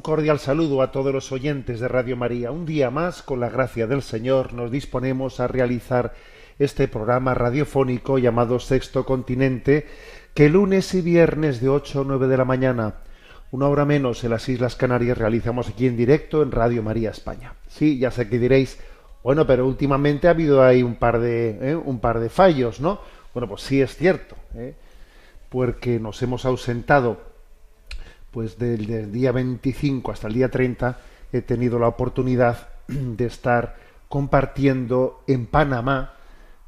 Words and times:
Un 0.00 0.02
cordial 0.02 0.38
saludo 0.38 0.80
a 0.80 0.92
todos 0.92 1.12
los 1.12 1.30
oyentes 1.30 1.78
de 1.78 1.86
Radio 1.86 2.16
María. 2.16 2.52
Un 2.52 2.64
día 2.64 2.90
más, 2.90 3.22
con 3.22 3.38
la 3.38 3.50
gracia 3.50 3.86
del 3.86 4.00
Señor, 4.00 4.54
nos 4.54 4.70
disponemos 4.70 5.40
a 5.40 5.46
realizar 5.46 6.14
este 6.58 6.88
programa 6.88 7.34
radiofónico 7.34 8.16
llamado 8.16 8.60
Sexto 8.60 9.04
Continente, 9.04 9.86
que 10.32 10.48
lunes 10.48 10.94
y 10.94 11.02
viernes 11.02 11.60
de 11.60 11.68
8 11.68 12.00
a 12.00 12.04
9 12.06 12.28
de 12.28 12.36
la 12.38 12.46
mañana, 12.46 12.94
una 13.50 13.68
hora 13.68 13.84
menos 13.84 14.24
en 14.24 14.30
las 14.30 14.48
Islas 14.48 14.74
Canarias, 14.74 15.18
realizamos 15.18 15.68
aquí 15.68 15.86
en 15.86 15.98
directo 15.98 16.42
en 16.42 16.50
Radio 16.50 16.82
María 16.82 17.10
España. 17.10 17.52
Sí, 17.68 17.98
ya 17.98 18.10
sé 18.10 18.26
que 18.26 18.38
diréis, 18.38 18.80
bueno, 19.22 19.46
pero 19.46 19.66
últimamente 19.66 20.28
ha 20.28 20.30
habido 20.30 20.64
ahí 20.64 20.82
un 20.82 20.94
par 20.94 21.20
de, 21.20 21.72
¿eh? 21.72 21.76
un 21.76 22.00
par 22.00 22.20
de 22.20 22.30
fallos, 22.30 22.80
¿no? 22.80 23.02
Bueno, 23.34 23.50
pues 23.50 23.60
sí 23.60 23.82
es 23.82 23.94
cierto, 23.96 24.34
¿eh? 24.54 24.72
porque 25.50 26.00
nos 26.00 26.22
hemos 26.22 26.46
ausentado 26.46 27.29
pues 28.30 28.58
del, 28.58 28.86
del 28.86 29.12
día 29.12 29.32
25 29.32 30.12
hasta 30.12 30.28
el 30.28 30.34
día 30.34 30.50
30 30.50 30.98
he 31.32 31.42
tenido 31.42 31.78
la 31.78 31.88
oportunidad 31.88 32.68
de 32.88 33.26
estar 33.26 33.76
compartiendo 34.08 35.22
en 35.26 35.46
Panamá 35.46 36.14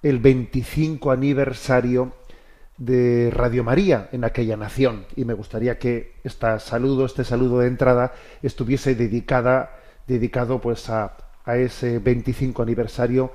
el 0.02 0.18
25 0.18 1.10
aniversario 1.10 2.12
de 2.78 3.30
Radio 3.33 3.62
María 3.64 4.08
en 4.12 4.24
aquella 4.24 4.56
nación 4.56 5.06
y 5.16 5.24
me 5.24 5.34
gustaría 5.34 5.78
que 5.78 6.14
este 6.24 6.58
saludo, 6.60 7.05
este 7.06 7.24
saludo 7.24 7.60
de 7.60 7.68
entrada 7.68 8.12
estuviese 8.42 8.94
dedicada 8.94 9.78
dedicado 10.06 10.60
pues 10.60 10.90
a, 10.90 11.16
a 11.44 11.56
ese 11.56 11.98
25 11.98 12.62
aniversario 12.62 13.33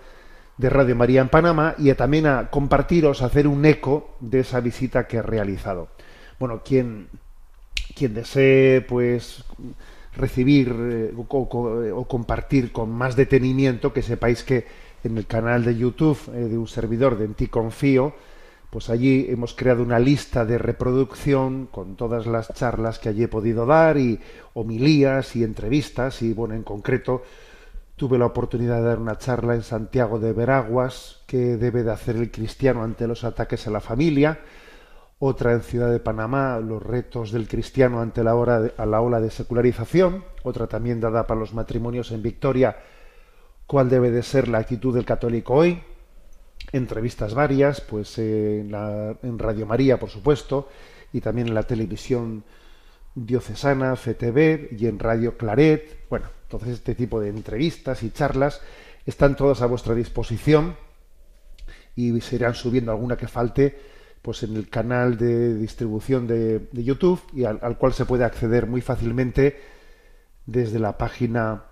de 0.58 0.70
Radio 0.70 0.95
María 0.95 1.22
en 1.22 1.30
Panamá 1.30 1.75
y 1.78 1.89
a 1.89 1.95
también 1.95 2.25
a 2.25 2.50
compartiros, 2.50 3.22
hacer 3.22 3.48
un 3.48 3.64
eco 3.66 4.16
de 4.20 4.39
esa 4.39 4.59
visita 4.59 5.08
que 5.08 5.17
he 5.17 5.22
realizado. 5.22 5.89
Bueno, 6.39 6.61
quien 6.64 7.09
quien 7.98 8.14
desee 8.14 8.81
pues 8.81 9.44
recibir 10.16 10.76
eh, 10.80 11.14
o, 11.16 12.08
compartir 12.08 12.72
con 12.72 12.92
más 12.92 13.16
detenimiento, 13.16 13.94
que 13.94 14.02
sepáis 14.02 14.44
que 14.44 14.66
en 15.04 15.17
el 15.17 15.26
canal 15.26 15.64
de 15.64 15.78
YouTube 15.78 16.17
eh, 16.34 16.48
de 16.48 16.58
un 16.58 16.67
servidor 16.67 17.17
de 17.17 17.26
En 17.26 17.34
ti 17.34 17.48
confío, 17.48 18.14
pues 18.70 18.89
allí 18.89 19.26
hemos 19.30 19.54
creado 19.54 19.81
una 19.81 20.00
lista 20.00 20.45
de 20.45 20.58
reproducción 20.58 21.67
con 21.72 21.95
todas 21.95 22.28
las 22.28 22.54
charlas 22.54 23.00
que 23.00 23.09
allí 23.09 23.23
he 23.23 23.28
podido 23.28 23.66
dar 23.66 23.98
y 23.98 24.20
homilías 24.54 25.36
y 25.36 25.44
entrevistas 25.44 26.22
y 26.22 26.34
bueno, 26.34 26.54
en 26.54 26.64
concreto 26.64 27.23
tuve 27.95 28.20
la 28.20 28.26
oportunidad 28.26 28.77
de 28.77 28.88
dar 28.88 29.00
una 29.00 29.17
charla 29.17 29.55
en 29.55 29.64
Santiago 29.64 30.20
de 30.20 30.33
Veraguas 30.33 31.21
que 31.26 31.58
debe 31.58 31.83
de 31.83 31.92
hacer 31.92 32.17
el 32.17 32.30
cristiano 32.30 32.83
ante 32.83 33.08
los 33.08 33.23
ataques 33.23 33.66
a 33.66 33.71
la 33.71 33.80
familia 33.80 34.39
otra 35.20 35.54
en 35.54 35.61
Ciudad 35.61 35.92
de 35.92 36.00
Panamá, 36.00 36.60
los 36.60 36.82
retos 36.83 37.32
del 37.32 37.48
cristiano 37.48 38.02
ante 38.02 38.23
la, 38.23 38.36
hora 38.36 38.61
de- 38.61 38.73
a 38.78 38.86
la 38.86 39.02
ola 39.02 39.20
de 39.20 39.32
secularización, 39.32 40.23
otra 40.44 40.67
también 40.67 41.00
dada 41.00 41.26
para 41.26 41.39
los 41.39 41.54
matrimonios 41.54 42.11
en 42.11 42.22
Victoria, 42.22 42.78
cuál 43.66 43.89
debe 43.89 44.11
de 44.11 44.22
ser 44.23 44.48
la 44.48 44.60
actitud 44.60 44.94
del 44.94 45.06
católico 45.06 45.56
hoy, 45.56 45.82
entrevistas 46.72 47.33
varias, 47.33 47.82
pues 47.82 48.17
en, 48.20 48.72
la- 48.72 49.16
en 49.23 49.39
Radio 49.39 49.66
María, 49.66 50.00
por 50.00 50.10
supuesto, 50.10 50.70
y 51.11 51.22
también 51.22 51.48
en 51.48 51.56
la 51.56 51.64
televisión 51.64 52.44
diocesana, 53.16 53.95
FTV, 53.95 54.70
y 54.77 54.86
en 54.86 55.00
Radio 55.00 55.36
Claret, 55.38 56.06
bueno, 56.10 56.27
entonces 56.44 56.70
este 56.76 56.94
tipo 56.94 57.20
de 57.20 57.30
entrevistas 57.30 58.04
y 58.04 58.11
charlas 58.11 58.61
están 59.08 59.36
todas 59.36 59.61
a 59.64 59.66
vuestra 59.66 59.95
disposición 59.95 60.76
y 61.95 62.22
se 62.22 62.36
irán 62.36 62.54
subiendo 62.54 62.92
alguna 62.92 63.17
que 63.17 63.27
falte 63.27 63.96
pues 64.27 64.43
en 64.43 64.58
el 64.58 64.67
canal 64.67 65.17
de 65.17 65.55
distribución 65.55 66.27
de, 66.27 66.60
de 66.60 66.83
YouTube 66.83 67.21
y 67.32 67.45
al, 67.45 67.60
al 67.61 67.77
cual 67.77 67.93
se 67.93 68.04
puede 68.04 68.26
acceder 68.26 68.67
muy 68.67 68.82
fácilmente 68.82 69.58
desde 70.45 70.80
la 70.80 70.98
página 70.98 71.64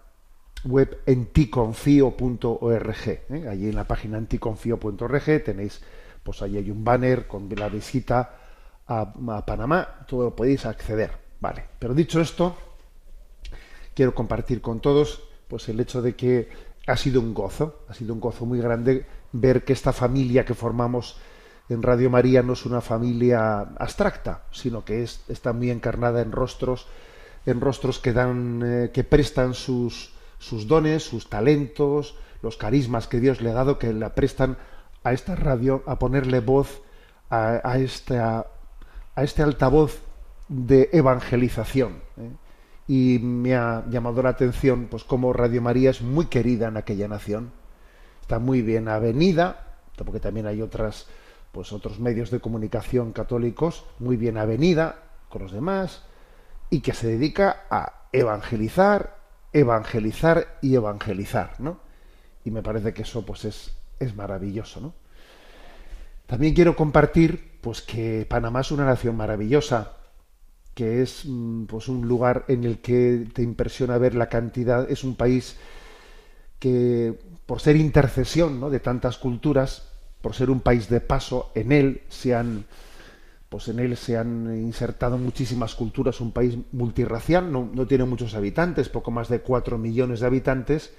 web 0.63 1.01
enticonfio.org. 1.05 3.07
¿eh? 3.07 3.45
Allí 3.49 3.67
en 3.67 3.75
la 3.75 3.83
página 3.83 4.17
enticonfio.org 4.19 5.43
tenéis, 5.43 5.81
pues 6.23 6.41
allí 6.41 6.55
hay 6.55 6.71
un 6.71 6.85
banner 6.85 7.27
con 7.27 7.49
la 7.57 7.67
visita 7.67 8.37
a, 8.87 9.01
a 9.01 9.45
Panamá, 9.45 10.05
todo 10.07 10.23
lo 10.23 10.33
podéis 10.33 10.65
acceder. 10.65 11.11
Vale, 11.41 11.65
pero 11.77 11.93
dicho 11.93 12.21
esto, 12.21 12.55
quiero 13.93 14.15
compartir 14.15 14.61
con 14.61 14.79
todos 14.79 15.21
pues 15.49 15.67
el 15.67 15.77
hecho 15.81 16.01
de 16.01 16.15
que 16.15 16.47
ha 16.87 16.95
sido 16.95 17.19
un 17.19 17.33
gozo, 17.33 17.81
ha 17.89 17.93
sido 17.93 18.13
un 18.13 18.21
gozo 18.21 18.45
muy 18.45 18.59
grande 18.59 19.05
ver 19.33 19.65
que 19.65 19.73
esta 19.73 19.91
familia 19.91 20.45
que 20.45 20.53
formamos 20.53 21.17
en 21.69 21.81
Radio 21.81 22.09
María 22.09 22.43
no 22.43 22.53
es 22.53 22.65
una 22.65 22.81
familia 22.81 23.59
abstracta, 23.77 24.43
sino 24.51 24.85
que 24.85 25.03
es, 25.03 25.23
está 25.27 25.53
muy 25.53 25.71
encarnada 25.71 26.21
en 26.21 26.31
rostros, 26.31 26.87
en 27.45 27.61
rostros 27.61 27.99
que 27.99 28.13
dan, 28.13 28.61
eh, 28.63 28.91
que 28.93 29.03
prestan 29.03 29.53
sus, 29.53 30.13
sus 30.37 30.67
dones, 30.67 31.03
sus 31.03 31.29
talentos, 31.29 32.15
los 32.41 32.57
carismas 32.57 33.07
que 33.07 33.19
Dios 33.19 33.41
le 33.41 33.49
ha 33.49 33.53
dado, 33.53 33.79
que 33.79 33.93
la 33.93 34.13
prestan 34.13 34.57
a 35.03 35.13
esta 35.13 35.35
radio, 35.35 35.83
a 35.85 35.97
ponerle 35.97 36.39
voz 36.39 36.81
a, 37.29 37.77
esta, 37.77 38.47
a 39.15 39.23
este 39.23 39.43
altavoz 39.43 40.01
de 40.47 40.89
evangelización. 40.93 42.01
¿eh? 42.17 42.31
Y 42.87 43.19
me 43.19 43.55
ha 43.55 43.83
llamado 43.89 44.21
la 44.21 44.29
atención, 44.29 44.87
pues, 44.89 45.03
cómo 45.03 45.33
Radio 45.33 45.61
María 45.61 45.89
es 45.89 46.01
muy 46.01 46.27
querida 46.27 46.67
en 46.67 46.77
aquella 46.77 47.07
nación. 47.07 47.51
Está 48.21 48.39
muy 48.39 48.61
bien 48.61 48.87
avenida, 48.87 49.77
porque 49.97 50.19
también 50.19 50.45
hay 50.45 50.61
otras, 50.61 51.07
pues, 51.55 51.71
otros 51.71 52.01
medios 52.01 52.31
de 52.31 52.41
comunicación 52.41 53.13
católicos, 53.13 53.85
muy 53.99 54.17
bien 54.17 54.37
avenida 54.37 55.03
con 55.29 55.43
los 55.43 55.53
demás, 55.53 56.03
y 56.69 56.81
que 56.81 56.93
se 56.93 57.07
dedica 57.07 57.63
a 57.69 58.07
evangelizar, 58.11 59.15
evangelizar 59.53 60.57
y 60.61 60.75
evangelizar, 60.75 61.53
¿no? 61.59 61.79
Y 62.43 62.51
me 62.51 62.61
parece 62.61 62.93
que 62.93 63.03
eso, 63.03 63.25
pues, 63.25 63.45
es, 63.45 63.71
es 64.01 64.13
maravilloso, 64.17 64.81
¿no? 64.81 64.93
También 66.27 66.53
quiero 66.53 66.75
compartir, 66.75 67.57
pues, 67.61 67.81
que 67.81 68.27
Panamá 68.29 68.59
es 68.59 68.71
una 68.71 68.83
nación 68.83 69.15
maravillosa, 69.15 69.93
que 70.73 71.01
es 71.01 71.23
mm, 71.23 71.67
pues 71.67 71.87
un 71.87 72.05
lugar 72.05 72.43
en 72.49 72.65
el 72.65 72.79
que 72.79 73.27
te 73.33 73.43
impresiona 73.43 73.97
ver 73.97 74.13
la 74.13 74.27
cantidad, 74.27 74.91
es 74.91 75.05
un 75.05 75.15
país 75.15 75.55
que 76.59 77.17
por 77.45 77.61
ser 77.61 77.77
intercesión 77.77 78.59
¿no? 78.59 78.69
de 78.69 78.81
tantas 78.81 79.17
culturas, 79.17 79.94
por 80.25 80.33
ser 80.33 80.49
un 80.49 80.61
país 80.61 80.89
de 80.89 81.01
paso, 81.01 81.51
en 81.53 81.71
él 81.71 82.01
se 82.09 82.33
han 82.33 82.65
pues 83.47 83.67
en 83.67 83.79
él 83.79 83.95
se 83.95 84.17
han 84.17 84.57
insertado 84.57 85.19
muchísimas 85.19 85.75
culturas, 85.75 86.19
un 86.19 86.31
país 86.31 86.57
multirracial, 86.71 87.51
no, 87.51 87.69
no 87.71 87.85
tiene 87.85 88.05
muchos 88.05 88.33
habitantes, 88.33 88.89
poco 88.89 89.11
más 89.11 89.29
de 89.29 89.41
cuatro 89.41 89.77
millones 89.77 90.21
de 90.21 90.25
habitantes, 90.25 90.95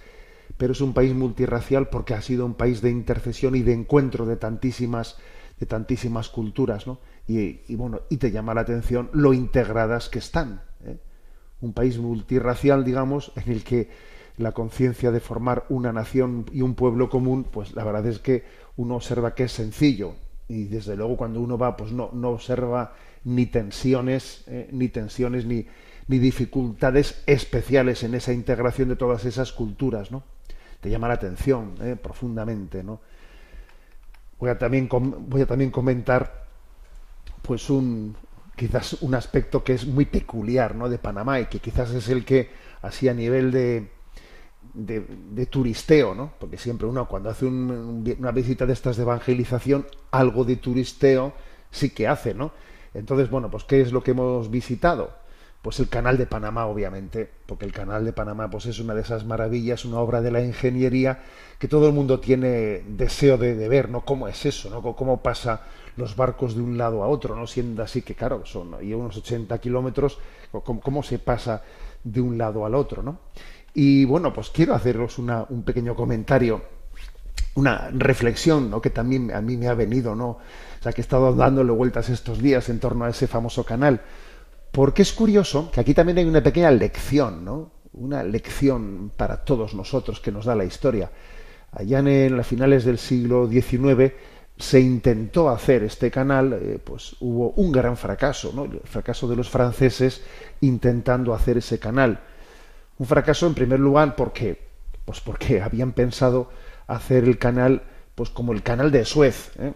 pero 0.57 0.75
es 0.75 0.81
un 0.81 0.95
país 0.95 1.13
multirracial 1.13 1.89
porque 1.89 2.15
ha 2.15 2.23
sido 2.23 2.47
un 2.47 2.55
país 2.55 2.83
de 2.83 2.91
intercesión 2.91 3.57
y 3.57 3.63
de 3.63 3.73
encuentro 3.73 4.27
de 4.27 4.37
tantísimas 4.37 5.17
de 5.59 5.67
tantísimas 5.67 6.29
culturas, 6.29 6.87
¿no? 6.87 7.01
Y, 7.27 7.63
y, 7.67 7.75
bueno, 7.75 8.03
y 8.09 8.19
te 8.19 8.31
llama 8.31 8.55
la 8.55 8.61
atención 8.61 9.11
lo 9.13 9.35
integradas 9.35 10.09
que 10.09 10.21
están. 10.21 10.63
¿eh? 10.85 10.99
Un 11.63 11.73
país 11.73 11.99
multirracial, 11.99 12.85
digamos, 12.85 13.33
en 13.35 13.51
el 13.51 13.65
que 13.65 13.89
la 14.39 14.53
conciencia 14.53 15.11
de 15.11 15.21
formar 15.21 15.65
una 15.69 15.93
nación 15.93 16.47
y 16.53 16.61
un 16.61 16.75
pueblo 16.75 17.09
común, 17.09 17.45
pues 17.45 17.75
la 17.75 17.85
verdad 17.85 18.07
es 18.07 18.19
que 18.19 18.45
uno 18.77 18.97
observa 18.97 19.35
que 19.35 19.45
es 19.45 19.53
sencillo. 19.53 20.15
Y 20.49 20.65
desde 20.65 20.97
luego 20.97 21.17
cuando 21.17 21.41
uno 21.41 21.59
va, 21.59 21.77
pues 21.77 21.93
no, 21.93 22.11
no 22.13 22.31
observa 22.31 22.95
ni 23.25 23.47
tensiones, 23.47 24.45
eh, 24.47 24.69
ni 24.73 24.89
tensiones, 24.89 25.45
ni, 25.45 25.67
ni 26.07 26.19
dificultades 26.19 27.23
especiales 27.27 28.03
en 28.05 28.15
esa 28.15 28.33
integración 28.33 28.89
de 28.89 28.97
todas 28.97 29.25
esas 29.25 29.53
culturas, 29.53 30.11
¿no? 30.13 30.23
Te 30.81 30.91
llama 30.91 31.09
la 31.09 31.15
atención 31.15 31.75
eh, 31.81 31.97
profundamente, 32.01 32.85
¿no? 32.85 33.01
Voy 34.39 34.51
a 34.51 34.59
también, 34.59 34.89
voy 34.89 35.41
a 35.41 35.47
también 35.47 35.71
comentar 35.71 36.47
pues 37.43 37.71
un, 37.71 38.15
quizás 38.57 38.95
un 39.03 39.15
aspecto 39.15 39.63
que 39.63 39.75
es 39.75 39.87
muy 39.87 40.07
peculiar 40.07 40.75
¿no? 40.75 40.89
de 40.89 40.99
Panamá 40.99 41.41
y 41.41 41.47
que 41.47 41.61
quizás 41.61 41.91
es 41.93 42.09
el 42.09 42.25
que, 42.25 42.51
así 42.83 43.09
a 43.09 43.15
nivel 43.15 43.51
de, 43.53 43.89
de, 44.77 45.47
turisteo, 45.47 46.15
¿no? 46.15 46.33
porque 46.39 46.59
siempre 46.59 46.87
uno 46.87 47.09
cuando 47.09 47.31
hace 47.31 47.47
un- 47.47 47.71
un- 47.71 48.17
una 48.19 48.33
visita 48.33 48.67
de 48.67 48.73
estas 48.73 48.97
de 48.97 49.03
evangelización, 49.03 49.87
algo 50.11 50.45
de 50.45 50.57
turisteo 50.57 51.33
sí 51.71 51.91
que 51.91 52.09
hace, 52.09 52.35
¿no? 52.35 52.53
Entonces, 52.95 53.31
bueno, 53.31 53.51
pues 53.51 53.65
¿qué 53.65 53.81
es 53.81 53.93
lo 53.93 54.03
que 54.03 54.13
hemos 54.13 54.51
visitado? 54.51 55.11
Pues 55.63 55.81
el 55.81 55.89
canal 55.89 56.17
de 56.17 56.27
Panamá, 56.27 56.67
obviamente, 56.67 57.29
porque 57.47 57.65
el 57.65 57.73
canal 57.73 58.05
de 58.05 58.13
Panamá 58.13 58.49
pues 58.49 58.67
es 58.67 58.79
una 58.79 58.95
de 58.95 59.01
esas 59.03 59.25
maravillas, 59.25 59.85
una 59.85 59.99
obra 59.99 60.21
de 60.23 60.31
la 60.31 60.41
ingeniería 60.43 61.23
que 61.59 61.67
todo 61.69 61.89
el 61.89 61.93
mundo 61.93 62.21
tiene 62.21 62.85
deseo 62.87 63.37
de, 63.37 63.69
ver, 63.69 63.89
¿no? 63.91 64.03
¿Cómo 64.05 64.29
es 64.29 64.47
eso, 64.47 64.71
¿no? 64.71 64.81
¿Cómo 64.95 65.23
pasa 65.23 65.63
los 65.97 66.15
barcos 66.15 66.55
de 66.55 66.63
un 66.63 66.79
lado 66.79 67.03
a 67.03 67.09
otro, 67.09 67.35
¿no? 67.35 67.47
Siendo 67.47 67.83
así 67.83 68.03
que, 68.03 68.15
claro, 68.15 68.45
son 68.47 68.75
ahí 68.75 68.93
unos 68.95 69.17
80 69.17 69.59
kilómetros, 69.59 70.19
¿cómo, 70.53 70.81
cómo 70.81 71.03
se 71.03 71.19
pasa 71.19 71.63
de 72.05 72.21
un 72.21 72.39
lado 72.39 72.65
al 72.65 72.75
otro, 72.75 73.03
¿no? 73.03 73.19
Y 73.79 74.07
bueno, 74.07 74.33
pues 74.33 74.49
quiero 74.49 74.75
haceros 74.75 75.19
una- 75.19 75.45
un 75.51 75.63
pequeño 75.63 75.95
comentario 75.95 76.63
una 77.57 77.89
reflexión 77.93 78.71
¿no? 78.71 78.81
que 78.83 78.91
también 78.91 79.33
a 79.33 79.41
mí 79.41 79.57
me 79.57 79.69
ha 79.69 79.75
venido, 79.75 80.15
¿no? 80.15 80.29
O 80.29 80.83
sea, 80.83 80.93
que 80.93 81.01
he 81.01 81.05
estado 81.05 81.35
dándole 81.35 81.73
vueltas 81.73 82.11
estos 82.11 82.41
días 82.43 82.69
en 82.69 82.79
torno 82.81 83.05
a 83.07 83.09
ese 83.11 83.27
famoso 83.27 83.65
canal. 83.65 84.03
Porque 84.73 85.01
es 85.03 85.13
curioso 85.15 85.71
que 85.71 85.81
aquí 85.81 85.95
también 85.95 86.19
hay 86.19 86.27
una 86.27 86.43
pequeña 86.43 86.71
lección, 86.71 87.45
¿no? 87.47 87.71
Una 87.95 88.23
lección 88.23 89.11
para 89.17 89.43
todos 89.43 89.75
nosotros 89.75 90.21
que 90.21 90.31
nos 90.33 90.45
da 90.45 90.55
la 90.55 90.67
historia. 90.67 91.11
Allá 91.73 92.01
en, 92.01 92.39
a 92.39 92.43
finales 92.43 92.85
del 92.85 92.99
siglo 92.99 93.49
XIX 93.49 94.13
se 94.59 94.81
intentó 94.81 95.49
hacer 95.49 95.83
este 95.83 96.11
canal, 96.11 96.53
eh, 96.55 96.79
pues 96.83 97.17
hubo 97.21 97.51
un 97.53 97.73
gran 97.73 97.97
fracaso, 97.97 98.53
¿no? 98.55 98.65
El 98.65 98.81
fracaso 98.85 99.29
de 99.29 99.37
los 99.37 99.49
franceses 99.49 100.23
intentando 100.61 101.33
hacer 101.33 101.57
ese 101.57 101.79
canal. 101.79 102.21
Un 102.99 103.07
fracaso 103.07 103.47
en 103.47 103.55
primer 103.55 103.81
lugar 103.81 104.17
porque 104.17 104.65
pues 105.05 105.21
porque 105.21 105.63
habían 105.63 105.93
pensado 105.93 106.51
hacer 106.87 107.25
el 107.25 107.39
canal 107.39 107.83
pues 108.15 108.31
como 108.31 108.53
el 108.53 108.63
canal 108.63 108.91
de 108.91 109.05
Suez, 109.05 109.51
¿eh? 109.59 109.73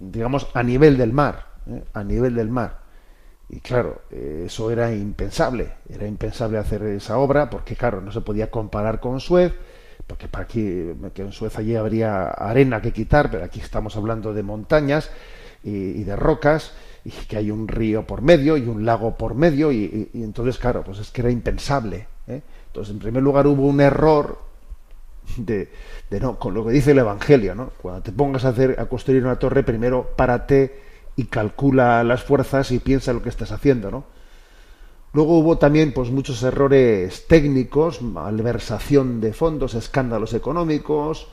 digamos 0.00 0.48
a 0.54 0.62
nivel 0.62 0.96
del 0.96 1.12
mar, 1.12 1.46
¿eh? 1.68 1.82
a 1.92 2.02
nivel 2.02 2.34
del 2.34 2.48
mar. 2.48 2.80
Y 3.50 3.60
claro, 3.60 4.00
eh, 4.10 4.44
eso 4.46 4.70
era 4.70 4.92
impensable, 4.94 5.72
era 5.88 6.06
impensable 6.06 6.56
hacer 6.58 6.82
esa 6.84 7.18
obra 7.18 7.50
porque 7.50 7.76
claro, 7.76 8.00
no 8.00 8.10
se 8.10 8.22
podía 8.22 8.50
comparar 8.50 8.98
con 8.98 9.20
Suez, 9.20 9.52
porque 10.06 10.26
para 10.26 10.44
aquí 10.44 10.62
que 11.14 11.22
en 11.22 11.32
Suez 11.32 11.58
allí 11.58 11.76
habría 11.76 12.28
arena 12.28 12.80
que 12.80 12.92
quitar, 12.92 13.30
pero 13.30 13.44
aquí 13.44 13.60
estamos 13.60 13.94
hablando 13.96 14.32
de 14.32 14.42
montañas 14.42 15.10
y, 15.62 16.02
de 16.02 16.16
rocas 16.16 16.72
y 17.04 17.10
que 17.10 17.36
hay 17.36 17.50
un 17.50 17.68
río 17.68 18.06
por 18.06 18.22
medio 18.22 18.56
y 18.56 18.62
un 18.66 18.84
lago 18.86 19.16
por 19.16 19.34
medio 19.34 19.70
y, 19.70 20.08
y- 20.14 20.18
y 20.18 20.22
entonces 20.24 20.58
claro, 20.58 20.82
pues 20.82 20.98
es 20.98 21.10
que 21.10 21.20
era 21.20 21.30
impensable. 21.30 22.06
¿eh? 22.26 22.40
Entonces, 22.72 22.94
en 22.94 23.00
primer 23.00 23.22
lugar 23.22 23.46
hubo 23.46 23.66
un 23.66 23.82
error 23.82 24.38
de, 25.36 25.70
de 26.08 26.20
no, 26.20 26.38
con 26.38 26.54
lo 26.54 26.64
que 26.64 26.72
dice 26.72 26.92
el 26.92 27.00
Evangelio, 27.00 27.54
¿no? 27.54 27.70
Cuando 27.82 28.00
te 28.00 28.12
pongas 28.12 28.46
a 28.46 28.48
hacer 28.48 28.80
a 28.80 28.86
construir 28.86 29.22
una 29.22 29.38
torre, 29.38 29.62
primero 29.62 30.08
párate 30.16 30.80
y 31.14 31.24
calcula 31.24 32.02
las 32.02 32.22
fuerzas 32.22 32.70
y 32.70 32.78
piensa 32.78 33.12
lo 33.12 33.22
que 33.22 33.28
estás 33.28 33.52
haciendo, 33.52 33.90
¿no? 33.90 34.04
Luego 35.12 35.38
hubo 35.38 35.58
también 35.58 35.92
pues 35.92 36.10
muchos 36.10 36.42
errores 36.42 37.26
técnicos, 37.28 38.00
malversación 38.00 39.20
de 39.20 39.34
fondos, 39.34 39.74
escándalos 39.74 40.32
económicos, 40.32 41.28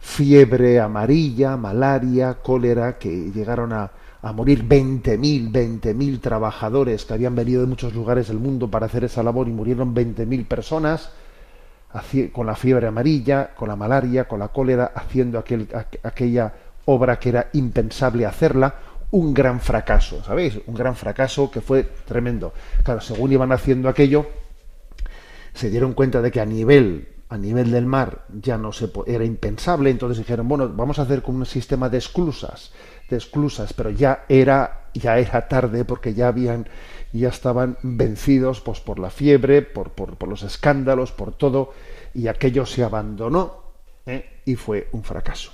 fiebre 0.00 0.80
amarilla, 0.80 1.58
malaria, 1.58 2.38
cólera, 2.42 2.96
que 2.96 3.30
llegaron 3.30 3.74
a, 3.74 3.90
a 4.22 4.32
morir 4.32 4.64
20.000, 4.66 5.50
20.000 5.50 6.20
trabajadores 6.20 7.04
que 7.04 7.14
habían 7.14 7.34
venido 7.34 7.60
de 7.60 7.66
muchos 7.66 7.92
lugares 7.94 8.28
del 8.28 8.38
mundo 8.38 8.70
para 8.70 8.86
hacer 8.86 9.04
esa 9.04 9.22
labor 9.22 9.48
y 9.48 9.52
murieron 9.52 9.94
20.000 9.94 10.46
personas 10.46 11.10
con 12.32 12.46
la 12.46 12.54
fiebre 12.54 12.86
amarilla, 12.86 13.50
con 13.54 13.68
la 13.68 13.76
malaria, 13.76 14.24
con 14.26 14.38
la 14.38 14.48
cólera, 14.48 14.92
haciendo 14.94 15.38
aquel, 15.38 15.68
aqu- 15.68 15.98
aquella 16.02 16.52
obra 16.86 17.18
que 17.18 17.28
era 17.28 17.48
impensable 17.52 18.24
hacerla, 18.24 18.74
un 19.10 19.34
gran 19.34 19.60
fracaso, 19.60 20.22
¿sabéis? 20.24 20.58
Un 20.66 20.74
gran 20.74 20.96
fracaso 20.96 21.50
que 21.50 21.60
fue 21.60 21.82
tremendo. 22.06 22.54
Claro, 22.82 23.00
según 23.02 23.32
iban 23.32 23.52
haciendo 23.52 23.90
aquello, 23.90 24.24
se 25.52 25.68
dieron 25.68 25.92
cuenta 25.92 26.22
de 26.22 26.30
que 26.30 26.40
a 26.40 26.46
nivel 26.46 27.08
a 27.28 27.38
nivel 27.38 27.70
del 27.70 27.86
mar 27.86 28.26
ya 28.42 28.58
no 28.58 28.72
se 28.72 28.90
era 29.06 29.24
impensable, 29.24 29.88
entonces 29.88 30.18
dijeron, 30.18 30.46
bueno, 30.48 30.68
vamos 30.68 30.98
a 30.98 31.02
hacer 31.02 31.22
con 31.22 31.36
un 31.36 31.46
sistema 31.46 31.88
de 31.88 31.96
esclusas, 31.96 32.72
de 33.12 33.18
esclusas, 33.18 33.72
pero 33.72 33.90
ya 33.90 34.24
era 34.28 34.88
ya 34.94 35.18
era 35.18 35.48
tarde 35.48 35.84
porque 35.84 36.14
ya 36.14 36.28
habían 36.28 36.66
ya 37.12 37.28
estaban 37.28 37.76
vencidos 37.82 38.60
pues 38.60 38.80
por 38.80 38.98
la 38.98 39.10
fiebre, 39.10 39.62
por, 39.62 39.90
por, 39.90 40.16
por 40.16 40.28
los 40.28 40.42
escándalos, 40.42 41.12
por 41.12 41.32
todo 41.32 41.72
y 42.14 42.26
aquello 42.26 42.64
se 42.66 42.82
abandonó 42.82 43.62
¿eh? 44.06 44.40
y 44.44 44.56
fue 44.56 44.88
un 44.92 45.04
fracaso. 45.04 45.52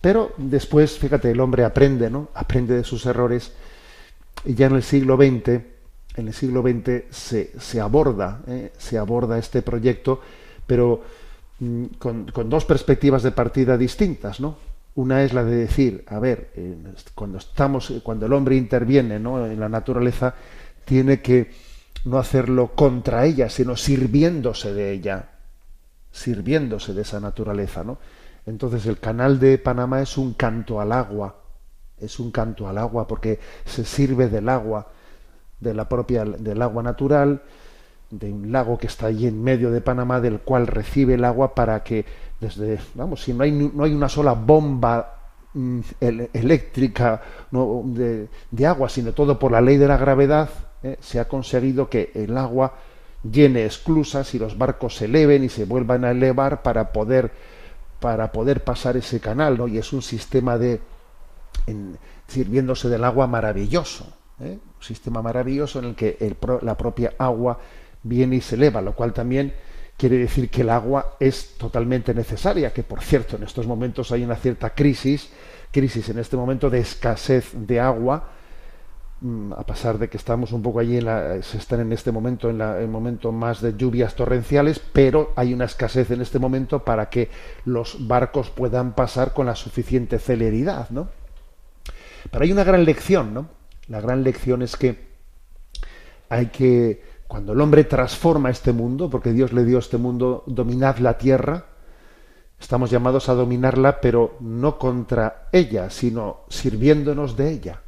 Pero 0.00 0.32
después, 0.36 0.98
fíjate, 0.98 1.30
el 1.30 1.40
hombre 1.40 1.64
aprende, 1.64 2.10
¿no? 2.10 2.28
Aprende 2.34 2.74
de 2.74 2.84
sus 2.84 3.06
errores 3.06 3.52
y 4.44 4.54
ya 4.54 4.66
en 4.66 4.76
el 4.76 4.82
siglo 4.82 5.16
XX, 5.16 5.48
en 6.16 6.28
el 6.28 6.32
siglo 6.32 6.62
XX 6.62 7.04
se, 7.10 7.52
se 7.58 7.80
aborda, 7.80 8.42
¿eh? 8.46 8.72
se 8.78 8.98
aborda 8.98 9.38
este 9.38 9.62
proyecto, 9.62 10.20
pero 10.66 11.02
mm, 11.58 11.84
con, 11.98 12.26
con 12.32 12.48
dos 12.48 12.64
perspectivas 12.64 13.22
de 13.22 13.32
partida 13.32 13.76
distintas, 13.76 14.40
¿no? 14.40 14.71
Una 14.94 15.22
es 15.22 15.32
la 15.32 15.44
de 15.44 15.56
decir, 15.56 16.04
a 16.08 16.18
ver, 16.18 16.50
cuando 17.14 17.38
estamos, 17.38 17.92
cuando 18.02 18.26
el 18.26 18.32
hombre 18.32 18.56
interviene, 18.56 19.18
¿no? 19.18 19.46
En 19.46 19.58
la 19.58 19.68
naturaleza, 19.68 20.34
tiene 20.84 21.22
que 21.22 21.50
no 22.04 22.18
hacerlo 22.18 22.72
contra 22.74 23.24
ella, 23.24 23.48
sino 23.48 23.76
sirviéndose 23.76 24.74
de 24.74 24.92
ella, 24.92 25.30
sirviéndose 26.10 26.92
de 26.92 27.02
esa 27.02 27.20
naturaleza, 27.20 27.84
¿no? 27.84 27.98
Entonces 28.44 28.86
el 28.86 28.98
canal 28.98 29.38
de 29.38 29.56
Panamá 29.58 30.02
es 30.02 30.18
un 30.18 30.34
canto 30.34 30.80
al 30.80 30.92
agua, 30.92 31.36
es 31.98 32.18
un 32.18 32.30
canto 32.30 32.68
al 32.68 32.76
agua 32.76 33.06
porque 33.06 33.38
se 33.64 33.84
sirve 33.84 34.28
del 34.28 34.48
agua, 34.48 34.88
de 35.60 35.74
la 35.74 35.88
propia 35.88 36.24
del 36.24 36.60
agua 36.60 36.82
natural, 36.82 37.42
de 38.10 38.30
un 38.30 38.52
lago 38.52 38.76
que 38.78 38.88
está 38.88 39.06
allí 39.06 39.26
en 39.26 39.42
medio 39.42 39.70
de 39.70 39.80
Panamá, 39.80 40.20
del 40.20 40.40
cual 40.40 40.66
recibe 40.66 41.14
el 41.14 41.24
agua 41.24 41.54
para 41.54 41.82
que 41.82 42.04
desde, 42.42 42.80
vamos, 42.94 43.22
si 43.22 43.32
no 43.32 43.44
hay 43.44 43.52
no 43.52 43.84
hay 43.84 43.94
una 43.94 44.08
sola 44.08 44.32
bomba 44.32 45.14
mm, 45.54 45.80
el- 46.00 46.28
eléctrica 46.32 47.22
de, 47.52 48.66
agua, 48.66 48.88
sino 48.88 49.12
todo 49.12 49.38
por 49.38 49.52
la 49.52 49.60
ley 49.60 49.76
de 49.76 49.86
la 49.86 49.96
gravedad, 49.96 50.50
¿eh? 50.82 50.96
se 51.00 51.20
ha 51.20 51.28
conseguido 51.28 51.88
que 51.88 52.10
el 52.14 52.36
agua 52.36 52.74
llene 53.22 53.64
esclusas 53.64 54.34
y 54.34 54.38
los 54.40 54.58
barcos 54.58 54.96
se 54.96 55.04
eleven 55.04 55.44
y 55.44 55.48
se 55.48 55.64
vuelvan 55.64 56.04
a 56.04 56.10
elevar 56.10 56.62
para 56.62 56.92
poder 56.92 57.30
para 58.00 58.32
poder 58.32 58.64
pasar 58.64 58.96
ese 58.96 59.20
canal, 59.20 59.56
¿no? 59.56 59.68
Y 59.68 59.78
es 59.78 59.92
un 59.92 60.02
sistema 60.02 60.58
de 60.58 60.80
en- 61.68 61.96
sirviéndose 62.26 62.88
del 62.88 63.04
agua 63.04 63.28
maravilloso, 63.28 64.06
¿eh? 64.40 64.58
un 64.78 64.82
sistema 64.82 65.22
maravilloso 65.22 65.78
en 65.78 65.84
el 65.84 65.94
que 65.94 66.16
el 66.18 66.36
la 66.62 66.76
propia 66.76 67.12
agua 67.18 67.58
viene 68.02 68.34
y 68.36 68.40
se 68.40 68.56
eleva, 68.56 68.80
lo 68.82 68.96
cual 68.96 69.12
también 69.12 69.54
quiere 70.02 70.18
decir 70.18 70.50
que 70.50 70.62
el 70.62 70.70
agua 70.70 71.14
es 71.20 71.54
totalmente 71.56 72.12
necesaria, 72.12 72.72
que 72.72 72.82
por 72.82 73.00
cierto 73.02 73.36
en 73.36 73.44
estos 73.44 73.68
momentos 73.68 74.10
hay 74.10 74.24
una 74.24 74.34
cierta 74.34 74.70
crisis, 74.70 75.30
crisis 75.70 76.08
en 76.08 76.18
este 76.18 76.36
momento 76.36 76.68
de 76.68 76.80
escasez 76.80 77.52
de 77.54 77.78
agua, 77.78 78.30
mm, 79.20 79.52
a 79.52 79.64
pesar 79.64 79.98
de 79.98 80.08
que 80.08 80.16
estamos 80.16 80.50
un 80.50 80.60
poco 80.60 80.80
allí, 80.80 80.96
en 80.96 81.04
la, 81.04 81.40
se 81.40 81.56
están 81.56 81.78
en 81.78 81.92
este 81.92 82.10
momento 82.10 82.50
en 82.50 82.60
el 82.60 82.88
momento 82.88 83.30
más 83.30 83.60
de 83.60 83.76
lluvias 83.76 84.16
torrenciales, 84.16 84.80
pero 84.80 85.32
hay 85.36 85.54
una 85.54 85.66
escasez 85.66 86.10
en 86.10 86.20
este 86.20 86.40
momento 86.40 86.80
para 86.80 87.08
que 87.08 87.30
los 87.64 88.04
barcos 88.08 88.50
puedan 88.50 88.96
pasar 88.96 89.32
con 89.32 89.46
la 89.46 89.54
suficiente 89.54 90.18
celeridad, 90.18 90.90
¿no? 90.90 91.10
Pero 92.28 92.42
hay 92.42 92.50
una 92.50 92.64
gran 92.64 92.84
lección, 92.84 93.32
¿no? 93.32 93.46
La 93.86 94.00
gran 94.00 94.24
lección 94.24 94.62
es 94.62 94.74
que 94.74 94.98
hay 96.28 96.46
que, 96.46 97.04
cuando 97.32 97.54
el 97.54 97.62
hombre 97.62 97.84
transforma 97.84 98.50
este 98.50 98.74
mundo, 98.74 99.08
porque 99.08 99.32
Dios 99.32 99.54
le 99.54 99.64
dio 99.64 99.78
este 99.78 99.96
mundo, 99.96 100.44
dominad 100.46 100.98
la 100.98 101.16
tierra, 101.16 101.64
estamos 102.60 102.90
llamados 102.90 103.30
a 103.30 103.32
dominarla, 103.32 104.02
pero 104.02 104.36
no 104.40 104.76
contra 104.78 105.48
ella, 105.50 105.88
sino 105.88 106.40
sirviéndonos 106.50 107.34
de 107.34 107.50
ella. 107.50 107.80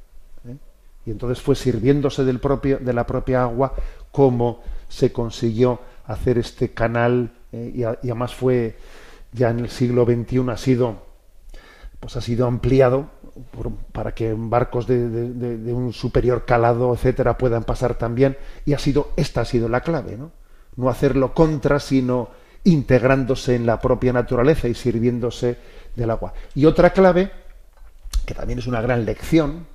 ¿eh? 0.49 0.57
Y 1.05 1.11
entonces 1.11 1.43
fue 1.43 1.57
sirviéndose 1.57 2.25
del 2.25 2.41
propio, 2.41 2.79
de 2.79 2.95
la 2.95 3.07
propia 3.07 3.43
agua 3.43 3.75
como 4.11 4.63
se 4.89 5.13
consiguió 5.13 5.79
hacer 6.07 6.39
este 6.39 6.71
canal, 6.71 7.31
¿eh? 7.53 7.71
y, 7.75 7.81
y 7.81 7.85
además 7.85 8.35
fue 8.35 8.79
ya 9.31 9.51
en 9.51 9.59
el 9.59 9.69
siglo 9.69 10.07
XXI 10.07 10.49
ha 10.49 10.57
sido 10.57 11.03
pues 12.01 12.17
ha 12.17 12.23
sido 12.23 12.47
ampliado 12.47 13.11
para 13.93 14.15
que 14.15 14.35
barcos 14.37 14.87
de- 14.87 15.09
de 15.09 15.73
un 15.73 15.93
superior 15.93 16.45
calado, 16.45 16.95
etcétera, 16.95 17.37
puedan 17.37 17.65
pasar 17.65 17.95
también. 17.95 18.37
Y 18.65 18.73
ha 18.75 18.79
sido, 18.79 19.11
esta 19.17 19.41
ha 19.43 19.45
sido 19.45 19.69
la 19.69 19.81
clave, 19.81 20.17
¿no? 20.17 20.31
No 20.77 20.89
hacerlo 20.89 21.35
contra, 21.35 21.81
sino 21.81 22.31
integrándose 22.65 23.55
en 23.57 23.67
la 23.67 23.81
propia 23.81 24.13
naturaleza 24.13 24.69
y 24.69 24.75
sirviéndose 24.75 25.59
del 25.95 26.11
agua. 26.11 26.33
Y 26.55 26.65
otra 26.65 26.91
clave, 26.91 27.31
que 28.25 28.35
también 28.35 28.59
es 28.59 28.67
una 28.67 28.81
gran 28.81 29.05
lección, 29.05 29.67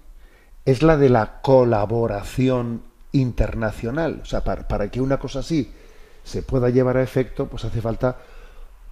es 0.65 0.81
la 0.81 0.97
de 0.97 1.09
la 1.09 1.41
colaboración 1.41 2.83
internacional. 3.11 4.19
O 4.21 4.25
sea, 4.25 4.43
para, 4.43 4.67
para, 4.67 4.89
que 4.89 5.01
una 5.01 5.19
cosa 5.19 5.39
así 5.39 5.71
se 6.23 6.43
pueda 6.43 6.69
llevar 6.69 6.97
a 6.97 7.03
efecto, 7.03 7.47
pues 7.47 7.63
hace 7.65 7.81
falta 7.81 8.17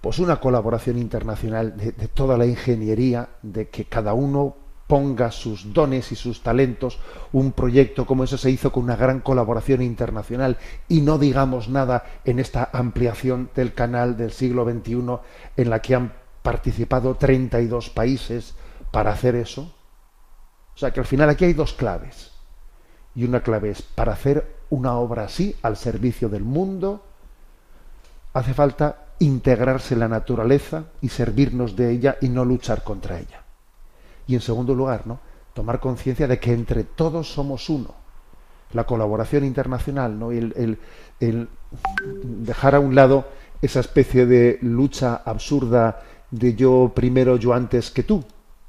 pues 0.00 0.18
una 0.18 0.40
colaboración 0.40 0.98
internacional 0.98 1.76
de, 1.76 1.92
toda 2.08 2.36
la 2.36 2.46
ingeniería, 2.46 3.28
de 3.42 3.68
que 3.68 3.86
cada 3.86 4.14
uno 4.14 4.56
ponga 4.86 5.30
sus 5.30 5.72
dones 5.74 6.12
y 6.12 6.16
sus 6.16 6.42
talentos, 6.42 6.98
un 7.32 7.52
proyecto 7.52 8.06
como 8.06 8.24
eso 8.24 8.38
se 8.38 8.50
hizo 8.50 8.72
con 8.72 8.84
una 8.84 8.96
gran 8.96 9.20
colaboración 9.20 9.82
internacional 9.82 10.56
y 10.88 11.02
no 11.02 11.18
digamos 11.18 11.68
nada 11.68 12.04
en 12.24 12.38
esta 12.38 12.70
ampliación 12.72 13.50
del 13.54 13.74
canal 13.74 14.16
del 14.16 14.32
siglo 14.32 14.64
XXI 14.64 15.18
en 15.56 15.70
la 15.70 15.82
que 15.82 15.94
han 15.94 16.12
participado 16.42 17.16
32 17.16 17.90
países 17.90 18.54
para 18.90 19.10
hacer 19.10 19.34
eso. 19.34 19.74
O 20.74 20.78
sea 20.78 20.92
que 20.92 21.00
al 21.00 21.06
final 21.06 21.28
aquí 21.28 21.44
hay 21.44 21.52
dos 21.52 21.74
claves. 21.74 22.30
Y 23.14 23.24
una 23.24 23.42
clave 23.42 23.70
es, 23.70 23.82
para 23.82 24.12
hacer 24.12 24.56
una 24.70 24.94
obra 24.94 25.24
así, 25.24 25.56
al 25.62 25.76
servicio 25.76 26.28
del 26.28 26.44
mundo, 26.44 27.02
hace 28.32 28.54
falta 28.54 29.07
integrarse 29.20 29.96
la 29.96 30.08
naturaleza 30.08 30.84
y 31.00 31.08
servirnos 31.08 31.76
de 31.76 31.90
ella 31.90 32.16
y 32.20 32.28
no 32.28 32.44
luchar 32.44 32.84
contra 32.84 33.18
ella. 33.18 33.42
Y 34.26 34.34
en 34.34 34.40
segundo 34.40 34.74
lugar, 34.74 35.06
¿no? 35.06 35.20
tomar 35.54 35.80
conciencia 35.80 36.28
de 36.28 36.38
que 36.38 36.52
entre 36.52 36.84
todos 36.84 37.32
somos 37.32 37.68
uno. 37.68 37.94
La 38.72 38.84
colaboración 38.84 39.44
internacional, 39.44 40.18
¿no? 40.18 40.30
el, 40.30 40.52
el, 40.56 40.78
el 41.20 41.48
dejar 42.22 42.74
a 42.74 42.80
un 42.80 42.94
lado 42.94 43.28
esa 43.60 43.80
especie 43.80 44.26
de 44.26 44.58
lucha 44.62 45.16
absurda 45.24 46.02
de 46.30 46.54
yo 46.54 46.92
primero, 46.94 47.36
yo 47.36 47.54
antes 47.54 47.90
que 47.90 48.02
tú, 48.02 48.22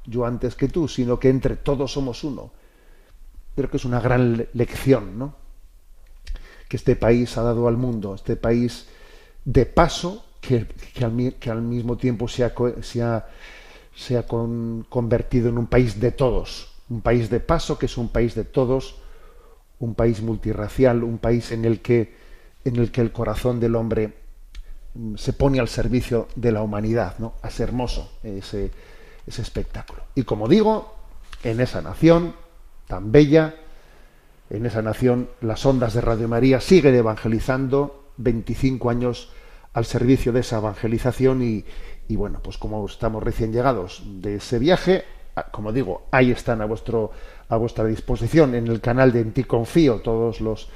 yo 0.06 0.24
antes 0.24 0.56
que 0.56 0.68
tú, 0.68 0.88
sino 0.88 1.18
que 1.18 1.28
entre 1.28 1.56
todos 1.56 1.92
somos 1.92 2.24
uno 2.24 2.50
creo 3.60 3.70
que 3.70 3.76
es 3.76 3.84
una 3.84 4.00
gran 4.00 4.48
lección, 4.54 5.18
¿no? 5.18 5.34
Que 6.68 6.76
este 6.76 6.96
país 6.96 7.36
ha 7.36 7.42
dado 7.42 7.68
al 7.68 7.76
mundo, 7.76 8.14
este 8.14 8.36
país 8.36 8.86
de 9.44 9.66
paso 9.66 10.24
que, 10.40 10.66
al, 11.50 11.62
mismo 11.62 11.96
tiempo 11.96 12.28
se 12.28 12.44
ha, 12.44 13.26
se 13.94 14.24
convertido 14.88 15.48
en 15.48 15.58
un 15.58 15.66
país 15.66 16.00
de 16.00 16.12
todos, 16.12 16.72
un 16.88 17.02
país 17.02 17.30
de 17.30 17.40
paso 17.40 17.78
que 17.78 17.86
es 17.86 17.96
un 17.96 18.08
país 18.08 18.34
de 18.34 18.44
todos, 18.44 18.96
un 19.78 19.94
país 19.94 20.20
multirracial, 20.22 21.04
un 21.04 21.18
país 21.18 21.52
en 21.52 21.64
el 21.64 21.80
que, 21.80 22.14
en 22.64 22.76
el, 22.76 22.90
que 22.90 23.00
el 23.00 23.12
corazón 23.12 23.60
del 23.60 23.76
hombre 23.76 24.12
mm, 24.94 25.16
se 25.16 25.32
pone 25.32 25.60
al 25.60 25.68
servicio 25.68 26.28
de 26.36 26.52
la 26.52 26.62
humanidad, 26.62 27.18
¿no? 27.18 27.34
Es 27.42 27.60
hermoso 27.60 28.12
ese, 28.22 28.70
ese 29.26 29.42
espectáculo. 29.42 30.02
Y 30.14 30.24
como 30.24 30.48
digo, 30.48 30.94
en 31.42 31.60
esa 31.60 31.80
nación 31.80 32.34
tan 32.86 33.12
bella, 33.12 33.54
en 34.50 34.66
esa 34.66 34.82
nación, 34.82 35.30
las 35.40 35.64
ondas 35.64 35.94
de 35.94 36.00
Radio 36.00 36.28
María 36.28 36.60
siguen 36.60 36.94
evangelizando 36.94 38.10
25 38.16 38.90
años 38.90 39.30
al 39.72 39.84
servicio 39.84 40.32
de 40.32 40.40
esa 40.40 40.58
evangelización 40.58 41.42
y, 41.42 41.64
y, 42.08 42.16
bueno, 42.16 42.40
pues 42.42 42.58
como 42.58 42.84
estamos 42.86 43.22
recién 43.22 43.52
llegados 43.52 44.02
de 44.04 44.36
ese 44.36 44.58
viaje, 44.58 45.04
como 45.52 45.72
digo, 45.72 46.06
ahí 46.10 46.30
están 46.32 46.60
a 46.60 46.66
vuestro 46.66 47.12
a 47.48 47.56
vuestra 47.56 47.84
disposición 47.84 48.54
en 48.54 48.68
el 48.68 48.80
canal 48.80 49.12
de 49.12 49.20
En 49.20 49.32
ti 49.32 49.44
confío 49.44 50.00
todos 50.00 50.40
los 50.40 50.68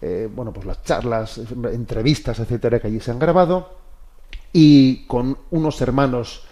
eh, 0.00 0.28
bueno, 0.34 0.52
pues 0.52 0.66
las 0.66 0.82
charlas, 0.82 1.38
entrevistas, 1.38 2.40
etcétera, 2.40 2.80
que 2.80 2.88
allí 2.88 2.98
se 2.98 3.12
han 3.12 3.20
grabado 3.20 3.70
y 4.52 5.06
con 5.06 5.38
unos 5.50 5.80
hermanos 5.80 6.44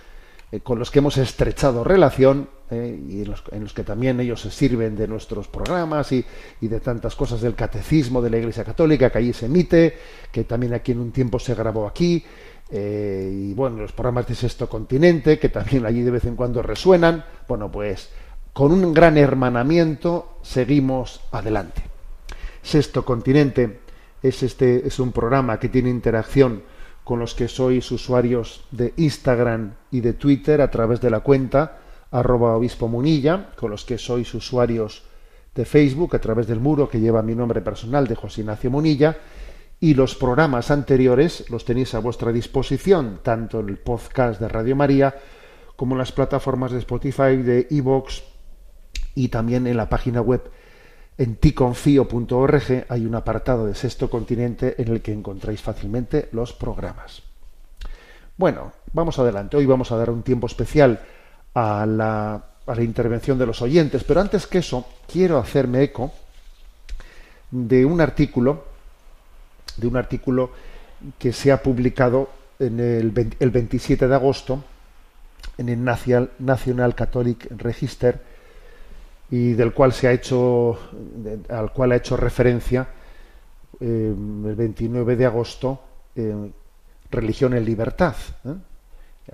eh, 0.52 0.60
con 0.60 0.78
los 0.78 0.90
que 0.90 1.00
hemos 1.00 1.18
estrechado 1.18 1.82
relación 1.82 2.48
eh, 2.70 3.00
y 3.08 3.22
en 3.22 3.30
los, 3.30 3.42
en 3.50 3.62
los, 3.64 3.74
que 3.74 3.84
también 3.84 4.20
ellos 4.20 4.40
se 4.40 4.50
sirven 4.50 4.96
de 4.96 5.08
nuestros 5.08 5.48
programas 5.48 6.12
y, 6.12 6.24
y, 6.60 6.68
de 6.68 6.80
tantas 6.80 7.16
cosas 7.16 7.40
del 7.40 7.54
catecismo 7.54 8.22
de 8.22 8.30
la 8.30 8.38
Iglesia 8.38 8.64
Católica 8.64 9.10
que 9.10 9.18
allí 9.18 9.32
se 9.32 9.46
emite, 9.46 9.96
que 10.30 10.44
también 10.44 10.74
aquí 10.74 10.92
en 10.92 11.00
un 11.00 11.10
tiempo 11.10 11.38
se 11.38 11.54
grabó 11.54 11.86
aquí, 11.86 12.24
eh, 12.72 13.32
y 13.32 13.54
bueno, 13.54 13.78
los 13.78 13.92
programas 13.92 14.28
de 14.28 14.34
Sexto 14.34 14.68
Continente, 14.68 15.38
que 15.38 15.48
también 15.48 15.84
allí 15.86 16.02
de 16.02 16.10
vez 16.10 16.24
en 16.24 16.36
cuando 16.36 16.62
resuenan. 16.62 17.24
Bueno, 17.48 17.70
pues 17.70 18.10
con 18.52 18.72
un 18.72 18.94
gran 18.94 19.18
hermanamiento 19.18 20.38
seguimos 20.42 21.20
adelante. 21.32 21.82
Sexto 22.62 23.04
Continente 23.04 23.80
es, 24.22 24.42
este, 24.42 24.86
es 24.86 24.98
un 24.98 25.12
programa 25.12 25.58
que 25.58 25.68
tiene 25.68 25.90
interacción 25.90 26.62
con 27.02 27.18
los 27.18 27.34
que 27.34 27.48
sois 27.48 27.90
usuarios 27.90 28.64
de 28.70 28.92
Instagram 28.96 29.74
y 29.90 30.00
de 30.00 30.12
Twitter 30.12 30.60
a 30.60 30.70
través 30.70 31.00
de 31.00 31.10
la 31.10 31.20
cuenta 31.20 31.79
arroba 32.10 32.56
obispo 32.56 32.88
munilla, 32.88 33.50
con 33.56 33.70
los 33.70 33.84
que 33.84 33.98
sois 33.98 34.32
usuarios 34.34 35.02
de 35.54 35.64
Facebook 35.64 36.16
a 36.16 36.20
través 36.20 36.46
del 36.46 36.60
muro 36.60 36.88
que 36.88 37.00
lleva 37.00 37.22
mi 37.22 37.34
nombre 37.34 37.60
personal 37.60 38.06
de 38.06 38.14
José 38.14 38.42
Ignacio 38.42 38.70
Munilla, 38.70 39.16
y 39.80 39.94
los 39.94 40.14
programas 40.14 40.70
anteriores 40.70 41.48
los 41.48 41.64
tenéis 41.64 41.94
a 41.94 42.00
vuestra 42.00 42.32
disposición, 42.32 43.20
tanto 43.22 43.60
en 43.60 43.70
el 43.70 43.78
podcast 43.78 44.40
de 44.40 44.48
Radio 44.48 44.76
María 44.76 45.14
como 45.76 45.94
en 45.94 45.98
las 45.98 46.12
plataformas 46.12 46.72
de 46.72 46.78
Spotify, 46.78 47.36
de 47.36 47.66
Evox 47.70 48.22
y 49.14 49.28
también 49.28 49.66
en 49.66 49.78
la 49.78 49.88
página 49.88 50.20
web 50.20 50.50
en 51.20 51.36
ticonfío.org 51.36 52.86
hay 52.88 53.04
un 53.04 53.14
apartado 53.14 53.66
de 53.66 53.74
Sexto 53.74 54.08
Continente 54.08 54.76
en 54.78 54.88
el 54.88 55.02
que 55.02 55.12
encontráis 55.12 55.60
fácilmente 55.60 56.30
los 56.32 56.54
programas. 56.54 57.22
Bueno, 58.38 58.72
vamos 58.94 59.18
adelante. 59.18 59.58
Hoy 59.58 59.66
vamos 59.66 59.92
a 59.92 59.98
dar 59.98 60.08
un 60.08 60.22
tiempo 60.22 60.46
especial 60.46 61.00
a 61.54 61.86
la, 61.86 62.44
a 62.66 62.74
la 62.74 62.82
intervención 62.82 63.38
de 63.38 63.46
los 63.46 63.62
oyentes, 63.62 64.04
pero 64.04 64.20
antes 64.20 64.46
que 64.46 64.58
eso, 64.58 64.86
quiero 65.10 65.38
hacerme 65.38 65.82
eco 65.82 66.12
de 67.50 67.84
un 67.84 68.00
artículo, 68.00 68.64
de 69.76 69.86
un 69.86 69.96
artículo 69.96 70.50
que 71.18 71.32
se 71.32 71.50
ha 71.50 71.62
publicado 71.62 72.30
en 72.58 72.78
el, 72.78 73.34
el 73.38 73.50
27 73.50 74.06
de 74.06 74.14
agosto 74.14 74.62
en 75.58 75.68
el 75.68 75.82
National, 75.82 76.30
National 76.38 76.94
Catholic 76.94 77.50
Register 77.56 78.20
y 79.30 79.52
del 79.52 79.72
cual 79.72 79.92
se 79.92 80.08
ha 80.08 80.12
hecho 80.12 80.78
al 81.48 81.72
cual 81.72 81.92
ha 81.92 81.96
hecho 81.96 82.16
referencia 82.16 82.88
eh, 83.78 84.12
el 84.46 84.54
29 84.54 85.16
de 85.16 85.26
agosto 85.26 85.80
eh, 86.16 86.50
religión 87.10 87.54
en 87.54 87.64
libertad 87.64 88.14
¿eh? 88.44 88.54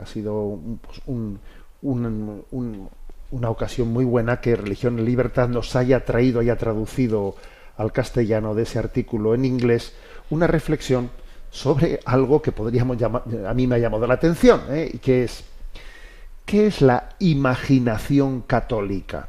ha 0.01 0.07
sido 0.07 0.43
un, 0.43 0.79
pues, 0.79 1.01
un, 1.07 1.39
un, 1.83 2.89
una 3.31 3.51
ocasión 3.51 3.89
muy 3.89 4.05
buena 4.05 4.41
que 4.41 4.57
religión 4.57 4.99
en 4.99 5.05
libertad 5.05 5.49
nos 5.49 5.77
haya 5.77 6.05
traído 6.05 6.41
haya 6.41 6.57
traducido 6.57 7.37
al 7.77 7.93
castellano 7.93 8.55
de 8.55 8.63
ese 8.63 8.79
artículo 8.79 9.35
en 9.35 9.45
inglés 9.45 9.93
una 10.31 10.47
reflexión 10.47 11.11
sobre 11.51 12.01
algo 12.05 12.43
que 12.43 12.53
podríamos 12.53 12.97
llamar 12.97 13.23
a 13.47 13.55
mí 13.55 13.67
me 13.67 13.77
ha 13.77 13.79
llamado 13.79 14.07
la 14.07 14.15
atención 14.15 14.63
y 14.93 14.99
que 14.99 15.25
es 15.25 15.45
qué 16.45 16.67
es 16.67 16.81
la 16.81 17.11
imaginación 17.19 18.43
católica 18.43 19.29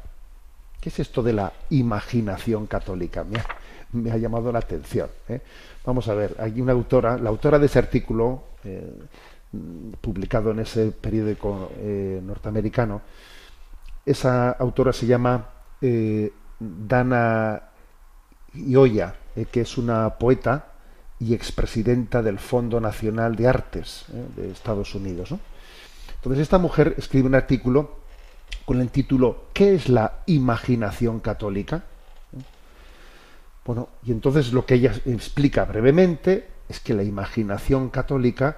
¿Qué 0.80 0.90
es 0.90 1.00
esto 1.00 1.24
de 1.24 1.34
la 1.34 1.52
imaginación 1.72 2.68
católica? 2.68 3.24
Me 3.24 3.40
ha, 3.40 3.46
me 3.94 4.12
ha 4.12 4.18
llamado 4.18 4.52
la 4.52 4.60
atención. 4.60 5.10
¿eh? 5.28 5.42
Vamos 5.86 6.08
a 6.08 6.14
ver, 6.14 6.36
hay 6.40 6.62
una 6.62 6.74
autora, 6.74 7.18
la 7.18 7.30
autora 7.30 7.58
de 7.60 7.66
ese 7.66 7.80
artículo, 7.80 8.44
eh, 8.64 8.90
publicado 10.02 10.52
en 10.52 10.60
ese 10.60 10.92
periódico 10.92 11.72
eh, 11.78 12.22
norteamericano, 12.24 13.02
esa 14.06 14.52
autora 14.52 14.94
se 14.94 15.06
llama 15.06 15.50
eh, 15.82 16.32
Dana 16.60 17.62
Ioya, 18.54 19.16
eh, 19.36 19.46
que 19.46 19.62
es 19.62 19.78
una 19.78 20.18
poeta 20.18 20.74
y 21.20 21.34
expresidenta 21.34 22.22
del 22.22 22.40
Fondo 22.40 22.80
Nacional 22.80 23.36
de 23.36 23.48
Artes 23.48 24.06
de 24.36 24.52
Estados 24.52 24.94
Unidos. 24.94 25.34
Entonces 26.16 26.44
esta 26.44 26.58
mujer 26.58 26.96
escribe 26.98 27.28
un 27.28 27.36
artículo 27.36 27.98
con 28.66 28.82
el 28.82 28.90
título 28.90 29.46
¿Qué 29.54 29.74
es 29.74 29.90
la 29.90 30.20
imaginación 30.28 31.20
católica? 31.20 31.86
Bueno, 33.66 33.90
y 34.04 34.12
entonces 34.12 34.54
lo 34.54 34.66
que 34.66 34.76
ella 34.76 34.94
explica 35.06 35.66
brevemente 35.66 36.48
es 36.70 36.80
que 36.80 36.94
la 36.94 37.04
imaginación 37.04 37.90
católica 37.90 38.58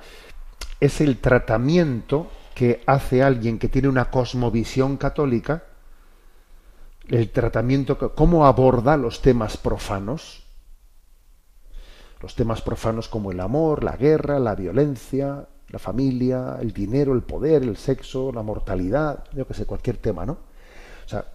es 0.79 1.01
el 1.01 1.17
tratamiento 1.17 2.27
que 2.55 2.81
hace 2.85 3.23
alguien 3.23 3.59
que 3.59 3.69
tiene 3.69 3.87
una 3.87 4.09
cosmovisión 4.09 4.97
católica, 4.97 5.63
el 7.07 7.31
tratamiento, 7.31 8.13
cómo 8.15 8.45
aborda 8.45 8.97
los 8.97 9.21
temas 9.21 9.57
profanos, 9.57 10.43
los 12.21 12.35
temas 12.35 12.61
profanos 12.61 13.07
como 13.07 13.31
el 13.31 13.39
amor, 13.39 13.83
la 13.83 13.95
guerra, 13.95 14.39
la 14.39 14.55
violencia, 14.55 15.47
la 15.69 15.79
familia, 15.79 16.57
el 16.59 16.73
dinero, 16.73 17.13
el 17.13 17.21
poder, 17.21 17.63
el 17.63 17.77
sexo, 17.77 18.31
la 18.31 18.43
mortalidad, 18.43 19.23
yo 19.33 19.47
que 19.47 19.53
sé, 19.53 19.65
cualquier 19.65 19.97
tema, 19.97 20.25
¿no? 20.25 20.33
O 20.33 21.09
sea, 21.09 21.25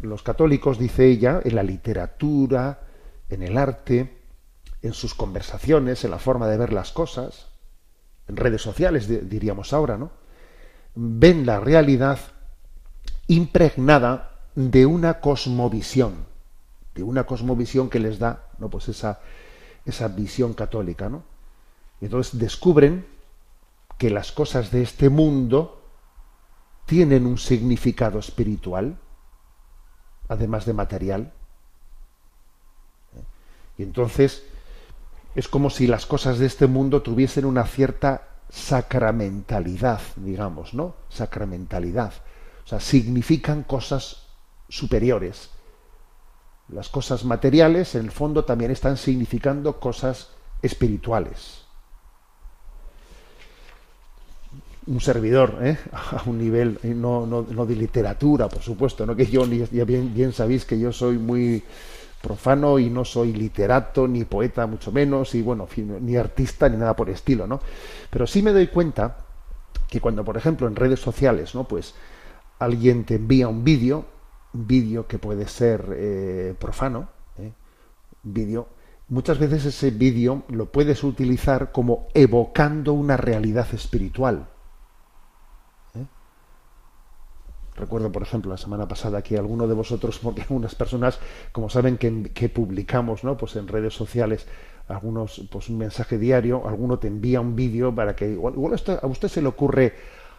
los 0.00 0.22
católicos, 0.22 0.78
dice 0.78 1.06
ella, 1.06 1.40
en 1.44 1.54
la 1.54 1.62
literatura, 1.62 2.80
en 3.28 3.42
el 3.42 3.56
arte, 3.56 4.18
en 4.82 4.92
sus 4.92 5.14
conversaciones, 5.14 6.04
en 6.04 6.10
la 6.10 6.18
forma 6.18 6.48
de 6.48 6.58
ver 6.58 6.72
las 6.72 6.92
cosas, 6.92 7.53
redes 8.28 8.62
sociales, 8.62 9.08
diríamos 9.28 9.72
ahora, 9.72 9.96
¿no? 9.98 10.10
Ven 10.94 11.44
la 11.44 11.60
realidad 11.60 12.18
impregnada 13.26 14.40
de 14.54 14.86
una 14.86 15.20
cosmovisión, 15.20 16.26
de 16.94 17.02
una 17.02 17.24
cosmovisión 17.24 17.90
que 17.90 18.00
les 18.00 18.18
da, 18.18 18.48
¿no? 18.58 18.70
Pues 18.70 18.88
esa, 18.88 19.20
esa 19.84 20.08
visión 20.08 20.54
católica, 20.54 21.08
¿no? 21.08 21.22
Entonces 22.00 22.38
descubren 22.38 23.06
que 23.98 24.10
las 24.10 24.32
cosas 24.32 24.70
de 24.70 24.82
este 24.82 25.08
mundo 25.08 25.82
tienen 26.86 27.26
un 27.26 27.38
significado 27.38 28.18
espiritual, 28.18 28.98
además 30.28 30.66
de 30.66 30.72
material. 30.72 31.32
Y 33.78 33.82
entonces 33.82 34.44
es 35.34 35.48
como 35.48 35.70
si 35.70 35.86
las 35.86 36.06
cosas 36.06 36.38
de 36.38 36.46
este 36.46 36.66
mundo 36.66 37.02
tuviesen 37.02 37.44
una 37.44 37.64
cierta 37.64 38.28
sacramentalidad, 38.50 40.00
digamos, 40.16 40.74
¿no? 40.74 40.94
Sacramentalidad. 41.08 42.12
O 42.64 42.68
sea, 42.68 42.80
significan 42.80 43.64
cosas 43.64 44.26
superiores. 44.68 45.50
Las 46.68 46.88
cosas 46.88 47.24
materiales, 47.24 47.94
en 47.94 48.04
el 48.04 48.10
fondo, 48.10 48.44
también 48.44 48.70
están 48.70 48.96
significando 48.96 49.80
cosas 49.80 50.30
espirituales. 50.62 51.62
Un 54.86 55.00
servidor, 55.00 55.58
¿eh? 55.62 55.78
a 55.92 56.22
un 56.26 56.38
nivel, 56.38 56.78
eh, 56.84 56.88
no, 56.94 57.26
no, 57.26 57.42
no, 57.42 57.66
de 57.66 57.74
literatura, 57.74 58.48
por 58.48 58.62
supuesto, 58.62 59.04
no 59.04 59.16
que 59.16 59.26
yo, 59.26 59.44
ya 59.46 59.84
bien, 59.84 60.14
bien 60.14 60.32
sabéis 60.32 60.64
que 60.64 60.78
yo 60.78 60.92
soy 60.92 61.18
muy 61.18 61.64
profano 62.24 62.78
y 62.78 62.88
no 62.88 63.04
soy 63.04 63.34
literato, 63.34 64.08
ni 64.08 64.24
poeta, 64.24 64.66
mucho 64.66 64.90
menos, 64.90 65.34
y 65.34 65.42
bueno, 65.42 65.68
ni 66.00 66.16
artista, 66.16 66.68
ni 66.70 66.78
nada 66.78 66.96
por 66.96 67.10
estilo, 67.10 67.46
¿no? 67.46 67.60
Pero 68.10 68.26
sí 68.26 68.42
me 68.42 68.52
doy 68.52 68.68
cuenta 68.68 69.18
que 69.88 70.00
cuando, 70.00 70.24
por 70.24 70.38
ejemplo, 70.38 70.66
en 70.66 70.74
redes 70.74 71.00
sociales, 71.00 71.54
¿no? 71.54 71.64
Pues 71.64 71.94
alguien 72.58 73.04
te 73.04 73.16
envía 73.16 73.46
un 73.48 73.62
vídeo, 73.62 74.06
un 74.54 74.66
vídeo 74.66 75.06
que 75.06 75.18
puede 75.18 75.46
ser 75.46 75.84
eh, 75.92 76.54
profano, 76.58 77.08
¿eh? 77.38 77.52
vídeo, 78.22 78.68
muchas 79.08 79.38
veces 79.38 79.66
ese 79.66 79.90
vídeo 79.90 80.44
lo 80.48 80.72
puedes 80.72 81.04
utilizar 81.04 81.72
como 81.72 82.08
evocando 82.14 82.94
una 82.94 83.18
realidad 83.18 83.66
espiritual. 83.74 84.48
Recuerdo, 87.76 88.12
por 88.12 88.22
ejemplo, 88.22 88.50
la 88.50 88.56
semana 88.56 88.86
pasada 88.86 89.22
que 89.22 89.36
alguno 89.36 89.66
de 89.66 89.74
vosotros, 89.74 90.18
porque 90.22 90.42
algunas 90.42 90.74
personas, 90.74 91.18
como 91.52 91.68
saben 91.68 91.98
que, 91.98 92.30
que, 92.32 92.48
publicamos, 92.48 93.24
¿no? 93.24 93.36
Pues 93.36 93.56
en 93.56 93.68
redes 93.68 93.94
sociales 93.94 94.46
algunos, 94.88 95.42
pues 95.50 95.68
un 95.68 95.78
mensaje 95.78 96.18
diario, 96.18 96.68
alguno 96.68 96.98
te 96.98 97.08
envía 97.08 97.40
un 97.40 97.56
vídeo 97.56 97.94
para 97.94 98.14
que 98.14 98.28
igual, 98.30 98.54
a 99.02 99.06
usted 99.06 99.28
se 99.28 99.40
le 99.40 99.48
ocurre 99.48 99.94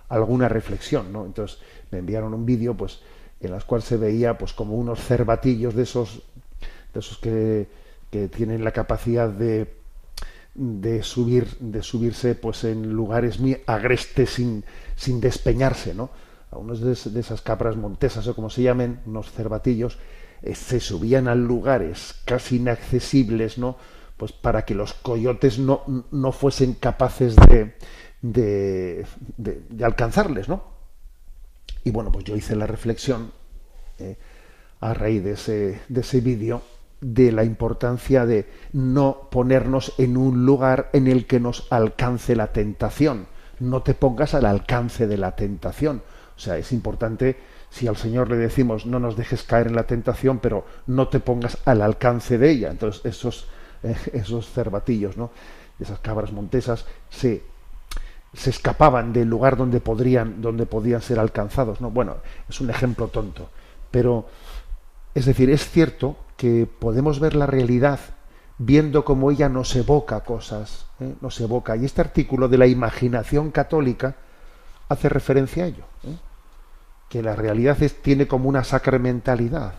alguna 0.10 0.48
reflexión, 0.48 1.12
¿no? 1.12 1.25
Entonces 1.25 1.60
me 1.92 1.98
enviaron 2.00 2.34
un 2.34 2.46
vídeo, 2.46 2.75
pues 2.75 3.01
en 3.42 3.51
las 3.51 3.65
cuales 3.65 3.86
se 3.86 3.98
veía, 3.98 4.38
pues 4.38 4.54
como 4.54 4.75
unos 4.75 5.00
cervatillos 5.00 5.74
de 5.75 5.84
esos, 5.84 6.22
de 6.94 7.00
esos 7.00 7.18
que, 7.18 7.68
que 8.12 8.27
tienen 8.27 8.63
la 8.63 8.72
capacidad 8.72 9.30
de 9.30 9.86
de 10.56 11.04
subir, 11.04 11.58
de 11.60 11.84
subirse, 11.84 12.34
pues 12.34 12.63
en 12.63 12.94
lugares 12.94 13.39
muy 13.39 13.62
agrestes 13.68 14.32
sin, 14.32 14.63
sin 14.96 15.20
despeñarse, 15.20 15.94
¿no? 15.94 16.10
Unos 16.52 16.82
de, 16.82 17.20
esas 17.20 17.42
cabras 17.42 17.75
montesas 17.75 18.28
o 18.28 18.36
como 18.36 18.50
se 18.50 18.64
llamen, 18.64 19.00
unos 19.06 19.32
cervatillos, 19.32 19.98
eh, 20.42 20.56
se 20.56 20.80
subían 20.80 21.28
a 21.28 21.36
lugares 21.36 22.16
casi 22.25 22.58
inaccesibles, 22.58 23.58
¿no? 23.58 23.78
Pues 24.18 24.32
para 24.32 24.64
que 24.64 24.75
los 24.75 24.94
coyotes 24.94 25.60
no, 25.60 25.84
no 26.12 26.32
fuesen 26.32 26.74
capaces 26.74 27.36
de, 27.36 27.75
de, 28.22 29.06
de, 29.38 29.86
alcanzarles, 29.86 30.48
¿no? 30.48 30.64
Y 31.84 31.92
bueno, 31.92 32.12
pues 32.12 32.24
yo 32.24 32.36
hice 32.36 32.56
la 32.56 32.68
reflexión 32.68 33.32
eh, 34.00 34.18
a 34.80 34.94
raíz 34.94 35.24
de 35.24 35.32
ese, 35.32 35.82
de 35.90 36.02
ese 36.02 36.22
vídeo 36.22 36.62
de 37.02 37.32
la 37.32 37.44
importancia 37.44 38.25
de 38.25 38.48
no 38.72 39.27
ponernos 39.29 39.94
en 39.98 40.16
un 40.16 40.46
lugar 40.46 40.90
en 40.94 41.08
el 41.08 41.27
que 41.27 41.40
nos 41.40 41.68
alcance 41.72 42.36
la 42.36 42.53
tentación. 42.53 43.27
No 43.60 43.84
te 43.84 43.94
pongas 43.94 44.34
al 44.34 44.46
alcance 44.46 45.08
de 45.08 45.18
la 45.18 45.36
tentación 45.36 46.01
o 46.36 46.40
sea, 46.40 46.58
es 46.58 46.72
importante 46.72 47.38
si 47.70 47.88
al 47.88 47.98
Señor 47.98 48.30
le 48.30 48.38
decimos 48.38 48.86
no 48.86 49.00
nos 49.00 49.16
dejes 49.16 49.44
caer 49.44 49.68
en 49.68 49.76
la 49.76 49.88
tentación, 49.88 50.40
pero 50.40 50.66
no 50.88 51.08
te 51.08 51.20
pongas 51.20 51.58
al 51.66 51.82
alcance 51.82 52.38
de 52.38 52.50
ella. 52.50 52.72
Entonces 52.72 53.06
esos, 53.06 53.48
eh, 53.84 53.96
esos 54.14 54.50
cervatillos, 54.50 55.18
¿no? 55.18 55.32
esas 55.80 56.00
cabras 56.00 56.32
montesas, 56.32 56.86
se, 57.10 57.44
se 58.34 58.50
escapaban 58.50 59.14
del 59.14 59.30
lugar 59.30 59.58
donde 59.58 59.80
podrían, 59.80 60.42
donde 60.42 60.66
podían 60.66 61.02
ser 61.02 61.20
alcanzados. 61.20 61.82
¿no? 61.82 61.90
Bueno, 61.90 62.18
es 62.50 62.62
un 62.62 62.70
ejemplo 62.70 63.08
tonto. 63.08 63.50
Pero, 63.92 64.28
es 65.14 65.26
decir, 65.26 65.50
es 65.50 65.70
cierto 65.70 66.18
que 66.38 66.68
podemos 66.68 67.20
ver 67.20 67.36
la 67.36 67.46
realidad 67.46 68.00
viendo 68.58 69.04
cómo 69.04 69.32
ella 69.32 69.50
nos 69.50 69.76
evoca 69.76 70.22
cosas, 70.22 70.88
¿eh? 71.00 71.14
nos 71.22 71.40
evoca. 71.42 71.76
Y 71.76 71.86
este 71.86 72.02
artículo 72.02 72.48
de 72.48 72.58
la 72.58 72.68
imaginación 72.68 73.52
católica 73.52 74.16
hace 74.90 75.10
referencia 75.10 75.64
a 75.64 75.68
ello. 75.68 75.86
¿eh? 76.04 76.18
Que 77.10 77.22
la 77.22 77.36
realidad 77.36 77.82
es, 77.82 78.02
tiene 78.02 78.28
como 78.28 78.50
una 78.50 78.64
sacramentalidad. 78.64 79.74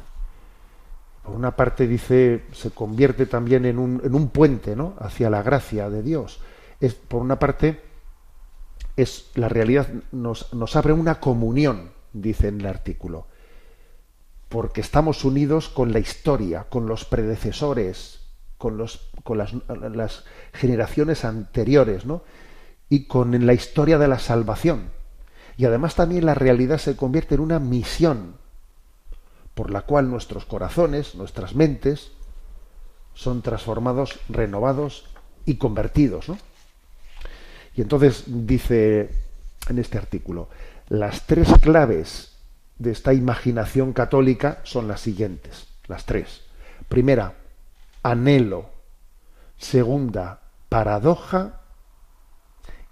Por 1.23 1.35
una 1.35 1.57
parte 1.57 1.89
dice, 1.89 2.45
se 2.53 2.71
convierte 2.71 3.27
también 3.27 3.65
en 3.65 3.79
un, 3.79 4.01
en 4.05 4.15
un 4.15 4.29
puente 4.29 4.77
¿no? 4.77 4.95
hacia 5.01 5.29
la 5.29 5.43
gracia 5.43 5.91
de 5.91 6.03
Dios. 6.03 6.41
Es, 6.81 6.95
por 6.95 7.21
una 7.21 7.39
parte, 7.39 7.81
es, 8.97 9.31
la 9.35 9.49
realidad 9.49 9.89
nos, 10.13 10.53
nos 10.55 10.77
abre 10.77 10.93
una 10.93 11.21
comunión, 11.21 11.91
dice 12.13 12.49
en 12.49 12.61
el 12.61 12.67
artículo, 12.67 13.27
porque 14.49 14.81
estamos 14.81 15.25
unidos 15.25 15.69
con 15.69 15.93
la 15.93 15.99
historia, 15.99 16.67
con 16.71 16.87
los 16.87 17.05
predecesores, 17.05 18.21
con, 18.59 18.77
los, 18.77 19.11
con 19.23 19.39
las, 19.39 20.25
generaciones 20.53 21.25
anteriores, 21.25 22.07
¿no? 22.07 22.23
y 22.89 23.07
con 23.07 23.45
la 23.45 23.53
historia 23.53 23.99
de 23.99 24.09
la 24.09 24.19
salvación. 24.19 24.91
Y 25.57 25.65
además 25.65 25.95
también 25.95 26.27
la 26.27 26.35
realidad 26.35 26.79
se 26.79 26.97
convierte 26.97 27.35
en 27.35 27.41
una 27.41 27.59
misión 27.59 28.35
por 29.55 29.71
la 29.71 29.83
cual 29.83 30.11
nuestros 30.11 30.45
corazones, 30.45 31.15
nuestras 31.15 31.55
mentes, 31.55 32.13
son 33.15 33.41
transformados, 33.41 34.21
renovados 34.29 35.07
y 35.47 35.57
convertidos. 35.57 36.27
Y 37.75 37.81
entonces 37.81 38.25
dice 38.27 39.11
en 39.71 39.79
este 39.79 39.97
artículo, 39.97 40.51
las 40.89 41.27
tres 41.27 41.49
claves 41.63 42.37
de 42.79 42.93
esta 42.93 43.15
imaginación 43.15 43.95
católica 43.95 44.61
son 44.65 44.89
las 44.89 45.01
siguientes, 45.01 45.69
las 45.87 46.05
tres. 46.05 46.43
Primera, 46.91 47.35
anhelo. 48.03 48.69
Segunda, 49.57 50.41
paradoja. 50.69 51.63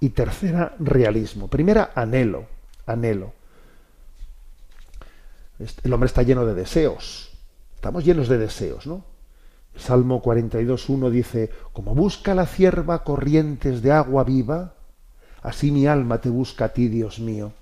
Y 0.01 0.11
tercera, 0.11 0.75
realismo. 0.79 1.49
Primera, 1.49 1.93
anhelo 1.95 2.54
anhelo. 2.87 3.33
El 5.83 5.93
hombre 5.93 6.07
está 6.07 6.23
lleno 6.23 6.45
de 6.45 6.55
deseos. 6.55 7.31
Estamos 7.77 8.05
llenos 8.05 8.29
de 8.29 8.39
deseos, 8.39 8.87
¿no? 8.87 9.05
El 9.75 9.81
Salmo 9.81 10.23
42.1 10.23 11.11
dice, 11.11 11.51
como 11.73 11.95
busca 11.95 12.35
la 12.35 12.47
cierva 12.47 13.03
corrientes 13.03 13.83
de 13.83 13.93
agua 13.93 14.25
viva, 14.25 14.75
así 15.43 15.71
mi 15.71 15.87
alma 15.87 16.21
te 16.21 16.31
busca 16.31 16.67
a 16.67 16.69
ti, 16.69 16.89
Dios 16.89 17.19
mío. 17.19 17.53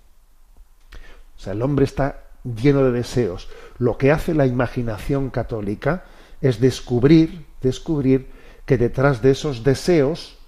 O 1.36 1.40
sea, 1.40 1.54
el 1.54 1.62
hombre 1.62 1.84
está 1.84 2.24
lleno 2.44 2.84
de 2.84 2.92
deseos. 2.92 3.48
Lo 3.78 3.96
que 3.96 4.12
hace 4.12 4.34
la 4.34 4.46
imaginación 4.46 5.30
católica 5.30 6.04
es 6.40 6.60
descubrir, 6.60 7.46
descubrir 7.62 8.30
que 8.66 8.78
detrás 8.78 9.22
de 9.22 9.30
esos 9.30 9.64
deseos 9.64 10.38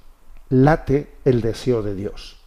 late 0.48 1.14
el 1.24 1.40
deseo 1.40 1.82
de 1.82 1.94
Dios. 1.94 2.43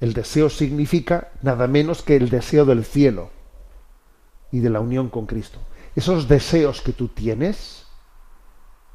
El 0.00 0.12
deseo 0.12 0.50
significa 0.50 1.28
nada 1.42 1.66
menos 1.66 2.02
que 2.02 2.16
el 2.16 2.28
deseo 2.28 2.64
del 2.64 2.84
cielo 2.84 3.30
y 4.52 4.60
de 4.60 4.70
la 4.70 4.80
unión 4.80 5.08
con 5.08 5.26
Cristo. 5.26 5.58
Esos 5.94 6.28
deseos 6.28 6.82
que 6.82 6.92
tú 6.92 7.08
tienes 7.08 7.86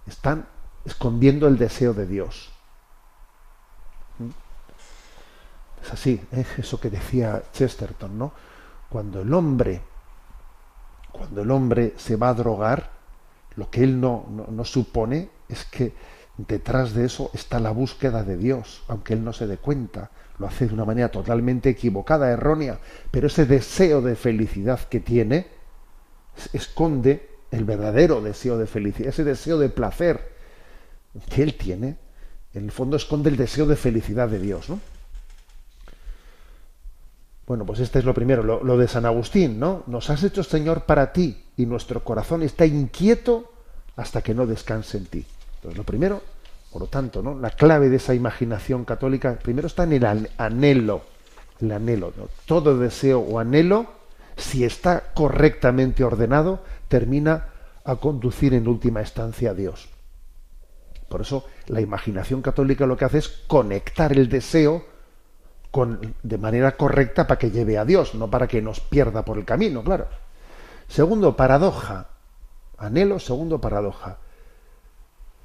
están 0.05 0.47
escondiendo 0.85 1.47
el 1.47 1.57
deseo 1.57 1.93
de 1.93 2.05
Dios. 2.05 2.51
Es 5.83 5.91
así, 5.91 6.21
¿eh? 6.31 6.45
eso 6.57 6.79
que 6.79 6.91
decía 6.91 7.41
Chesterton, 7.51 8.17
¿no? 8.17 8.33
Cuando 8.87 9.21
el 9.21 9.33
hombre, 9.33 9.81
cuando 11.11 11.41
el 11.41 11.49
hombre 11.49 11.95
se 11.97 12.15
va 12.15 12.29
a 12.29 12.33
drogar, 12.35 12.91
lo 13.55 13.69
que 13.71 13.83
él 13.83 13.99
no, 13.99 14.25
no 14.27 14.63
supone 14.63 15.31
es 15.49 15.65
que 15.65 15.95
detrás 16.37 16.93
de 16.93 17.05
eso 17.05 17.31
está 17.33 17.59
la 17.59 17.71
búsqueda 17.71 18.23
de 18.23 18.37
Dios, 18.37 18.83
aunque 18.87 19.13
él 19.13 19.23
no 19.23 19.33
se 19.33 19.47
dé 19.47 19.57
cuenta 19.57 20.11
lo 20.41 20.47
hace 20.47 20.67
de 20.67 20.73
una 20.73 20.85
manera 20.85 21.09
totalmente 21.09 21.69
equivocada, 21.69 22.29
errónea, 22.29 22.79
pero 23.11 23.27
ese 23.27 23.45
deseo 23.45 24.01
de 24.01 24.15
felicidad 24.15 24.79
que 24.89 24.99
tiene 24.99 25.47
esconde 26.51 27.29
el 27.51 27.63
verdadero 27.63 28.21
deseo 28.21 28.57
de 28.57 28.65
felicidad, 28.65 29.09
ese 29.09 29.23
deseo 29.23 29.59
de 29.59 29.69
placer 29.69 30.31
que 31.29 31.43
él 31.43 31.55
tiene, 31.55 31.97
en 32.53 32.65
el 32.65 32.71
fondo 32.71 32.97
esconde 32.97 33.29
el 33.29 33.37
deseo 33.37 33.65
de 33.65 33.75
felicidad 33.75 34.27
de 34.27 34.39
Dios, 34.39 34.69
¿no? 34.69 34.79
Bueno, 37.45 37.65
pues 37.65 37.79
este 37.79 37.99
es 37.99 38.05
lo 38.05 38.13
primero, 38.13 38.43
lo, 38.43 38.77
de 38.77 38.87
San 38.87 39.05
Agustín, 39.05 39.59
¿no? 39.59 39.83
Nos 39.87 40.09
has 40.09 40.23
hecho 40.23 40.43
Señor 40.43 40.85
para 40.85 41.11
ti 41.11 41.43
y 41.57 41.65
nuestro 41.65 42.03
corazón 42.03 42.43
está 42.43 42.65
inquieto 42.65 43.51
hasta 43.97 44.21
que 44.21 44.33
no 44.33 44.47
descanse 44.47 44.97
en 44.97 45.05
ti. 45.05 45.25
Entonces, 45.55 45.77
lo 45.77 45.83
primero, 45.83 46.21
por 46.71 46.81
lo 46.81 46.87
tanto, 46.87 47.21
¿no? 47.21 47.37
La 47.37 47.49
clave 47.51 47.89
de 47.89 47.97
esa 47.97 48.13
imaginación 48.13 48.85
católica, 48.85 49.37
primero 49.41 49.67
está 49.67 49.83
en 49.83 49.93
el 49.93 50.05
an- 50.05 50.29
anhelo, 50.37 51.01
el 51.59 51.71
anhelo. 51.71 52.13
Todo 52.45 52.77
deseo 52.77 53.19
o 53.19 53.39
anhelo, 53.39 53.87
si 54.37 54.63
está 54.63 55.13
correctamente 55.13 56.03
ordenado, 56.03 56.61
termina 56.87 57.47
a 57.83 57.95
conducir 57.97 58.53
en 58.53 58.67
última 58.67 59.01
instancia 59.01 59.51
a 59.51 59.53
Dios. 59.53 59.89
Por 61.09 61.21
eso 61.21 61.45
la 61.67 61.81
imaginación 61.81 62.41
católica 62.41 62.85
lo 62.85 62.95
que 62.95 63.05
hace 63.05 63.17
es 63.17 63.27
conectar 63.47 64.13
el 64.13 64.29
deseo 64.29 64.85
con, 65.71 66.15
de 66.23 66.37
manera 66.37 66.77
correcta 66.77 67.27
para 67.27 67.37
que 67.37 67.51
lleve 67.51 67.77
a 67.77 67.85
Dios, 67.85 68.15
no 68.15 68.29
para 68.29 68.47
que 68.47 68.61
nos 68.61 68.79
pierda 68.79 69.25
por 69.25 69.37
el 69.37 69.43
camino, 69.45 69.83
claro. 69.83 70.07
Segundo, 70.87 71.35
paradoja. 71.35 72.07
Anhelo, 72.77 73.19
segundo, 73.19 73.59
paradoja. 73.59 74.17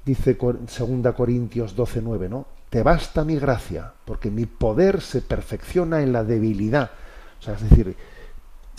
Dice 0.07 0.37
Cor- 0.37 0.59
2 0.65 1.13
Corintios 1.15 1.75
12, 1.75 2.01
9, 2.01 2.29
¿no? 2.29 2.45
Te 2.69 2.81
basta 2.81 3.25
mi 3.25 3.35
gracia, 3.37 3.91
porque 4.05 4.31
mi 4.31 4.45
poder 4.45 5.01
se 5.01 5.21
perfecciona 5.21 6.01
en 6.01 6.13
la 6.13 6.23
debilidad. 6.23 6.91
O 7.39 7.43
sea, 7.43 7.55
es 7.55 7.61
decir, 7.69 7.93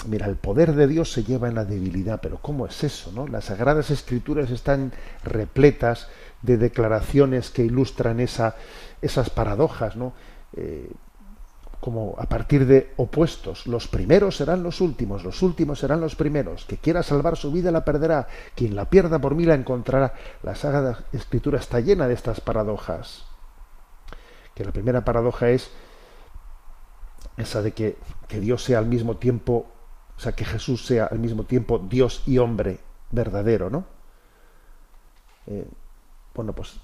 mira, 0.07 0.27
el 0.27 0.37
poder 0.37 0.75
de 0.75 0.87
Dios 0.87 1.12
se 1.12 1.25
lleva 1.25 1.49
en 1.49 1.55
la 1.55 1.67
debilidad, 1.67 2.21
pero 2.23 2.38
¿cómo 2.38 2.67
es 2.67 2.83
eso, 2.83 3.12
no? 3.12 3.27
Las 3.29 3.45
Sagradas 3.45 3.91
Escrituras 3.91 4.51
están 4.51 4.93
repletas 5.23 6.09
de 6.41 6.57
declaraciones 6.57 7.51
que 7.51 7.64
ilustran 7.64 8.21
esa, 8.21 8.55
esas 9.03 9.29
paradojas, 9.29 9.97
¿no? 9.97 10.14
Eh, 10.57 10.91
como 11.81 12.17
a 12.19 12.27
partir 12.27 12.67
de 12.67 12.93
opuestos. 12.97 13.67
Los 13.67 13.88
primeros 13.88 14.37
serán 14.37 14.62
los 14.62 14.81
últimos, 14.81 15.25
los 15.25 15.43
últimos 15.43 15.79
serán 15.79 16.01
los 16.01 16.17
primeros. 16.17 16.64
Que 16.64 16.79
quiera 16.79 17.03
salvar 17.03 17.37
su 17.37 17.53
vida 17.53 17.71
la 17.71 17.85
perderá, 17.85 18.29
quien 18.55 18.75
la 18.75 18.87
pierda 18.87 19.19
por 19.19 19.35
mí 19.35 19.45
la 19.45 19.55
encontrará. 19.55 20.14
La 20.43 20.55
Sagrada 20.55 21.05
Escritura 21.12 21.59
está 21.59 21.81
llena 21.81 22.09
de 22.09 22.14
estas 22.14 22.41
paradojas. 22.41 23.25
Que 24.55 24.64
la 24.64 24.73
primera 24.73 25.05
paradoja 25.05 25.51
es 25.51 25.71
esa 27.37 27.62
de 27.62 27.73
que, 27.73 27.97
que 28.27 28.41
Dios 28.41 28.64
sea 28.64 28.79
al 28.79 28.87
mismo 28.87 29.17
tiempo, 29.17 29.67
o 30.17 30.21
sea, 30.21 30.33
que 30.33 30.45
Jesús 30.45 30.85
sea 30.85 31.07
al 31.07 31.21
mismo 31.21 31.45
tiempo 31.45 31.79
Dios 31.79 32.23
y 32.27 32.38
hombre 32.38 32.81
verdadero, 33.12 33.71
¿no? 33.71 33.85
Eh, 35.47 35.67
bueno, 36.35 36.53
pues 36.53 36.77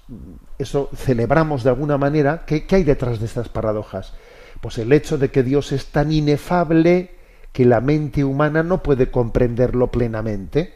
eso 0.57 0.89
celebramos 0.95 1.63
de 1.63 1.69
alguna 1.69 1.97
manera. 1.97 2.45
¿Qué, 2.45 2.65
qué 2.65 2.77
hay 2.77 2.83
detrás 2.83 3.19
de 3.19 3.25
estas 3.25 3.49
paradojas? 3.49 4.13
Pues 4.61 4.77
el 4.77 4.91
hecho 4.93 5.17
de 5.17 5.31
que 5.31 5.43
Dios 5.43 5.71
es 5.71 5.87
tan 5.87 6.11
inefable 6.11 7.15
que 7.51 7.65
la 7.65 7.81
mente 7.81 8.23
humana 8.23 8.63
no 8.63 8.83
puede 8.83 9.11
comprenderlo 9.11 9.91
plenamente. 9.91 10.73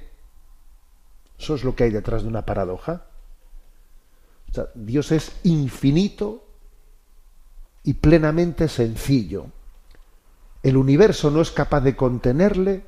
Eso 1.38 1.56
es 1.56 1.64
lo 1.64 1.76
que 1.76 1.86
hay 1.86 1.92
detrás 1.92 2.24
de 2.24 2.30
una 2.30 2.46
paradoja. 2.46 3.06
O 4.50 4.54
sea, 4.54 4.68
Dios 4.76 5.12
es 5.12 5.32
infinito 5.44 6.46
y 7.84 7.96
plenamente 7.96 8.68
sencillo. 8.68 9.48
El 10.64 10.78
universo 10.78 11.32
no 11.32 11.42
es 11.42 11.52
capaz 11.52 11.82
de 11.82 11.96
contenerle 11.96 12.86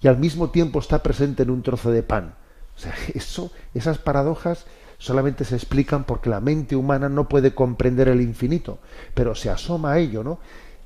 y 0.00 0.08
al 0.08 0.18
mismo 0.18 0.50
tiempo 0.50 0.78
está 0.78 1.02
presente 1.02 1.42
en 1.42 1.50
un 1.50 1.62
trozo 1.62 1.90
de 1.90 2.02
pan. 2.02 2.34
O 2.76 2.78
sea, 2.78 2.94
eso, 3.14 3.52
esas 3.74 3.98
paradojas 3.98 4.66
solamente 5.00 5.46
se 5.46 5.56
explican 5.56 6.04
porque 6.04 6.28
la 6.28 6.40
mente 6.40 6.76
humana 6.76 7.08
no 7.08 7.26
puede 7.26 7.54
comprender 7.54 8.08
el 8.08 8.20
infinito, 8.20 8.78
pero 9.14 9.34
se 9.34 9.48
asoma 9.48 9.92
a 9.92 9.98
ello, 9.98 10.22
¿no? 10.22 10.38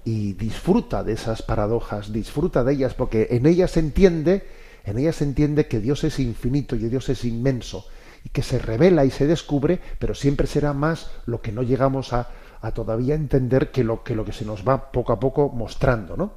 Y 0.05 0.35
disfruta 0.35 1.03
de 1.03 1.15
esas 1.15 1.43
paradojas, 1.43 2.13
disfruta 2.13 2.63
de 2.63 2.75
ellas, 2.75 2.95
porque 2.95 3.27
en 3.33 3.45
ellas 3.45 3.73
se 3.73 3.81
entiende, 3.81 4.47
en 4.85 4.99
ellas 4.99 5.17
se 5.17 5.25
entiende 5.25 5.67
que 5.67 5.81
Dios 5.81 6.05
es 6.05 6.21
infinito 6.21 6.77
y 6.77 6.89
Dios 6.89 7.09
es 7.09 7.25
inmenso, 7.25 7.87
y 8.23 8.29
que 8.29 8.43
se 8.43 8.61
revela 8.61 9.05
y 9.05 9.11
se 9.11 9.27
descubre, 9.27 9.81
pero 9.99 10.15
siempre 10.15 10.47
será 10.47 10.73
más 10.73 11.11
lo 11.27 11.43
que 11.43 11.51
no 11.51 11.63
llegamos 11.63 12.13
a, 12.13 12.31
todavía 12.73 13.15
entender 13.15 13.73
que 13.73 13.85
lo, 13.85 14.05
que 14.05 14.15
lo 14.15 14.25
que 14.25 14.33
se 14.33 14.47
nos 14.47 14.67
va 14.67 14.91
poco 14.93 15.13
a 15.13 15.21
poco 15.21 15.51
mostrando, 15.51 16.17
¿no? 16.17 16.33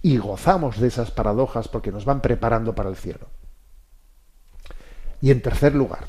Y 0.00 0.18
gozamos 0.18 0.80
de 0.80 0.86
esas 0.86 1.10
paradojas 1.10 1.68
porque 1.68 1.92
nos 1.92 2.04
van 2.04 2.22
preparando 2.22 2.74
para 2.74 2.88
el 2.88 2.96
cielo. 2.96 3.26
Y 5.20 5.30
en 5.30 5.42
tercer 5.42 5.74
lugar, 5.74 6.06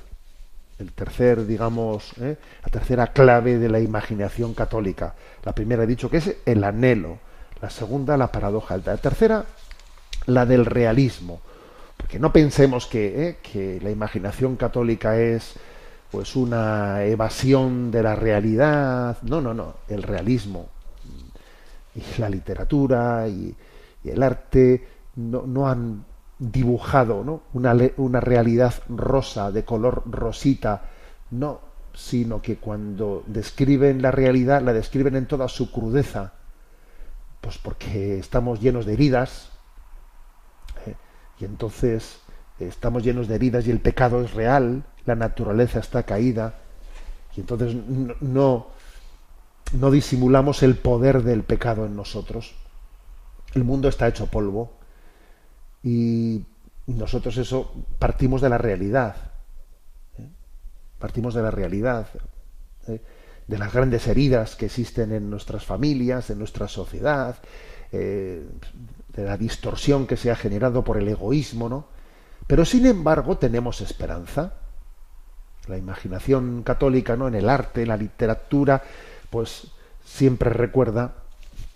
el 0.84 0.92
tercer, 0.92 1.46
digamos, 1.46 2.14
¿eh? 2.20 2.38
la 2.62 2.70
tercera 2.70 3.08
clave 3.08 3.58
de 3.58 3.70
la 3.70 3.80
imaginación 3.80 4.54
católica. 4.54 5.16
La 5.44 5.56
primera 5.56 5.84
he 5.84 5.88
dicho 5.88 6.10
que 6.10 6.18
es 6.18 6.36
el 6.46 6.64
anhelo, 6.64 7.20
la 7.62 7.70
segunda 7.70 8.18
la 8.18 8.32
paradoja, 8.32 8.78
la 8.78 8.98
tercera 8.98 9.46
la 10.26 10.46
del 10.46 10.66
realismo. 10.66 11.42
Porque 11.98 12.20
no 12.20 12.34
pensemos 12.34 12.86
que, 12.86 13.28
¿eh? 13.28 13.38
que 13.42 13.80
la 13.82 13.92
imaginación 13.92 14.58
católica 14.58 15.18
es 15.18 15.56
pues 16.12 16.36
una 16.36 17.04
evasión 17.06 17.90
de 17.90 18.04
la 18.04 18.16
realidad. 18.16 19.18
No, 19.24 19.42
no, 19.42 19.54
no. 19.54 19.76
El 19.88 20.04
realismo 20.04 20.70
y 21.96 22.20
la 22.20 22.30
literatura 22.30 23.28
y, 23.28 23.56
y 24.04 24.10
el 24.10 24.22
arte 24.22 24.86
no, 25.16 25.44
no 25.48 25.68
han 25.68 26.04
dibujado 26.40 27.24
¿no? 27.24 27.44
una, 27.54 27.76
una 27.98 28.20
realidad 28.20 28.74
rosa, 28.90 29.52
de 29.52 29.64
color 29.64 30.04
rosita, 30.06 30.84
no, 31.32 31.62
sino 31.94 32.42
que 32.42 32.58
cuando 32.58 33.24
describen 33.28 34.02
la 34.02 34.12
realidad, 34.12 34.62
la 34.62 34.74
describen 34.74 35.16
en 35.16 35.28
toda 35.28 35.48
su 35.48 35.72
crudeza, 35.72 36.34
pues 37.42 37.58
porque 37.58 38.18
estamos 38.20 38.60
llenos 38.60 38.86
de 38.86 38.94
heridas, 38.94 39.52
¿eh? 40.86 40.96
y 41.40 41.46
entonces 41.46 42.20
estamos 42.60 43.04
llenos 43.04 43.28
de 43.28 43.36
heridas 43.36 43.68
y 43.68 43.72
el 43.72 43.80
pecado 43.80 44.22
es 44.22 44.34
real, 44.34 44.84
la 45.06 45.16
naturaleza 45.16 45.80
está 45.80 46.04
caída, 46.04 46.56
y 47.36 47.42
entonces 47.42 47.76
no, 47.76 48.16
no, 48.22 48.68
no 49.74 49.92
disimulamos 49.92 50.64
el 50.64 50.76
poder 50.76 51.24
del 51.24 51.44
pecado 51.44 51.86
en 51.86 51.96
nosotros. 51.96 52.54
El 53.54 53.64
mundo 53.64 53.88
está 53.88 54.08
hecho 54.08 54.28
polvo, 54.28 54.72
y 55.84 56.46
nosotros 56.88 57.38
eso 57.38 57.72
partimos 58.00 58.42
de 58.42 58.50
la 58.50 58.58
realidad. 58.58 59.16
¿eh? 60.18 60.30
Partimos 60.98 61.34
de 61.34 61.42
la 61.42 61.52
realidad, 61.52 62.08
¿eh? 62.88 63.02
de 63.48 63.58
las 63.58 63.74
grandes 63.74 64.08
heridas 64.08 64.56
que 64.56 64.68
existen 64.68 65.12
en 65.12 65.30
nuestras 65.30 65.66
familias, 65.66 66.30
en 66.30 66.40
nuestra 66.40 66.68
sociedad, 66.68 67.36
eh, 67.92 68.48
de 69.10 69.24
la 69.24 69.38
distorsión 69.38 70.08
que 70.08 70.18
se 70.18 70.32
ha 70.32 70.36
generado 70.36 70.84
por 70.84 70.98
el 70.98 71.08
egoísmo, 71.08 71.70
¿no? 71.70 71.86
Pero 72.48 72.66
sin 72.66 72.86
embargo 72.86 73.38
tenemos 73.38 73.82
esperanza. 73.82 74.54
La 75.68 75.78
imaginación 75.78 76.64
católica, 76.64 77.16
¿no? 77.16 77.28
En 77.28 77.36
el 77.36 77.48
arte, 77.48 77.84
en 77.84 77.90
la 77.90 77.98
literatura, 77.98 78.82
pues 79.30 79.68
siempre 80.04 80.50
recuerda 80.50 81.23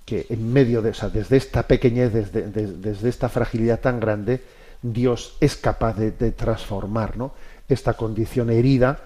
que 0.07 0.25
en 0.29 0.53
medio 0.53 0.81
de 0.81 0.91
esa, 0.91 1.09
desde 1.09 1.35
esta 1.35 1.67
pequeñez, 1.67 2.13
desde, 2.13 2.43
desde, 2.43 2.77
desde 2.77 3.09
esta 3.09 3.27
fragilidad 3.27 3.81
tan 3.81 3.99
grande, 3.99 4.41
Dios 4.81 5.35
es 5.41 5.57
capaz 5.57 5.97
de, 5.97 6.11
de, 6.11 6.31
transformar 6.31 7.17
¿no? 7.17 7.33
esta 7.67 7.95
condición 7.95 8.49
herida 8.49 9.01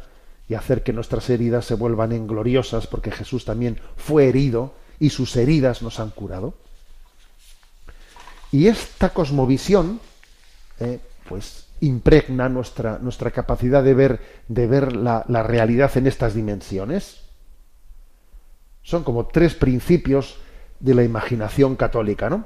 y 0.48 0.54
hacer 0.54 0.84
que 0.84 0.94
nuestras 0.94 1.28
heridas 1.32 1.66
se 1.66 1.74
vuelvan 1.74 2.12
en 2.12 2.28
gloriosas, 2.28 2.86
porque 2.86 3.10
Jesús 3.10 3.46
también 3.46 3.80
fue 3.98 4.30
herido 4.30 4.76
y 5.00 5.10
sus 5.10 5.36
heridas 5.38 5.82
nos 5.82 6.00
han 6.00 6.12
curado. 6.12 6.54
Y 8.52 8.68
esta 8.68 9.10
cosmovisión, 9.10 10.00
eh, 10.80 11.00
pues 11.28 11.66
impregna 11.80 12.48
nuestra, 12.48 13.00
nuestra 13.00 13.32
capacidad 13.32 13.84
de 13.84 13.96
ver, 13.96 14.20
de 14.48 14.68
ver 14.68 14.96
la, 14.96 15.26
la 15.28 15.42
realidad 15.42 15.90
en 15.98 16.06
estas 16.06 16.36
dimensiones. 16.36 17.22
Son 18.84 19.04
como 19.04 19.26
tres 19.26 19.56
principios 19.56 20.38
de 20.82 20.94
la 20.94 21.04
imaginación 21.04 21.76
católica, 21.76 22.30
¿no? 22.30 22.46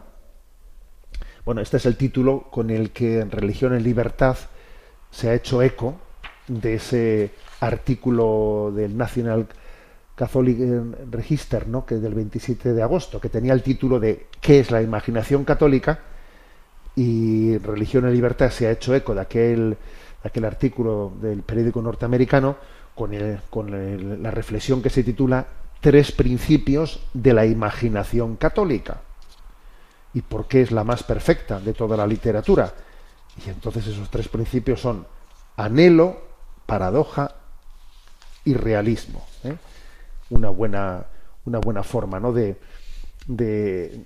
Bueno, 1.45 1.62
este 1.62 1.78
es 1.78 1.86
el 1.86 1.95
título 1.95 2.48
con 2.52 2.69
el 2.69 2.91
que 2.91 3.19
en 3.19 3.32
Religión 3.32 3.74
en 3.74 3.84
Libertad 3.84 4.38
se 5.12 5.30
ha 5.30 5.34
hecho 5.34 5.62
eco 5.62 5.95
de 6.48 6.76
ese 6.76 7.32
artículo 7.60 8.71
del 8.76 8.98
National 8.98 9.48
Catholic 10.15 10.58
Register, 11.12 11.67
¿no? 11.67 11.86
que 11.86 11.95
del 11.95 12.13
27 12.13 12.74
de 12.74 12.82
agosto, 12.82 13.19
que 13.19 13.30
tenía 13.30 13.54
el 13.54 13.62
título 13.62 14.00
de 14.00 14.28
¿Qué 14.41 14.60
es 14.60 14.71
la 14.71 14.82
imaginación 14.82 15.43
católica? 15.45 16.00
Y 16.95 17.58
Religión 17.60 18.06
en 18.06 18.13
Libertad 18.13 18.50
se 18.50 18.67
ha 18.67 18.71
hecho 18.71 18.95
eco 18.95 19.13
de 19.13 19.21
aquel, 19.21 19.69
de 19.71 20.28
aquel 20.30 20.45
artículo 20.45 21.13
del 21.21 21.43
periódico 21.43 21.82
norteamericano 21.82 22.58
con, 22.95 23.12
la 24.24 24.32
reflexión 24.32 24.82
que 24.82 24.89
se 24.89 25.04
titula 25.04 25.45
tres 25.86 26.12
principios 26.12 27.00
de 27.13 27.32
la 27.32 27.45
imaginación 27.45 28.38
católica. 28.38 29.02
¿Y 30.15 30.21
por 30.21 30.48
qué 30.48 30.63
es 30.63 30.71
la 30.71 30.84
más 30.84 31.04
perfecta 31.04 31.60
de 31.60 31.74
toda 31.74 31.95
la 31.95 32.08
literatura? 32.08 32.74
Y 33.45 33.52
entonces 33.52 33.86
esos 33.86 34.10
tres 34.10 34.28
principios 34.28 34.82
son 34.82 35.06
anhelo, 35.58 36.24
paradoja 36.65 37.36
y 38.45 38.56
realismo. 38.56 39.28
¿eh? 39.43 39.56
Una, 40.32 40.50
buena, 40.50 41.06
una 41.45 41.60
buena 41.60 41.84
forma 41.84 42.19
¿no? 42.19 42.34
de, 42.34 42.58
de, 43.28 44.04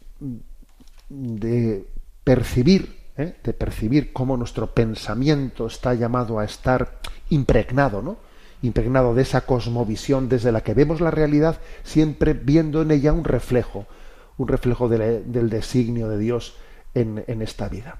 percibir 2.25 2.93
¿eh? 3.15 3.37
de 3.41 3.53
percibir 3.53 4.11
cómo 4.11 4.35
nuestro 4.35 4.73
pensamiento 4.73 5.67
está 5.67 5.93
llamado 5.93 6.39
a 6.39 6.43
estar 6.43 6.99
impregnado 7.29 8.01
¿no? 8.01 8.17
impregnado 8.61 9.13
de 9.13 9.21
esa 9.21 9.41
cosmovisión 9.41 10.29
desde 10.29 10.51
la 10.51 10.61
que 10.61 10.73
vemos 10.73 11.01
la 11.01 11.11
realidad, 11.11 11.59
siempre 11.83 12.33
viendo 12.33 12.81
en 12.81 12.91
ella 12.91 13.13
un 13.13 13.23
reflejo, 13.23 13.85
un 14.37 14.47
reflejo 14.47 14.89
del 14.89 15.49
designio 15.49 16.09
de 16.09 16.17
Dios 16.17 16.55
en, 16.93 17.41
esta 17.41 17.69
vida. 17.69 17.99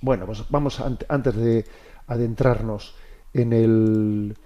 Bueno, 0.00 0.26
pues 0.26 0.44
vamos 0.50 0.80
antes 1.08 1.36
de 1.36 1.64
adentrarnos 2.06 2.94
en 3.32 3.52
el, 3.52 4.36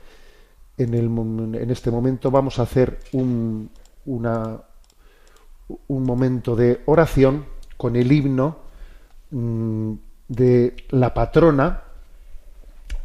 en, 0.76 0.94
el, 0.94 1.06
en 1.54 1.70
este 1.70 1.90
momento, 1.90 2.30
vamos 2.30 2.58
a 2.58 2.62
hacer 2.62 2.98
un, 3.12 3.70
una, 4.04 4.60
un 5.88 6.02
momento 6.04 6.54
de 6.54 6.82
oración 6.86 7.46
con 7.76 7.96
el 7.96 8.10
himno 8.10 8.58
mm, 9.30 9.92
de 10.28 10.76
la 10.90 11.12
patrona 11.14 11.82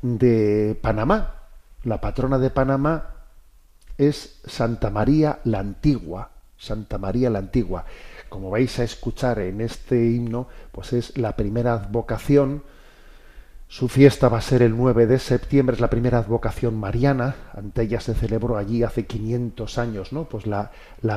de 0.01 0.77
Panamá, 0.81 1.40
la 1.83 1.99
patrona 1.99 2.37
de 2.37 2.51
Panamá 2.51 3.15
es 3.97 4.39
Santa 4.45 4.89
María 4.89 5.39
la 5.45 5.59
Antigua. 5.59 6.29
Santa 6.57 6.99
María 6.99 7.29
la 7.31 7.39
Antigua. 7.39 7.85
Como 8.29 8.51
vais 8.51 8.77
a 8.79 8.83
escuchar 8.83 9.39
en 9.39 9.61
este 9.61 9.95
himno, 9.95 10.47
pues 10.71 10.93
es 10.93 11.17
la 11.17 11.35
primera 11.35 11.73
advocación. 11.73 12.63
Su 13.67 13.87
fiesta 13.87 14.29
va 14.29 14.37
a 14.37 14.41
ser 14.41 14.61
el 14.61 14.77
9 14.77 15.07
de 15.07 15.17
septiembre, 15.17 15.75
es 15.75 15.81
la 15.81 15.89
primera 15.89 16.19
advocación 16.19 16.75
mariana. 16.79 17.35
Ante 17.53 17.83
ella 17.83 17.99
se 17.99 18.13
celebró 18.13 18.57
allí 18.57 18.83
hace 18.83 19.07
500 19.07 19.77
años, 19.79 20.13
¿no? 20.13 20.25
Pues 20.25 20.45
la, 20.45 20.71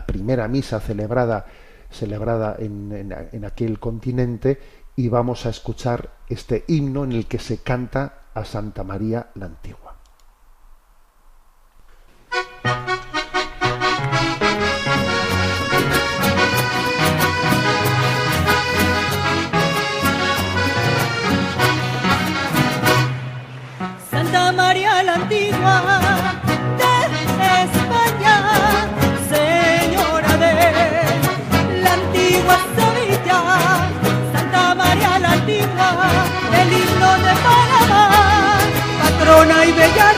primera 0.07 0.49
misa 0.49 0.81
celebrada, 0.81 1.45
celebrada 1.91 2.57
en, 2.59 3.13
en 3.33 3.45
aquel 3.45 3.79
continente 3.79 4.59
y 4.97 5.09
vamos 5.09 5.45
a 5.45 5.51
escuchar 5.51 6.11
este 6.29 6.65
himno 6.69 7.05
en 7.05 7.13
el 7.13 7.27
que 7.27 7.39
se 7.39 7.59
canta 7.59 8.21
a 8.33 8.45
Santa 8.45 8.83
María 8.83 9.29
la 9.35 9.47
Antigua. 9.47 9.84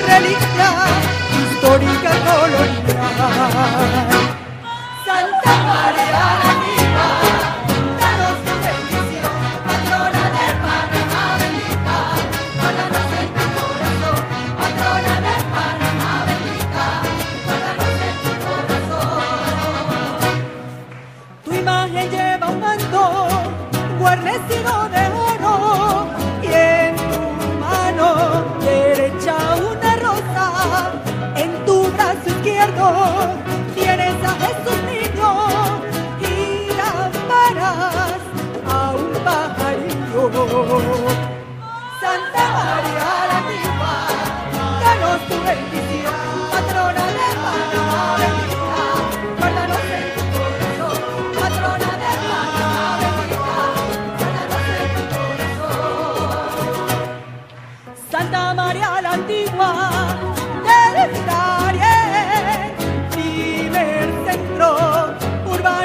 reliquia 0.06 0.70
histórica 1.36 2.10
colonial. 2.24 4.15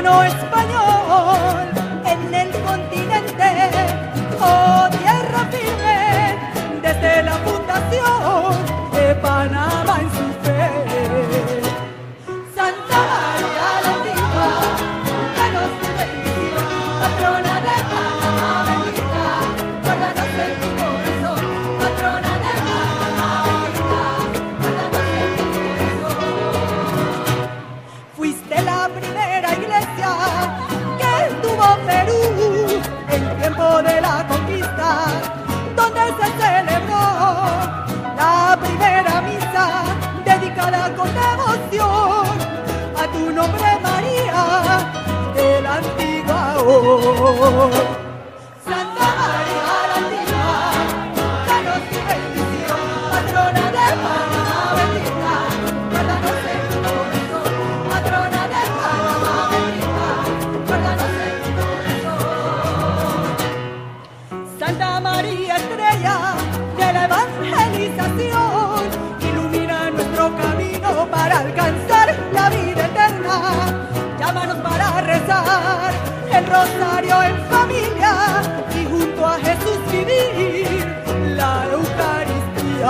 Illinois 0.04 0.34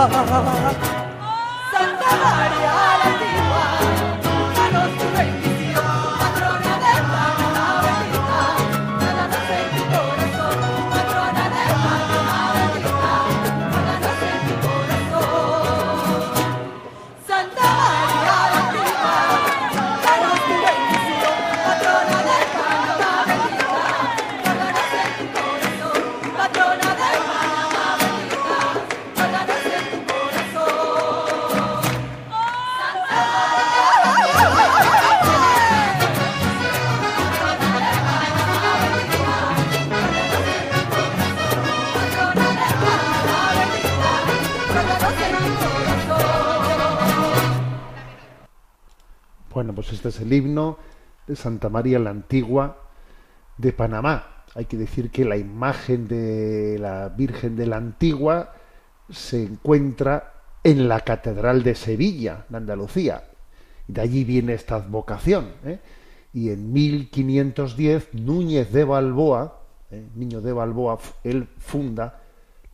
heart 0.10 1.01
Este 50.02 50.10
es 50.10 50.22
el 50.22 50.34
himno 50.34 50.80
de 51.28 51.36
Santa 51.36 51.70
María 51.70 52.00
la 52.00 52.10
Antigua 52.10 52.90
de 53.56 53.72
Panamá. 53.72 54.46
Hay 54.56 54.66
que 54.66 54.76
decir 54.76 55.12
que 55.12 55.24
la 55.26 55.38
imagen 55.38 56.08
de 56.08 56.80
la 56.80 57.10
Virgen 57.10 57.56
de 57.56 57.68
la 57.68 57.78
Antigua 57.78 58.56
se 59.12 59.44
encuentra 59.44 60.34
en 60.64 60.88
la 60.88 61.02
Catedral 61.02 61.62
de 61.62 61.76
Sevilla, 61.76 62.48
en 62.50 62.56
Andalucía. 62.56 63.26
De 63.88 64.02
allí 64.02 64.24
viene 64.24 64.54
esta 64.54 64.78
advocación. 64.78 65.52
¿eh? 65.66 65.80
Y 66.34 66.50
en 66.50 66.74
1510, 66.74 68.16
Núñez 68.16 68.72
de 68.72 68.84
Balboa, 68.84 69.60
¿eh? 69.92 70.04
niño 70.16 70.42
de 70.42 70.52
Balboa, 70.52 70.98
él 71.24 71.48
funda 71.60 72.22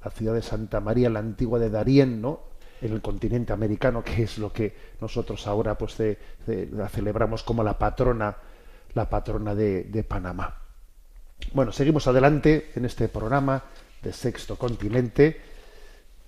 la 0.01 0.11
ciudad 0.11 0.33
de 0.33 0.41
Santa 0.41 0.79
María 0.79 1.09
la 1.09 1.19
Antigua 1.19 1.59
de 1.59 1.71
Darién, 1.71 2.21
¿no? 2.21 2.39
En 2.81 2.93
el 2.93 3.01
continente 3.01 3.53
americano, 3.53 4.03
que 4.03 4.23
es 4.23 4.37
lo 4.37 4.51
que 4.51 4.73
nosotros 5.01 5.47
ahora 5.47 5.77
pues 5.77 5.97
la 6.47 6.89
celebramos 6.89 7.43
como 7.43 7.63
la 7.63 7.77
patrona, 7.77 8.35
la 8.93 9.09
patrona 9.09 9.55
de, 9.55 10.05
Panamá. 10.07 10.55
Bueno, 11.53 11.71
seguimos 11.71 12.07
adelante 12.07 12.71
en 12.75 12.85
este 12.85 13.07
programa 13.07 13.63
de 14.01 14.13
Sexto 14.13 14.55
Continente 14.57 15.39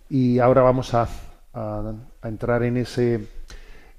y 0.10 0.40
ahora 0.40 0.62
vamos 0.62 0.94
a, 0.94 1.08
a- 1.54 1.94
entrar 2.24 2.64
en 2.64 2.78
ese 2.78 3.28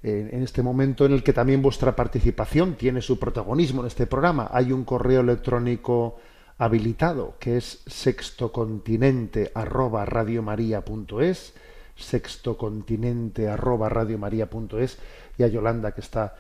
en 0.03 0.43
este 0.43 0.63
momento 0.63 1.05
en 1.05 1.13
el 1.13 1.23
que 1.23 1.35
también 1.35 1.61
vuestra 1.61 1.95
participación 1.95 2.75
tiene 2.77 3.03
su 3.03 3.19
protagonismo 3.19 3.83
en 3.83 3.89
este 3.89 4.07
programa. 4.07 4.49
Hay 4.51 4.73
un 4.73 4.85
correo 4.85 5.21
electrónico 5.21 6.19
habilitado 6.57 7.35
que 7.39 7.59
es 7.59 7.83
sextocontinente 7.87 9.53
arroba 9.55 10.07
radiomaria.es 10.07 11.53
sextocontinente 12.01 13.49
arroba 13.49 13.89
radiomaria.es 13.89 14.99
y 15.39 15.43
a 15.43 15.49
Yolanda 15.49 15.93
que 15.93 16.01
está 16.01 16.35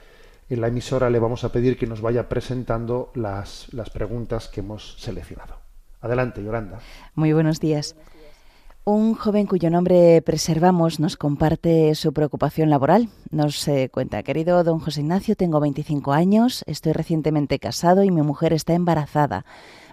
en 0.48 0.60
la 0.60 0.68
emisora 0.68 1.10
le 1.10 1.20
vamos 1.20 1.44
a 1.44 1.52
pedir 1.52 1.78
que 1.78 1.86
nos 1.86 2.00
vaya 2.00 2.28
presentando 2.28 3.12
las, 3.14 3.72
las 3.72 3.90
preguntas 3.90 4.48
que 4.48 4.60
hemos 4.60 4.96
seleccionado. 4.98 5.54
Adelante, 6.00 6.42
Yolanda. 6.42 6.80
Muy 7.14 7.32
buenos 7.32 7.60
días. 7.60 7.94
Un 8.84 9.14
joven 9.14 9.46
cuyo 9.46 9.70
nombre 9.70 10.22
preservamos 10.22 10.98
nos 10.98 11.16
comparte 11.16 11.94
su 11.94 12.12
preocupación 12.12 12.70
laboral. 12.70 13.08
Nos 13.30 13.68
eh, 13.68 13.90
cuenta, 13.92 14.22
querido 14.22 14.64
don 14.64 14.80
José 14.80 15.02
Ignacio, 15.02 15.36
tengo 15.36 15.60
25 15.60 16.12
años, 16.12 16.64
estoy 16.66 16.94
recientemente 16.94 17.58
casado 17.58 18.02
y 18.02 18.10
mi 18.10 18.22
mujer 18.22 18.52
está 18.52 18.72
embarazada. 18.72 19.44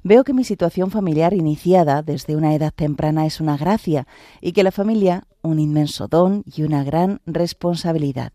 Veo 0.08 0.24
que 0.24 0.32
mi 0.32 0.46
situación 0.46 0.90
familiar 0.90 1.34
iniciada 1.34 2.02
desde 2.02 2.38
una 2.38 2.56
edad 2.56 2.72
temprana 2.74 3.26
es 3.26 3.42
una 3.42 3.58
gracia 3.58 4.08
y 4.40 4.54
que 4.54 4.64
la 4.64 4.72
familia 4.72 5.28
un 5.42 5.60
inmenso 5.60 6.08
don 6.08 6.46
y 6.46 6.64
una 6.64 6.86
gran 6.86 7.20
responsabilidad. 7.26 8.32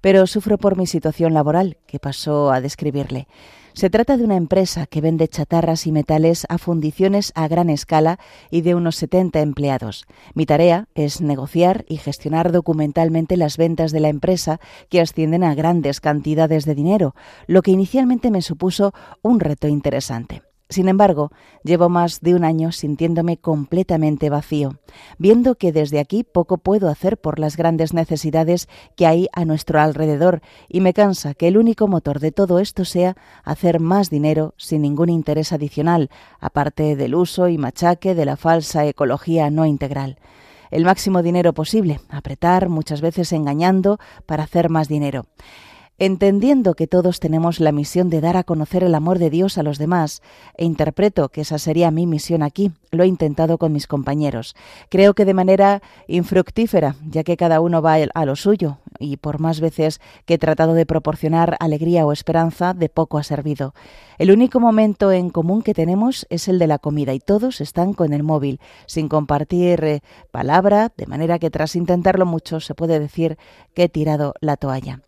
Pero 0.00 0.28
sufro 0.28 0.56
por 0.56 0.76
mi 0.76 0.86
situación 0.86 1.34
laboral, 1.34 1.78
que 1.88 1.98
pasó 1.98 2.52
a 2.52 2.60
describirle. 2.60 3.26
Se 3.72 3.90
trata 3.90 4.16
de 4.16 4.22
una 4.22 4.36
empresa 4.36 4.86
que 4.86 5.00
vende 5.00 5.26
chatarras 5.26 5.88
y 5.88 5.90
metales 5.90 6.46
a 6.48 6.58
fundiciones 6.58 7.32
a 7.34 7.48
gran 7.48 7.70
escala 7.70 8.20
y 8.48 8.60
de 8.60 8.76
unos 8.76 8.94
70 8.94 9.40
empleados. 9.40 10.06
Mi 10.34 10.46
tarea 10.46 10.86
es 10.94 11.20
negociar 11.20 11.84
y 11.88 11.96
gestionar 11.96 12.52
documentalmente 12.52 13.36
las 13.36 13.56
ventas 13.56 13.90
de 13.90 13.98
la 13.98 14.10
empresa 14.10 14.60
que 14.90 15.00
ascienden 15.00 15.42
a 15.42 15.56
grandes 15.56 16.00
cantidades 16.00 16.66
de 16.66 16.76
dinero, 16.76 17.16
lo 17.48 17.62
que 17.62 17.72
inicialmente 17.72 18.30
me 18.30 18.42
supuso 18.42 18.94
un 19.22 19.40
reto 19.40 19.66
interesante. 19.66 20.45
Sin 20.68 20.88
embargo, 20.88 21.30
llevo 21.62 21.88
más 21.88 22.20
de 22.20 22.34
un 22.34 22.42
año 22.42 22.72
sintiéndome 22.72 23.36
completamente 23.36 24.30
vacío, 24.30 24.80
viendo 25.16 25.54
que 25.54 25.70
desde 25.70 26.00
aquí 26.00 26.24
poco 26.24 26.58
puedo 26.58 26.88
hacer 26.88 27.18
por 27.18 27.38
las 27.38 27.56
grandes 27.56 27.94
necesidades 27.94 28.68
que 28.96 29.06
hay 29.06 29.28
a 29.32 29.44
nuestro 29.44 29.80
alrededor 29.80 30.42
y 30.68 30.80
me 30.80 30.92
cansa 30.92 31.34
que 31.34 31.46
el 31.46 31.56
único 31.56 31.86
motor 31.86 32.18
de 32.18 32.32
todo 32.32 32.58
esto 32.58 32.84
sea 32.84 33.16
hacer 33.44 33.78
más 33.78 34.10
dinero 34.10 34.54
sin 34.56 34.82
ningún 34.82 35.08
interés 35.08 35.52
adicional, 35.52 36.10
aparte 36.40 36.96
del 36.96 37.14
uso 37.14 37.46
y 37.48 37.58
machaque 37.58 38.16
de 38.16 38.24
la 38.24 38.36
falsa 38.36 38.86
ecología 38.86 39.50
no 39.50 39.66
integral 39.66 40.18
el 40.70 40.84
máximo 40.84 41.22
dinero 41.22 41.52
posible, 41.52 42.00
apretar, 42.08 42.68
muchas 42.68 43.00
veces 43.00 43.32
engañando, 43.32 43.98
para 44.26 44.42
hacer 44.42 44.68
más 44.68 44.88
dinero. 44.88 45.26
Entendiendo 45.98 46.74
que 46.74 46.86
todos 46.86 47.20
tenemos 47.20 47.58
la 47.58 47.72
misión 47.72 48.10
de 48.10 48.20
dar 48.20 48.36
a 48.36 48.44
conocer 48.44 48.84
el 48.84 48.94
amor 48.94 49.18
de 49.18 49.30
Dios 49.30 49.56
a 49.56 49.62
los 49.62 49.78
demás, 49.78 50.20
e 50.54 50.66
interpreto 50.66 51.30
que 51.30 51.40
esa 51.40 51.58
sería 51.58 51.90
mi 51.90 52.06
misión 52.06 52.42
aquí, 52.42 52.70
lo 52.90 53.04
he 53.04 53.06
intentado 53.06 53.56
con 53.56 53.72
mis 53.72 53.86
compañeros. 53.86 54.54
Creo 54.90 55.14
que 55.14 55.24
de 55.24 55.32
manera 55.32 55.80
infructífera, 56.06 56.96
ya 57.08 57.24
que 57.24 57.38
cada 57.38 57.60
uno 57.60 57.80
va 57.80 57.94
a 57.94 58.26
lo 58.26 58.36
suyo, 58.36 58.76
y 58.98 59.16
por 59.16 59.40
más 59.40 59.60
veces 59.60 60.02
que 60.26 60.34
he 60.34 60.38
tratado 60.38 60.74
de 60.74 60.84
proporcionar 60.84 61.56
alegría 61.60 62.04
o 62.04 62.12
esperanza, 62.12 62.74
de 62.74 62.90
poco 62.90 63.16
ha 63.16 63.22
servido. 63.22 63.72
El 64.18 64.30
único 64.30 64.60
momento 64.60 65.12
en 65.12 65.30
común 65.30 65.62
que 65.62 65.72
tenemos 65.72 66.26
es 66.28 66.46
el 66.48 66.58
de 66.58 66.66
la 66.66 66.78
comida, 66.78 67.14
y 67.14 67.20
todos 67.20 67.62
están 67.62 67.94
con 67.94 68.12
el 68.12 68.22
móvil, 68.22 68.60
sin 68.84 69.08
compartir 69.08 69.82
eh, 69.82 70.00
palabra, 70.30 70.92
de 70.94 71.06
manera 71.06 71.38
que 71.38 71.48
tras 71.48 71.74
intentarlo 71.74 72.26
mucho 72.26 72.60
se 72.60 72.74
puede 72.74 73.00
decir 73.00 73.38
que 73.74 73.84
he 73.84 73.88
tirado 73.88 74.34
la 74.40 74.58
toalla. 74.58 75.00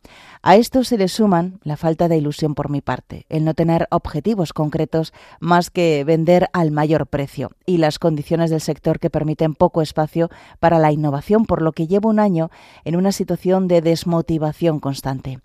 A 0.48 0.56
esto 0.56 0.82
se 0.82 0.96
le 0.96 1.08
suman 1.08 1.60
la 1.62 1.76
falta 1.76 2.08
de 2.08 2.16
ilusión 2.16 2.54
por 2.54 2.70
mi 2.70 2.80
parte, 2.80 3.26
el 3.28 3.44
no 3.44 3.52
tener 3.52 3.86
objetivos 3.90 4.54
concretos 4.54 5.12
más 5.40 5.68
que 5.68 6.04
vender 6.04 6.48
al 6.54 6.70
mayor 6.70 7.06
precio 7.06 7.50
y 7.66 7.76
las 7.76 7.98
condiciones 7.98 8.48
del 8.48 8.62
sector 8.62 8.98
que 8.98 9.10
permiten 9.10 9.54
poco 9.54 9.82
espacio 9.82 10.30
para 10.58 10.78
la 10.78 10.90
innovación, 10.90 11.44
por 11.44 11.60
lo 11.60 11.72
que 11.72 11.86
llevo 11.86 12.08
un 12.08 12.18
año 12.18 12.50
en 12.86 12.96
una 12.96 13.12
situación 13.12 13.68
de 13.68 13.82
desmotivación 13.82 14.80
constante. 14.80 15.40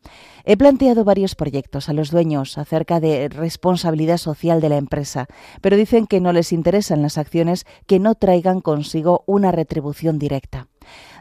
He 0.45 0.55
planteado 0.55 1.03
varios 1.03 1.35
proyectos 1.35 1.89
a 1.89 1.93
los 1.93 2.09
dueños 2.09 2.57
acerca 2.57 3.01
de 3.01 3.27
responsabilidad 3.27 4.15
social 4.15 4.61
de 4.61 4.69
la 4.69 4.77
empresa, 4.77 5.27
pero 5.59 5.75
dicen 5.75 6.07
que 6.07 6.21
no 6.21 6.31
les 6.31 6.53
interesan 6.53 7.01
las 7.01 7.17
acciones 7.17 7.65
que 7.87 7.99
no 7.99 8.15
traigan 8.15 8.61
consigo 8.61 9.25
una 9.27 9.51
retribución 9.51 10.17
directa. 10.17 10.69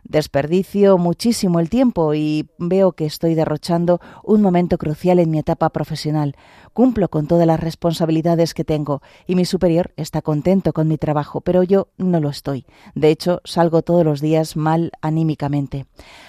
Desperdicio 0.05 0.98
muchísimo 0.98 1.61
el 1.61 1.70
tiempo 1.70 2.14
y 2.14 2.48
veo 2.59 2.92
que 2.92 3.07
estoy 3.07 3.35
derrochando 3.35 4.01
un 4.25 4.42
momento 4.42 4.79
crucial 4.79 5.18
en 5.18 5.31
mi 5.31 5.38
etapa 5.38 5.70
profesional. 5.70 6.37
Cumplo 6.72 7.09
con 7.09 7.27
todas 7.27 7.46
las 7.46 7.61
responsabilidades 7.61 8.55
que 8.55 8.64
tengo 8.64 9.03
y 9.27 9.37
mi 9.37 9.44
superior 9.44 9.92
está 9.96 10.22
contento 10.22 10.72
con 10.72 10.88
mi 10.88 10.98
trabajo, 10.98 11.40
pero 11.40 11.62
yo 11.62 11.88
no 11.98 12.18
lo 12.20 12.31
estoy. 12.31 12.66
De 12.94 13.11
hecho, 13.11 13.40
salgo 13.44 13.83
todos 13.83 14.05
los 14.05 14.20
días 14.20 14.57
mal 14.57 14.92
anímicamente. 15.01 15.87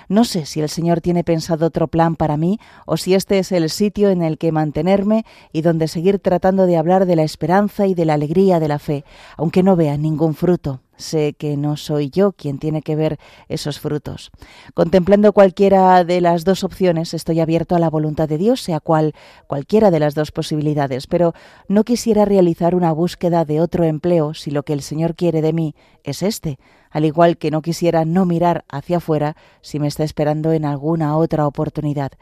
No 0.08 0.26
sé 0.26 0.46
si 0.46 0.62
el 0.62 0.69
Señor 0.69 1.02
tiene 1.02 1.24
pensado 1.24 1.65
otro 1.65 1.88
plan 1.88 2.15
para 2.15 2.38
mí 2.38 2.60
o 2.86 2.98
si 2.98 3.15
este 3.15 3.39
es 3.39 3.52
el 3.52 3.69
sitio 3.69 4.10
en 4.10 4.22
el 4.22 4.38
que 4.38 4.52
mantenerme 4.52 5.26
y 5.52 5.62
donde 5.62 5.88
seguir 5.88 6.19
tratando 6.19 6.65
de 6.65 6.78
hablar 6.78 7.06
de 7.06 7.15
la 7.15 7.24
esperanza 7.24 7.88
y 7.88 7.96
de 7.96 8.06
la 8.06 8.13
alegría 8.13 8.60
de 8.60 8.67
la 8.67 8.80
fe, 8.80 9.06
aunque 9.38 9.63
no 9.63 9.76
vea 9.76 9.98
ningún 9.98 10.36
fruto. 10.36 10.82
Sé 11.04 11.34
que 11.34 11.58
no 11.58 11.76
soy 11.76 12.10
yo 12.10 12.32
quien 12.32 12.60
tiene 12.60 12.82
que 12.82 12.96
ver 12.96 13.20
esos 13.50 13.78
frutos. 13.78 14.32
Contemplando 14.74 15.34
cualquiera 15.34 16.06
de 16.06 16.22
las 16.22 16.46
dos 16.46 16.63
opciones, 16.63 17.13
estoy 17.13 17.42
abierto 17.42 17.76
a 17.76 17.80
la 17.80 17.89
voluntad 17.89 18.30
de 18.30 18.38
Dios, 18.38 18.62
sea 18.62 18.80
cual 18.80 19.13
cualquiera 19.46 19.92
de 19.92 20.00
las 20.00 20.16
dos 20.16 20.32
posibilidades, 20.32 21.08
pero 21.08 21.34
no 21.68 21.84
quisiera 21.84 22.24
realizar 22.24 22.74
una 22.74 22.94
búsqueda 22.94 23.44
de 23.44 23.60
otro 23.60 23.84
empleo 23.84 24.34
si 24.34 24.50
lo 24.50 24.63
que 24.63 24.72
el 24.72 24.82
Señor 24.82 25.16
quiere 25.16 25.42
de 25.42 25.52
mí 25.52 25.76
es 26.06 26.24
este, 26.24 26.58
al 26.89 27.04
igual 27.04 27.38
que 27.38 27.52
no 27.52 27.62
quisiera 27.62 28.06
no 28.06 28.26
mirar 28.26 28.63
hacia 28.70 28.98
afuera 28.98 29.36
si 29.60 29.80
me 29.80 29.88
está 29.88 30.06
esperando 30.06 30.54
en 30.54 30.63
alguna 30.63 31.18
otra 31.18 31.46
oportunidad. 31.48 32.13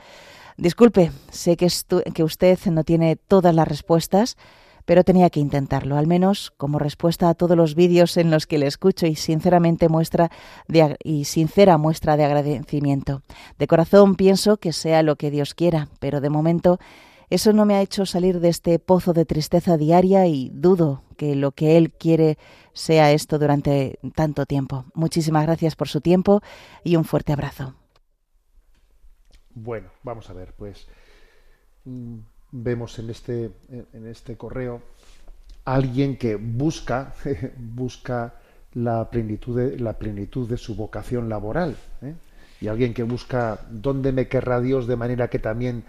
Disculpe, 0.58 1.12
sé 1.30 1.56
que, 1.56 1.68
que 2.16 2.24
usted 2.24 2.58
no 2.66 2.84
tiene 2.84 3.16
todas 3.16 3.54
las 3.54 3.68
respuestas, 3.68 4.38
pero 4.86 5.04
tenía 5.04 5.30
que 5.30 5.40
intentarlo, 5.40 5.98
al 5.98 6.08
menos 6.08 6.52
como 6.58 6.80
respuesta 6.80 7.30
a 7.30 7.34
todos 7.34 7.58
los 7.58 7.76
vídeos 7.76 8.18
en 8.18 8.32
los 8.32 8.48
que 8.48 8.58
le 8.58 8.68
escucho 8.68 9.08
y 9.08 9.16
sinceramente 9.16 9.90
muestra 9.90 10.30
de, 10.68 10.98
y 11.04 11.26
sincera 11.26 11.78
muestra 11.78 12.18
de 12.18 12.26
agradecimiento. 12.26 13.22
De 13.58 13.68
corazón 13.68 14.16
pienso 14.16 14.58
que 14.58 14.74
sea 14.74 15.04
lo 15.04 15.16
que 15.16 15.32
Dios 15.32 15.54
quiera, 15.54 15.90
pero 16.00 16.22
de 16.22 16.30
momento 16.30 16.80
eso 17.30 17.54
no 17.54 17.66
me 17.66 17.76
ha 17.76 17.82
hecho 17.82 18.06
salir 18.06 18.42
de 18.42 18.50
este 18.50 18.78
pozo 18.78 19.14
de 19.14 19.24
tristeza 19.24 19.78
diaria 19.78 20.28
y 20.28 20.52
dudo 20.54 21.04
que 21.16 21.36
lo 21.36 21.54
que 21.54 21.78
Él 21.78 21.94
quiere 21.94 22.38
sea 22.74 23.12
esto 23.12 23.40
durante 23.40 24.00
tanto 24.16 24.46
tiempo. 24.46 24.86
Muchísimas 24.94 25.46
gracias 25.46 25.78
por 25.78 25.88
su 25.88 26.02
tiempo 26.02 26.42
y 26.84 26.98
un 26.98 27.06
fuerte 27.06 27.32
abrazo. 27.32 27.76
Bueno, 29.54 29.92
vamos 30.04 30.30
a 30.30 30.34
ver, 30.34 30.54
pues 30.58 30.88
vemos 32.52 33.00
en 33.00 33.10
este, 33.10 33.52
en 33.70 34.08
este 34.08 34.38
correo 34.38 34.82
alguien 35.66 36.18
que 36.18 36.36
busca, 36.36 37.14
busca 37.58 38.34
la 38.74 39.10
plenitud, 39.10 39.58
de, 39.58 39.80
la 39.80 39.94
plenitud 39.94 40.50
de 40.50 40.58
su 40.58 40.76
vocación 40.76 41.30
laboral 41.30 41.76
¿eh? 42.02 42.14
y 42.62 42.68
alguien 42.68 42.94
que 42.94 43.04
busca 43.04 43.60
dónde 43.70 44.12
me 44.12 44.28
querrá 44.28 44.62
Dios 44.62 44.88
de 44.88 44.96
manera 44.96 45.30
que 45.30 45.40
también 45.40 45.84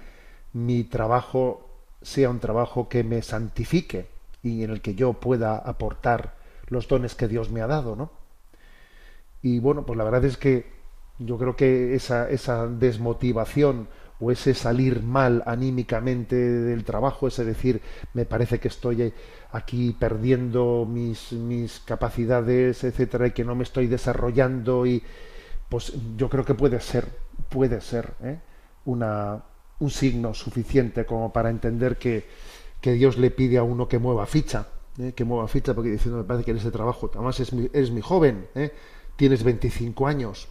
mi 0.53 0.85
trabajo 0.85 1.69
sea 2.03 2.31
un 2.31 2.41
trabajo 2.41 2.89
que 2.89 3.05
me 3.05 3.23
santifique 3.23 4.07
y 4.43 4.65
en 4.65 4.71
el 4.71 4.81
que 4.81 4.95
yo 4.95 5.13
pueda 5.15 5.57
aportar 5.57 6.35
los 6.67 6.89
dones 6.89 7.15
que 7.15 7.29
Dios 7.29 7.51
me 7.51 7.61
ha 7.61 7.67
dado, 7.67 7.95
¿no? 7.95 8.11
Y 9.41 9.61
bueno, 9.61 9.85
pues 9.87 9.97
la 9.97 10.05
verdad 10.05 10.25
es 10.25 10.37
que 10.37 10.67
yo 11.19 11.39
creo 11.39 11.55
que 11.55 11.95
esa, 11.95 12.29
esa 12.29 12.67
desmotivación 12.67 13.89
o 14.23 14.31
ese 14.31 14.55
salir 14.55 15.03
mal 15.03 15.43
anímicamente 15.47 16.37
del 16.37 16.85
trabajo, 16.85 17.27
ese 17.27 17.45
decir, 17.45 17.83
me 18.15 18.25
parece 18.25 18.61
que 18.61 18.69
estoy 18.69 19.13
aquí 19.51 19.97
perdiendo 19.99 20.87
mis, 20.89 21.33
mis 21.33 21.81
capacidades, 21.81 22.85
etcétera, 22.85 23.27
y 23.27 23.33
que 23.33 23.45
no 23.45 23.57
me 23.57 23.65
estoy 23.65 23.89
desarrollando, 23.89 24.87
y 24.87 25.03
pues 25.69 25.93
yo 26.17 26.29
creo 26.29 26.45
que 26.45 26.55
puede 26.55 26.79
ser, 26.81 27.09
puede 27.49 27.81
ser 27.81 28.15
¿eh? 28.23 28.39
una, 28.85 29.43
un 29.81 29.91
signo 29.91 30.35
suficiente 30.35 31.05
como 31.05 31.33
para 31.33 31.51
entender 31.51 31.99
que, 31.99 32.25
que 32.81 32.93
Dios 32.93 33.19
le 33.19 33.33
pide 33.33 33.59
a 33.59 33.65
uno 33.65 33.89
que 33.89 33.99
mueva 33.99 34.27
ficha, 34.27 34.69
¿eh? 34.99 35.15
que 35.17 35.25
mueva 35.25 35.49
ficha, 35.49 35.75
porque 35.75 35.91
diciendo, 35.91 36.19
me 36.19 36.25
parece 36.25 36.45
que 36.45 36.53
en 36.53 36.59
ese 36.59 36.71
trabajo, 36.71 37.11
además 37.13 37.41
es 37.41 37.53
muy, 37.53 37.69
eres 37.73 37.91
muy 37.91 38.03
joven, 38.03 38.47
¿eh? 38.55 38.71
tienes 39.17 39.43
25 39.43 40.07
años, 40.07 40.47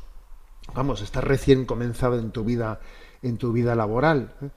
vamos, 0.74 1.01
estás 1.01 1.24
recién 1.24 1.65
comenzado 1.65 2.19
en 2.19 2.32
tu 2.32 2.43
vida 2.43 2.82
en 3.22 3.38
tu 3.38 3.51
vida 3.51 3.76
laboral. 3.76 4.34
¿eh? 4.41 4.49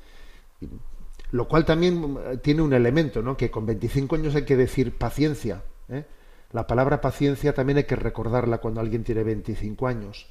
Lo 1.31 1.49
cual 1.49 1.65
también 1.65 2.17
eh, 2.27 2.37
tiene 2.39 2.63
un 2.63 2.73
elemento, 2.73 3.23
¿no? 3.23 3.37
Que 3.37 3.51
con 3.51 3.67
25 3.67 4.17
años 4.17 4.35
hay 4.35 4.45
que 4.45 4.57
decir 4.57 4.97
paciencia. 4.97 5.63
¿eh? 5.89 6.05
La 6.53 6.67
palabra 6.67 7.01
paciencia 7.01 7.55
también 7.55 7.79
hay 7.79 7.85
que 7.85 7.97
recordarla 7.97 8.59
cuando 8.59 8.81
alguien 8.81 9.03
tiene 9.03 9.25
25 9.25 9.89
años. 9.89 10.29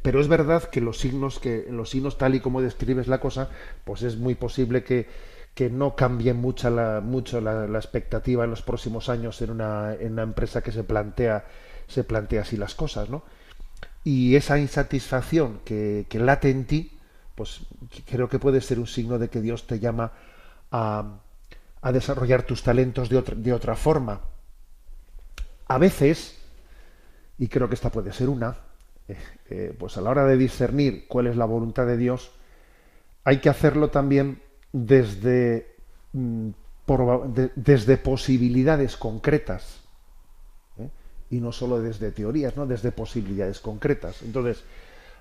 Pero 0.00 0.20
es 0.20 0.28
verdad 0.28 0.64
que 0.70 0.80
los 0.80 0.98
signos, 0.98 1.38
que 1.38 1.66
los 1.70 1.90
signos 1.90 2.16
tal 2.16 2.34
y 2.34 2.40
como 2.40 2.62
describes 2.62 3.08
la 3.08 3.20
cosa, 3.20 3.50
pues 3.84 4.02
es 4.02 4.16
muy 4.16 4.34
posible 4.34 4.82
que, 4.82 5.06
que 5.54 5.68
no 5.68 5.94
cambie 5.94 6.32
mucha 6.32 6.70
mucho 7.02 7.42
la, 7.42 7.66
expectativa 7.66 8.44
en 8.44 8.50
los 8.50 8.62
próximos 8.62 9.10
años 9.10 9.42
en 9.42 9.50
una, 9.50 9.92
en 9.92 10.14
una 10.14 10.22
empresa 10.22 10.62
que 10.62 10.72
se 10.72 10.84
plantea, 10.84 11.44
se 11.86 12.04
plantea 12.04 12.40
así 12.40 12.56
las 12.56 12.74
cosas, 12.74 13.10
¿no? 13.10 13.22
Y 14.04 14.36
esa 14.36 14.58
insatisfacción 14.58 15.60
que 15.66 16.06
late 16.12 16.48
en 16.48 16.64
ti, 16.64 16.91
pues 17.34 17.60
creo 18.06 18.28
que 18.28 18.38
puede 18.38 18.60
ser 18.60 18.78
un 18.78 18.86
signo 18.86 19.18
de 19.18 19.28
que 19.28 19.40
Dios 19.40 19.66
te 19.66 19.78
llama 19.78 20.12
a, 20.70 21.18
desarrollar 21.92 22.42
tus 22.42 22.62
talentos 22.62 23.08
de 23.08 23.16
otra, 23.16 23.34
de 23.34 23.52
otra, 23.52 23.74
forma. 23.74 24.20
A 25.66 25.78
veces, 25.78 26.38
y 27.38 27.48
creo 27.48 27.68
que 27.68 27.74
esta 27.74 27.90
puede 27.90 28.12
ser 28.12 28.28
una, 28.28 28.56
eh, 29.08 29.16
eh, 29.50 29.76
pues 29.78 29.96
a 29.96 30.00
la 30.00 30.10
hora 30.10 30.24
de 30.26 30.36
discernir 30.36 31.06
cuál 31.08 31.26
es 31.26 31.36
la 31.36 31.44
voluntad 31.44 31.86
de 31.86 31.96
Dios, 31.96 32.30
hay 33.24 33.38
que 33.38 33.48
hacerlo 33.48 33.90
también 33.90 34.42
desde, 34.72 35.76
mm, 36.12 36.50
desde 37.56 37.96
posibilidades 37.96 38.96
concretas 38.96 39.80
¿eh? 40.78 40.88
y 41.30 41.40
no 41.40 41.52
solo 41.52 41.80
desde 41.80 42.10
teorías, 42.12 42.56
¿no? 42.56 42.66
desde 42.66 42.92
posibilidades 42.92 43.60
concretas. 43.60 44.22
Entonces, 44.22 44.64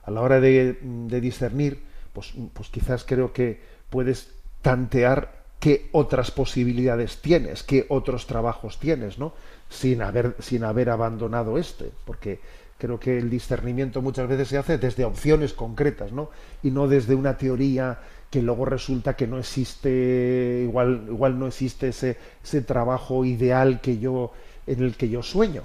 a 0.03 0.11
la 0.11 0.21
hora 0.21 0.39
de, 0.39 0.79
de 0.81 1.21
discernir, 1.21 1.90
pues, 2.13 2.33
pues 2.53 2.69
quizás 2.69 3.03
creo 3.03 3.33
que 3.33 3.61
puedes 3.89 4.31
tantear 4.61 5.41
qué 5.59 5.89
otras 5.91 6.31
posibilidades 6.31 7.21
tienes, 7.21 7.63
qué 7.63 7.85
otros 7.89 8.25
trabajos 8.25 8.79
tienes, 8.79 9.19
¿no? 9.19 9.33
Sin 9.69 10.01
haber, 10.01 10.35
sin 10.39 10.63
haber 10.63 10.89
abandonado 10.89 11.57
este, 11.57 11.91
porque 12.05 12.39
creo 12.79 12.99
que 12.99 13.19
el 13.19 13.29
discernimiento 13.29 14.01
muchas 14.01 14.27
veces 14.27 14.47
se 14.47 14.57
hace 14.57 14.79
desde 14.79 15.05
opciones 15.05 15.53
concretas, 15.53 16.11
¿no? 16.11 16.31
Y 16.63 16.71
no 16.71 16.87
desde 16.87 17.13
una 17.13 17.37
teoría 17.37 17.99
que 18.31 18.41
luego 18.41 18.65
resulta 18.65 19.15
que 19.15 19.27
no 19.27 19.37
existe, 19.37 20.61
igual, 20.63 21.03
igual 21.09 21.37
no 21.37 21.45
existe 21.45 21.89
ese, 21.89 22.17
ese 22.43 22.61
trabajo 22.61 23.23
ideal 23.23 23.81
que 23.81 23.99
yo, 23.99 24.33
en 24.65 24.81
el 24.81 24.95
que 24.95 25.09
yo 25.09 25.21
sueño, 25.21 25.61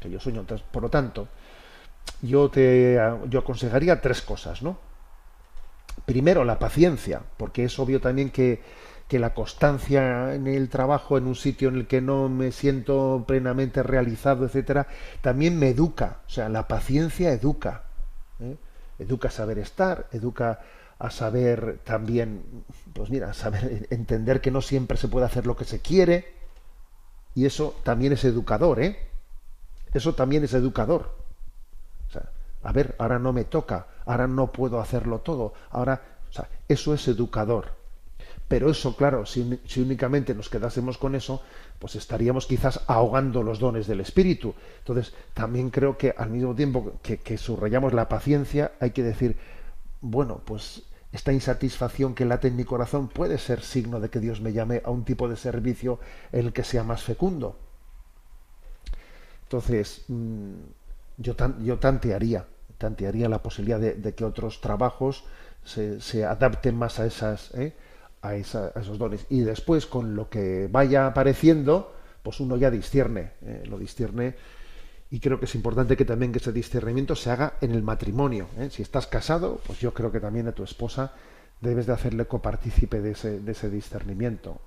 que 0.00 0.10
yo 0.10 0.20
sueño. 0.20 0.40
Entonces, 0.40 0.66
por 0.70 0.82
lo 0.82 0.90
tanto, 0.90 1.28
yo 2.20 2.50
te, 2.50 3.00
yo 3.30 3.38
aconsejaría 3.38 4.00
tres 4.00 4.20
cosas, 4.20 4.60
¿no? 4.60 4.87
Primero, 6.08 6.42
la 6.42 6.58
paciencia, 6.58 7.20
porque 7.36 7.64
es 7.64 7.78
obvio 7.78 8.00
también 8.00 8.30
que, 8.30 8.62
que, 9.08 9.18
la 9.18 9.34
constancia 9.34 10.34
en 10.34 10.46
el 10.46 10.70
trabajo, 10.70 11.18
en 11.18 11.26
un 11.26 11.34
sitio 11.34 11.68
en 11.68 11.74
el 11.74 11.86
que 11.86 12.00
no 12.00 12.30
me 12.30 12.50
siento 12.50 13.26
plenamente 13.28 13.82
realizado, 13.82 14.46
etcétera, 14.46 14.86
también 15.20 15.58
me 15.58 15.68
educa. 15.68 16.20
O 16.26 16.30
sea, 16.30 16.48
la 16.48 16.66
paciencia 16.66 17.30
educa. 17.30 17.82
¿eh? 18.40 18.56
Educa 18.98 19.28
a 19.28 19.30
saber 19.30 19.58
estar, 19.58 20.06
educa 20.10 20.60
a 20.98 21.10
saber 21.10 21.80
también, 21.84 22.64
pues 22.94 23.10
mira, 23.10 23.28
a 23.28 23.34
saber 23.34 23.86
entender 23.90 24.40
que 24.40 24.50
no 24.50 24.62
siempre 24.62 24.96
se 24.96 25.08
puede 25.08 25.26
hacer 25.26 25.46
lo 25.46 25.56
que 25.56 25.66
se 25.66 25.80
quiere. 25.80 26.32
Y 27.34 27.44
eso 27.44 27.78
también 27.82 28.14
es 28.14 28.24
educador, 28.24 28.80
¿eh? 28.80 28.96
Eso 29.92 30.14
también 30.14 30.42
es 30.42 30.54
educador. 30.54 31.18
O 32.08 32.10
sea, 32.10 32.30
a 32.62 32.72
ver, 32.72 32.94
ahora 32.98 33.18
no 33.18 33.34
me 33.34 33.44
toca, 33.44 33.88
ahora 34.08 34.26
no 34.26 34.50
puedo 34.50 34.80
hacerlo 34.80 35.20
todo, 35.20 35.52
ahora, 35.70 36.00
o 36.30 36.32
sea, 36.32 36.48
eso 36.66 36.94
es 36.94 37.06
educador. 37.08 37.76
Pero 38.48 38.70
eso, 38.70 38.96
claro, 38.96 39.26
si, 39.26 39.60
únicamente 39.76 40.34
nos 40.34 40.48
quedásemos 40.48 40.96
con 40.96 41.14
eso, 41.14 41.42
pues 41.78 41.94
estaríamos 41.94 42.46
quizás 42.46 42.80
ahogando 42.86 43.42
los 43.42 43.58
dones 43.58 43.86
del 43.86 44.00
espíritu. 44.00 44.54
Entonces, 44.78 45.12
también 45.34 45.68
creo 45.68 45.98
que 45.98 46.14
al 46.16 46.30
mismo 46.30 46.54
tiempo 46.54 46.94
que, 47.02 47.36
subrayamos 47.36 47.92
la 47.92 48.08
paciencia, 48.08 48.72
hay 48.80 48.92
que 48.92 49.02
decir, 49.02 49.36
bueno, 50.00 50.40
pues 50.42 50.82
esta 51.12 51.30
insatisfacción 51.30 52.14
que 52.14 52.24
late 52.24 52.48
en 52.48 52.56
mi 52.56 52.64
corazón 52.64 53.08
puede 53.08 53.36
ser 53.36 53.60
signo 53.60 54.00
de 54.00 54.08
que 54.08 54.20
Dios 54.20 54.40
me 54.40 54.54
llame 54.54 54.80
a 54.82 54.90
un 54.90 55.04
tipo 55.04 55.28
de 55.28 55.36
servicio 55.36 56.00
en 56.32 56.46
el 56.46 56.52
que 56.54 56.64
sea 56.64 56.84
más 56.84 57.02
fecundo. 57.02 57.58
Entonces, 59.42 60.06
mmm, 60.08 60.54
yo, 61.18 61.34
yo 61.60 61.78
tantearía, 61.78 62.46
tantearía 62.78 63.28
la 63.28 63.42
posibilidad 63.42 63.80
de, 63.80 64.14
que 64.14 64.24
otros 64.24 64.60
trabajos 64.60 65.24
se, 65.64 66.00
se, 66.00 66.24
adapten 66.24 66.76
más 66.76 66.98
a 67.00 67.06
esas 67.06 67.52
¿eh? 67.54 67.74
a, 68.22 68.34
esa, 68.34 68.72
esos 68.76 68.98
dones 68.98 69.26
y 69.28 69.40
después 69.40 69.86
con 69.86 70.14
lo 70.14 70.30
que 70.30 70.68
vaya 70.70 71.06
apareciendo 71.06 71.94
pues 72.22 72.40
uno 72.40 72.56
ya 72.56 72.70
discierne 72.70 73.32
¿eh? 73.42 73.64
lo 73.66 73.78
discierne 73.78 74.34
y 75.10 75.20
creo 75.20 75.38
que 75.38 75.46
es 75.46 75.54
importante 75.54 75.96
que 75.96 76.04
también 76.04 76.32
que 76.32 76.38
ese 76.38 76.52
discernimiento 76.52 77.16
se 77.16 77.30
haga 77.30 77.54
en 77.60 77.72
el 77.72 77.82
matrimonio 77.82 78.48
¿eh? 78.58 78.68
si 78.70 78.82
estás 78.82 79.06
casado 79.06 79.60
pues 79.66 79.80
yo 79.80 79.92
creo 79.92 80.12
que 80.12 80.20
también 80.20 80.48
a 80.48 80.52
tu 80.52 80.62
esposa 80.62 81.12
debes 81.60 81.86
de 81.86 81.92
hacerle 81.92 82.26
copartícipe 82.26 83.00
de 83.00 83.12
ese, 83.12 83.40
de 83.40 83.52
ese 83.52 83.70
discernimiento 83.70 84.60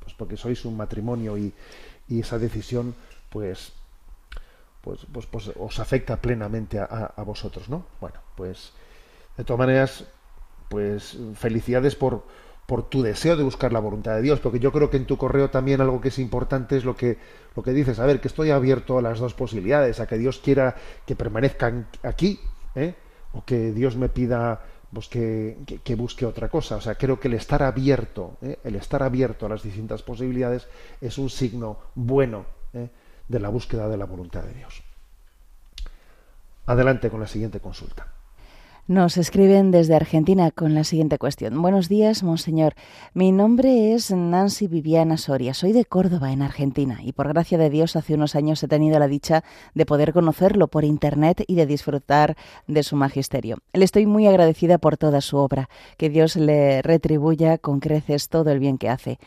pues 0.00 0.14
porque 0.14 0.36
sois 0.36 0.64
un 0.64 0.76
matrimonio 0.76 1.36
y, 1.36 1.52
y 2.08 2.20
esa 2.20 2.38
decisión 2.38 2.94
pues 3.30 3.72
pues, 4.80 5.06
pues, 5.12 5.26
pues, 5.26 5.50
os 5.58 5.80
afecta 5.80 6.16
plenamente 6.16 6.78
a, 6.78 7.12
a, 7.16 7.22
vosotros, 7.22 7.68
¿no? 7.68 7.86
Bueno, 8.00 8.20
pues 8.36 8.72
de 9.36 9.44
todas 9.44 9.58
maneras, 9.58 10.04
pues 10.68 11.18
felicidades 11.34 11.94
por, 11.94 12.24
por 12.68 12.88
tu 12.90 13.02
deseo 13.02 13.34
de 13.36 13.44
buscar 13.44 13.72
la 13.72 13.80
voluntad 13.80 14.14
de 14.16 14.20
Dios, 14.20 14.40
porque 14.40 14.58
yo 14.58 14.72
creo 14.72 14.90
que 14.90 14.98
en 14.98 15.06
tu 15.06 15.16
correo 15.16 15.48
también 15.48 15.80
algo 15.80 16.02
que 16.02 16.08
es 16.08 16.18
importante 16.18 16.76
es 16.76 16.84
lo 16.84 16.96
que, 16.96 17.16
lo 17.56 17.62
que 17.62 17.72
dices, 17.72 17.98
a 17.98 18.04
ver, 18.04 18.20
que 18.20 18.28
estoy 18.28 18.50
abierto 18.50 18.98
a 18.98 19.02
las 19.02 19.18
dos 19.18 19.32
posibilidades, 19.32 20.00
a 20.00 20.06
que 20.06 20.18
Dios 20.18 20.38
quiera 20.38 20.76
que 21.06 21.16
permanezcan 21.16 21.88
aquí, 22.02 22.38
¿eh? 22.74 22.94
o 23.32 23.42
que 23.42 23.72
Dios 23.72 23.96
me 23.96 24.10
pida 24.10 24.60
pues 24.92 25.08
que, 25.08 25.56
que, 25.66 25.78
que, 25.78 25.94
busque 25.94 26.26
otra 26.26 26.50
cosa. 26.50 26.76
O 26.76 26.80
sea, 26.82 26.96
creo 26.96 27.18
que 27.18 27.28
el 27.28 27.34
estar 27.34 27.62
abierto, 27.62 28.36
¿eh? 28.42 28.58
el 28.64 28.76
estar 28.76 29.02
abierto 29.02 29.46
a 29.46 29.48
las 29.48 29.62
distintas 29.62 30.02
posibilidades 30.02 30.68
es 31.00 31.16
un 31.16 31.30
signo 31.30 31.78
bueno. 31.94 32.44
De 33.28 33.40
la 33.40 33.48
búsqueda 33.48 33.88
de 33.88 33.96
la 33.96 34.06
voluntad 34.06 34.42
de 34.42 34.54
Dios. 34.54 34.82
Adelante 36.66 37.10
con 37.10 37.20
la 37.20 37.26
siguiente 37.26 37.60
consulta. 37.60 38.06
Nos 38.88 39.18
escriben 39.18 39.70
desde 39.70 39.94
Argentina 39.94 40.50
con 40.50 40.74
la 40.74 40.82
siguiente 40.82 41.18
cuestión. 41.18 41.60
Buenos 41.60 41.90
días, 41.90 42.22
monseñor. 42.22 42.72
Mi 43.12 43.32
nombre 43.32 43.92
es 43.92 44.10
Nancy 44.10 44.66
Viviana 44.66 45.18
Soria. 45.18 45.52
Soy 45.52 45.72
de 45.72 45.84
Córdoba, 45.84 46.32
en 46.32 46.40
Argentina, 46.40 47.00
y 47.02 47.12
por 47.12 47.28
gracia 47.28 47.58
de 47.58 47.68
Dios 47.68 47.96
hace 47.96 48.14
unos 48.14 48.34
años 48.34 48.62
he 48.62 48.68
tenido 48.68 48.98
la 48.98 49.06
dicha 49.06 49.44
de 49.74 49.84
poder 49.84 50.14
conocerlo 50.14 50.68
por 50.68 50.84
Internet 50.84 51.44
y 51.46 51.54
de 51.54 51.66
disfrutar 51.66 52.34
de 52.66 52.82
su 52.82 52.96
magisterio. 52.96 53.58
Le 53.74 53.84
estoy 53.84 54.06
muy 54.06 54.26
agradecida 54.26 54.78
por 54.78 54.96
toda 54.96 55.20
su 55.20 55.36
obra. 55.36 55.68
Que 55.98 56.08
Dios 56.08 56.36
le 56.36 56.80
retribuya 56.80 57.58
con 57.58 57.80
creces 57.80 58.30
todo 58.30 58.50
el 58.50 58.58
bien 58.58 58.78
que 58.78 58.88
hace. 58.88 59.18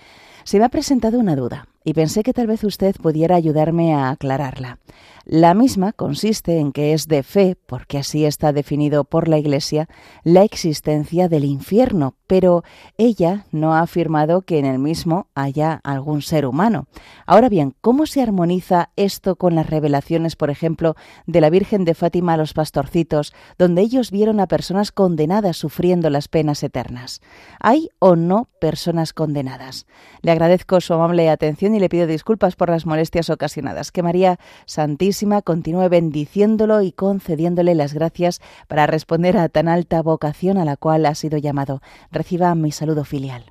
Se 0.43 0.57
me 0.57 0.65
ha 0.65 0.69
presentado 0.69 1.19
una 1.19 1.35
duda 1.35 1.67
y 1.83 1.93
pensé 1.93 2.23
que 2.23 2.33
tal 2.33 2.47
vez 2.47 2.63
usted 2.63 2.95
pudiera 2.95 3.35
ayudarme 3.35 3.93
a 3.93 4.09
aclararla. 4.09 4.79
La 5.25 5.53
misma 5.53 5.93
consiste 5.93 6.57
en 6.57 6.71
que 6.71 6.93
es 6.93 7.07
de 7.07 7.21
fe, 7.21 7.55
porque 7.67 7.99
así 7.99 8.25
está 8.25 8.53
definido 8.53 9.03
por 9.03 9.27
la 9.27 9.37
Iglesia, 9.37 9.87
la 10.23 10.43
existencia 10.43 11.29
del 11.29 11.45
infierno, 11.45 12.15
pero 12.25 12.63
ella 12.97 13.45
no 13.51 13.75
ha 13.75 13.81
afirmado 13.81 14.41
que 14.41 14.57
en 14.57 14.65
el 14.65 14.79
mismo 14.79 15.27
haya 15.35 15.79
algún 15.83 16.23
ser 16.23 16.47
humano. 16.47 16.87
Ahora 17.27 17.49
bien, 17.49 17.75
¿cómo 17.81 18.07
se 18.07 18.21
armoniza 18.21 18.89
esto 18.95 19.35
con 19.35 19.53
las 19.53 19.69
revelaciones, 19.69 20.35
por 20.35 20.49
ejemplo, 20.49 20.95
de 21.27 21.41
la 21.41 21.51
Virgen 21.51 21.85
de 21.85 21.93
Fátima 21.93 22.33
a 22.33 22.37
los 22.37 22.53
pastorcitos, 22.53 23.33
donde 23.59 23.83
ellos 23.83 24.09
vieron 24.09 24.39
a 24.39 24.47
personas 24.47 24.91
condenadas 24.91 25.55
sufriendo 25.55 26.09
las 26.09 26.27
penas 26.29 26.63
eternas? 26.63 27.21
¿Hay 27.59 27.89
o 27.99 28.15
no 28.15 28.49
personas 28.59 29.13
condenadas? 29.13 29.85
Le 30.23 30.31
agradezco 30.31 30.81
su 30.81 30.93
amable 30.93 31.29
atención 31.29 31.70
y 31.75 31.79
le 31.79 31.89
pido 31.89 32.07
disculpas 32.07 32.55
por 32.55 32.69
las 32.69 32.85
molestias 32.85 33.29
ocasionadas. 33.29 33.91
Que 33.91 34.03
María 34.03 34.39
Santísima 34.65 35.41
continúe 35.41 35.89
bendiciéndolo 35.89 36.81
y 36.81 36.91
concediéndole 36.91 37.75
las 37.75 37.93
gracias 37.93 38.41
para 38.67 38.87
responder 38.87 39.37
a 39.37 39.49
tan 39.49 39.67
alta 39.67 40.01
vocación 40.01 40.57
a 40.57 40.65
la 40.65 40.77
cual 40.77 41.05
ha 41.05 41.15
sido 41.15 41.37
llamado. 41.37 41.81
Reciba 42.11 42.53
mi 42.55 42.71
saludo 42.71 43.03
filial. 43.05 43.45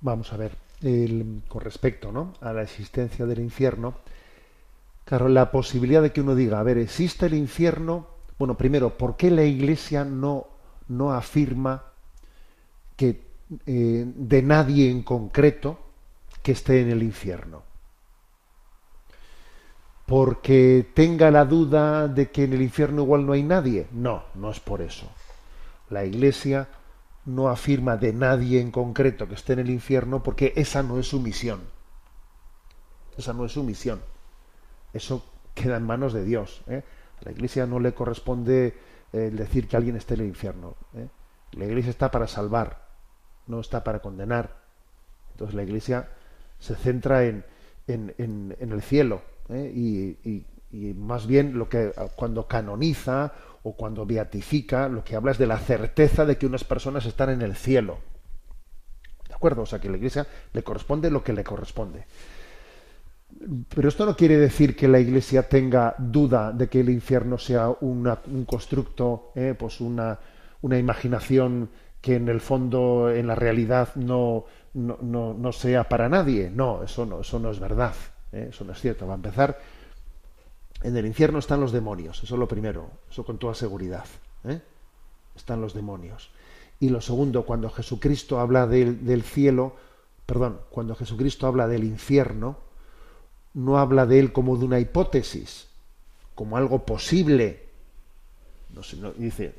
Vamos 0.00 0.32
a 0.32 0.36
ver, 0.36 0.52
el- 0.82 1.42
con 1.48 1.62
respecto 1.62 2.12
¿no? 2.12 2.34
a 2.40 2.52
la 2.52 2.62
existencia 2.62 3.26
del 3.26 3.40
infierno, 3.40 3.94
claro, 5.04 5.28
la 5.28 5.50
posibilidad 5.50 6.02
de 6.02 6.12
que 6.12 6.20
uno 6.20 6.34
diga, 6.34 6.60
a 6.60 6.62
ver, 6.62 6.78
¿existe 6.78 7.26
el 7.26 7.34
infierno? 7.34 8.06
Bueno, 8.38 8.56
primero, 8.56 8.98
¿por 8.98 9.16
qué 9.16 9.30
la 9.30 9.44
Iglesia 9.44 10.04
no, 10.04 10.46
no 10.88 11.12
afirma 11.12 11.84
que 12.96 13.22
eh, 13.66 14.04
de 14.14 14.42
nadie 14.42 14.90
en 14.90 15.02
concreto 15.02 15.78
que 16.46 16.52
esté 16.52 16.80
en 16.80 16.92
el 16.92 17.02
infierno? 17.02 17.64
¿Porque 20.06 20.88
tenga 20.94 21.32
la 21.32 21.44
duda 21.44 22.06
de 22.06 22.30
que 22.30 22.44
en 22.44 22.52
el 22.52 22.62
infierno 22.62 23.02
igual 23.02 23.26
no 23.26 23.32
hay 23.32 23.42
nadie? 23.42 23.88
No, 23.90 24.22
no 24.36 24.52
es 24.52 24.60
por 24.60 24.80
eso. 24.80 25.10
La 25.90 26.04
Iglesia 26.04 26.68
no 27.24 27.48
afirma 27.48 27.96
de 27.96 28.12
nadie 28.12 28.60
en 28.60 28.70
concreto 28.70 29.26
que 29.26 29.34
esté 29.34 29.54
en 29.54 29.58
el 29.58 29.70
infierno 29.70 30.22
porque 30.22 30.52
esa 30.54 30.84
no 30.84 31.00
es 31.00 31.08
su 31.08 31.18
misión. 31.18 31.62
Esa 33.18 33.32
no 33.32 33.44
es 33.44 33.50
su 33.50 33.64
misión. 33.64 34.00
Eso 34.92 35.24
queda 35.52 35.78
en 35.78 35.82
manos 35.82 36.12
de 36.12 36.24
Dios. 36.24 36.62
¿eh? 36.68 36.84
A 37.20 37.24
la 37.24 37.32
Iglesia 37.32 37.66
no 37.66 37.80
le 37.80 37.92
corresponde 37.92 38.78
eh, 39.12 39.18
decir 39.32 39.66
que 39.66 39.76
alguien 39.76 39.96
esté 39.96 40.14
en 40.14 40.20
el 40.20 40.26
infierno. 40.28 40.76
¿eh? 40.94 41.08
La 41.54 41.64
Iglesia 41.64 41.90
está 41.90 42.12
para 42.12 42.28
salvar, 42.28 42.86
no 43.48 43.58
está 43.58 43.82
para 43.82 43.98
condenar. 43.98 44.58
Entonces 45.32 45.56
la 45.56 45.64
Iglesia 45.64 46.08
se 46.58 46.74
centra 46.74 47.24
en, 47.24 47.44
en, 47.86 48.14
en- 48.18 48.72
el 48.72 48.82
cielo 48.82 49.22
¿eh? 49.48 49.72
y, 49.74 50.18
y- 50.28 50.44
más 50.94 51.26
bien 51.26 51.56
lo 51.58 51.68
que 51.70 51.92
cuando 52.16 52.46
canoniza 52.46 53.32
o 53.62 53.72
cuando 53.76 54.04
beatifica, 54.04 54.88
lo 54.88 55.02
que 55.04 55.16
habla 55.16 55.32
es 55.32 55.38
de 55.38 55.46
la 55.46 55.58
certeza 55.58 56.26
de 56.26 56.36
que 56.36 56.44
unas 56.46 56.64
personas 56.64 57.06
están 57.06 57.30
en 57.30 57.40
el 57.40 57.56
cielo. 57.56 57.98
¿De 59.28 59.34
acuerdo? 59.34 59.62
O 59.62 59.66
sea 59.66 59.78
que 59.80 59.88
a 59.88 59.90
la 59.90 59.96
Iglesia 59.96 60.26
le 60.52 60.62
corresponde 60.62 61.10
lo 61.10 61.22
que 61.24 61.32
le 61.32 61.44
corresponde. 61.44 62.04
Pero 63.74 63.88
esto 63.88 64.06
no 64.06 64.16
quiere 64.16 64.36
decir 64.38 64.76
que 64.76 64.88
la 64.88 64.98
Iglesia 65.00 65.48
tenga 65.48 65.94
duda 65.98 66.52
de 66.52 66.68
que 66.68 66.80
el 66.80 66.88
infierno 66.90 67.38
sea 67.38 67.68
un 67.80 68.44
constructo, 68.46 69.32
eh, 69.34 69.54
pues 69.58 69.80
una, 69.80 70.18
una 70.62 70.78
imaginación 70.78 71.68
que 72.00 72.16
en 72.16 72.28
el 72.28 72.40
fondo, 72.40 73.10
en 73.10 73.26
la 73.26 73.34
realidad, 73.34 73.94
no, 73.96 74.44
no, 74.76 74.98
no- 75.00 75.34
no 75.34 75.52
sea 75.52 75.88
para 75.88 76.08
nadie. 76.08 76.50
No, 76.50 76.82
eso 76.82 77.04
no, 77.06 77.20
eso 77.20 77.38
no 77.38 77.50
es 77.50 77.58
verdad. 77.58 77.94
eh, 78.32 78.48
Eso 78.50 78.64
no 78.64 78.72
es 78.72 78.80
cierto. 78.80 79.06
Va 79.06 79.14
a 79.14 79.16
empezar. 79.16 79.58
En 80.82 80.96
el 80.96 81.06
infierno 81.06 81.38
están 81.38 81.60
los 81.60 81.72
demonios, 81.72 82.22
eso 82.22 82.34
es 82.34 82.38
lo 82.38 82.46
primero, 82.46 82.90
eso 83.10 83.24
con 83.24 83.38
toda 83.38 83.54
seguridad. 83.54 84.04
¿eh? 84.44 84.60
Están 85.34 85.60
los 85.62 85.72
demonios. 85.72 86.30
Y 86.78 86.90
lo 86.90 87.00
segundo, 87.00 87.46
cuando 87.46 87.70
Jesucristo 87.70 88.38
habla 88.38 88.66
del, 88.66 89.22
cielo, 89.22 89.74
perdón, 90.26 90.60
cuando 90.70 90.94
Jesucristo 90.94 91.46
habla 91.46 91.66
del 91.66 91.82
infierno, 91.84 92.58
no 93.54 93.78
habla 93.78 94.04
de 94.04 94.20
él 94.20 94.32
como 94.32 94.58
de 94.58 94.66
una 94.66 94.78
hipótesis, 94.78 95.68
como 96.34 96.58
algo 96.58 96.84
posible. 96.84 97.64
No, 99.00 99.12
dice, 99.12 99.54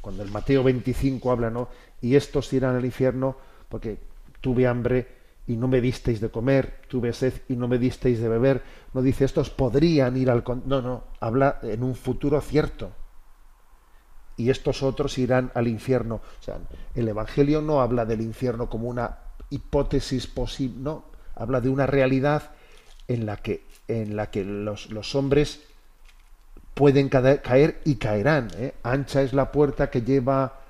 cuando 0.00 0.24
el 0.24 0.30
Mateo 0.32 0.64
25 0.64 1.30
habla, 1.30 1.50
¿no? 1.50 1.68
Y 2.00 2.16
estos 2.16 2.52
irán 2.52 2.74
al 2.74 2.84
infierno 2.84 3.36
porque 3.68 3.98
tuve 4.42 4.66
hambre 4.66 5.22
y 5.46 5.56
no 5.56 5.66
me 5.66 5.80
disteis 5.80 6.20
de 6.20 6.30
comer, 6.30 6.80
tuve 6.88 7.14
sed 7.14 7.32
y 7.48 7.56
no 7.56 7.66
me 7.66 7.78
disteis 7.78 8.20
de 8.20 8.28
beber. 8.28 8.62
No 8.92 9.00
dice 9.00 9.24
estos 9.24 9.48
podrían 9.48 10.16
ir 10.18 10.28
al... 10.28 10.42
con-". 10.42 10.64
No, 10.66 10.82
no, 10.82 11.04
habla 11.20 11.58
en 11.62 11.82
un 11.82 11.94
futuro 11.94 12.38
cierto. 12.42 12.92
Y 14.36 14.50
estos 14.50 14.82
otros 14.82 15.16
irán 15.16 15.50
al 15.54 15.68
infierno. 15.68 16.16
O 16.16 16.42
sea, 16.42 16.58
el 16.94 17.08
Evangelio 17.08 17.62
no 17.62 17.80
habla 17.80 18.04
del 18.04 18.20
infierno 18.20 18.68
como 18.68 18.88
una 18.88 19.18
hipótesis 19.50 20.26
posible, 20.26 20.76
no, 20.80 21.04
habla 21.34 21.60
de 21.60 21.68
una 21.68 21.86
realidad 21.86 22.50
en 23.08 23.26
la 23.26 23.36
que, 23.36 23.66
en 23.88 24.16
la 24.16 24.30
que 24.30 24.44
los, 24.44 24.90
los 24.90 25.14
hombres 25.14 25.60
pueden 26.74 27.08
caer 27.08 27.80
y 27.84 27.96
caerán. 27.96 28.48
¿eh? 28.56 28.74
Ancha 28.82 29.22
es 29.22 29.32
la 29.32 29.52
puerta 29.52 29.90
que 29.90 30.02
lleva 30.02 30.60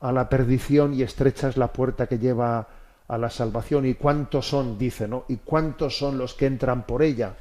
a 0.00 0.12
la 0.12 0.28
perdición 0.28 0.94
y 0.94 1.02
estrecha 1.02 1.48
es 1.48 1.56
la 1.56 1.72
puerta 1.72 2.06
que 2.06 2.18
lleva 2.18 2.68
a 3.10 3.18
la 3.18 3.28
salvación. 3.28 3.86
¿Y 3.86 3.94
cuántos 3.94 4.48
son? 4.48 4.78
Dice, 4.78 5.08
¿no? 5.08 5.24
¿Y 5.28 5.38
cuántos 5.38 5.98
son 5.98 6.16
los 6.16 6.34
que 6.34 6.46
entran 6.46 6.86
por 6.86 7.02
ella? 7.02 7.34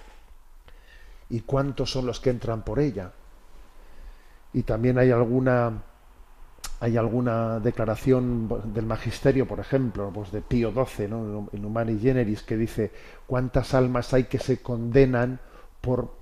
¿Y 1.29 1.41
cuántos 1.41 1.91
son 1.91 2.07
los 2.07 2.19
que 2.19 2.31
entran 2.31 2.63
por 2.63 2.79
ella? 2.79 3.11
Y 4.53 4.63
también 4.63 4.97
hay 4.97 5.11
alguna 5.11 5.83
hay 6.81 6.95
alguna 6.95 7.59
declaración 7.59 8.73
del 8.73 8.85
magisterio, 8.85 9.45
por 9.45 9.59
ejemplo, 9.59 10.11
pues 10.13 10.31
de 10.31 10.41
Pío 10.41 10.71
XII, 10.71 11.07
¿no? 11.09 11.49
en 11.51 11.65
Humani 11.65 11.99
Generis, 11.99 12.41
que 12.41 12.55
dice 12.55 12.91
cuántas 13.27 13.73
almas 13.73 14.13
hay 14.13 14.25
que 14.25 14.39
se 14.39 14.61
condenan 14.61 15.39
por 15.81 16.17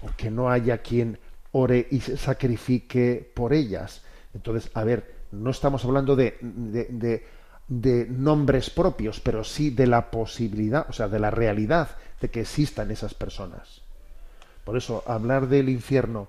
porque 0.00 0.30
no 0.30 0.50
haya 0.50 0.78
quien 0.78 1.18
ore 1.52 1.86
y 1.90 2.00
se 2.00 2.16
sacrifique 2.16 3.30
por 3.34 3.52
ellas. 3.52 4.02
Entonces, 4.34 4.70
a 4.74 4.84
ver, 4.84 5.18
no 5.32 5.50
estamos 5.50 5.84
hablando 5.84 6.16
de, 6.16 7.26
de 7.68 8.06
nombres 8.06 8.70
propios, 8.70 9.20
pero 9.20 9.44
sí 9.44 9.70
de 9.70 9.86
la 9.86 10.10
posibilidad, 10.10 10.86
o 10.88 10.92
sea, 10.92 11.08
de 11.08 11.18
la 11.18 11.30
realidad 11.30 11.90
de 12.20 12.30
que 12.30 12.40
existan 12.40 12.90
esas 12.90 13.14
personas. 13.14 13.82
Por 14.64 14.76
eso, 14.76 15.02
hablar 15.06 15.48
del 15.48 15.68
infierno 15.68 16.28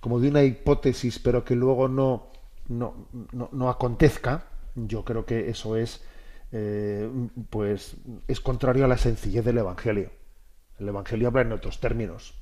como 0.00 0.20
de 0.20 0.28
una 0.28 0.42
hipótesis, 0.42 1.18
pero 1.18 1.44
que 1.44 1.56
luego 1.56 1.88
no, 1.88 2.26
no, 2.68 3.08
no, 3.32 3.48
no 3.52 3.70
acontezca, 3.70 4.44
yo 4.74 5.04
creo 5.04 5.24
que 5.24 5.48
eso 5.48 5.76
es, 5.76 6.02
eh, 6.52 7.08
pues, 7.48 7.96
es 8.28 8.40
contrario 8.40 8.84
a 8.84 8.88
la 8.88 8.98
sencillez 8.98 9.44
del 9.44 9.58
Evangelio. 9.58 10.10
El 10.78 10.88
Evangelio 10.88 11.28
habla 11.28 11.42
en 11.42 11.52
otros 11.52 11.80
términos. 11.80 12.34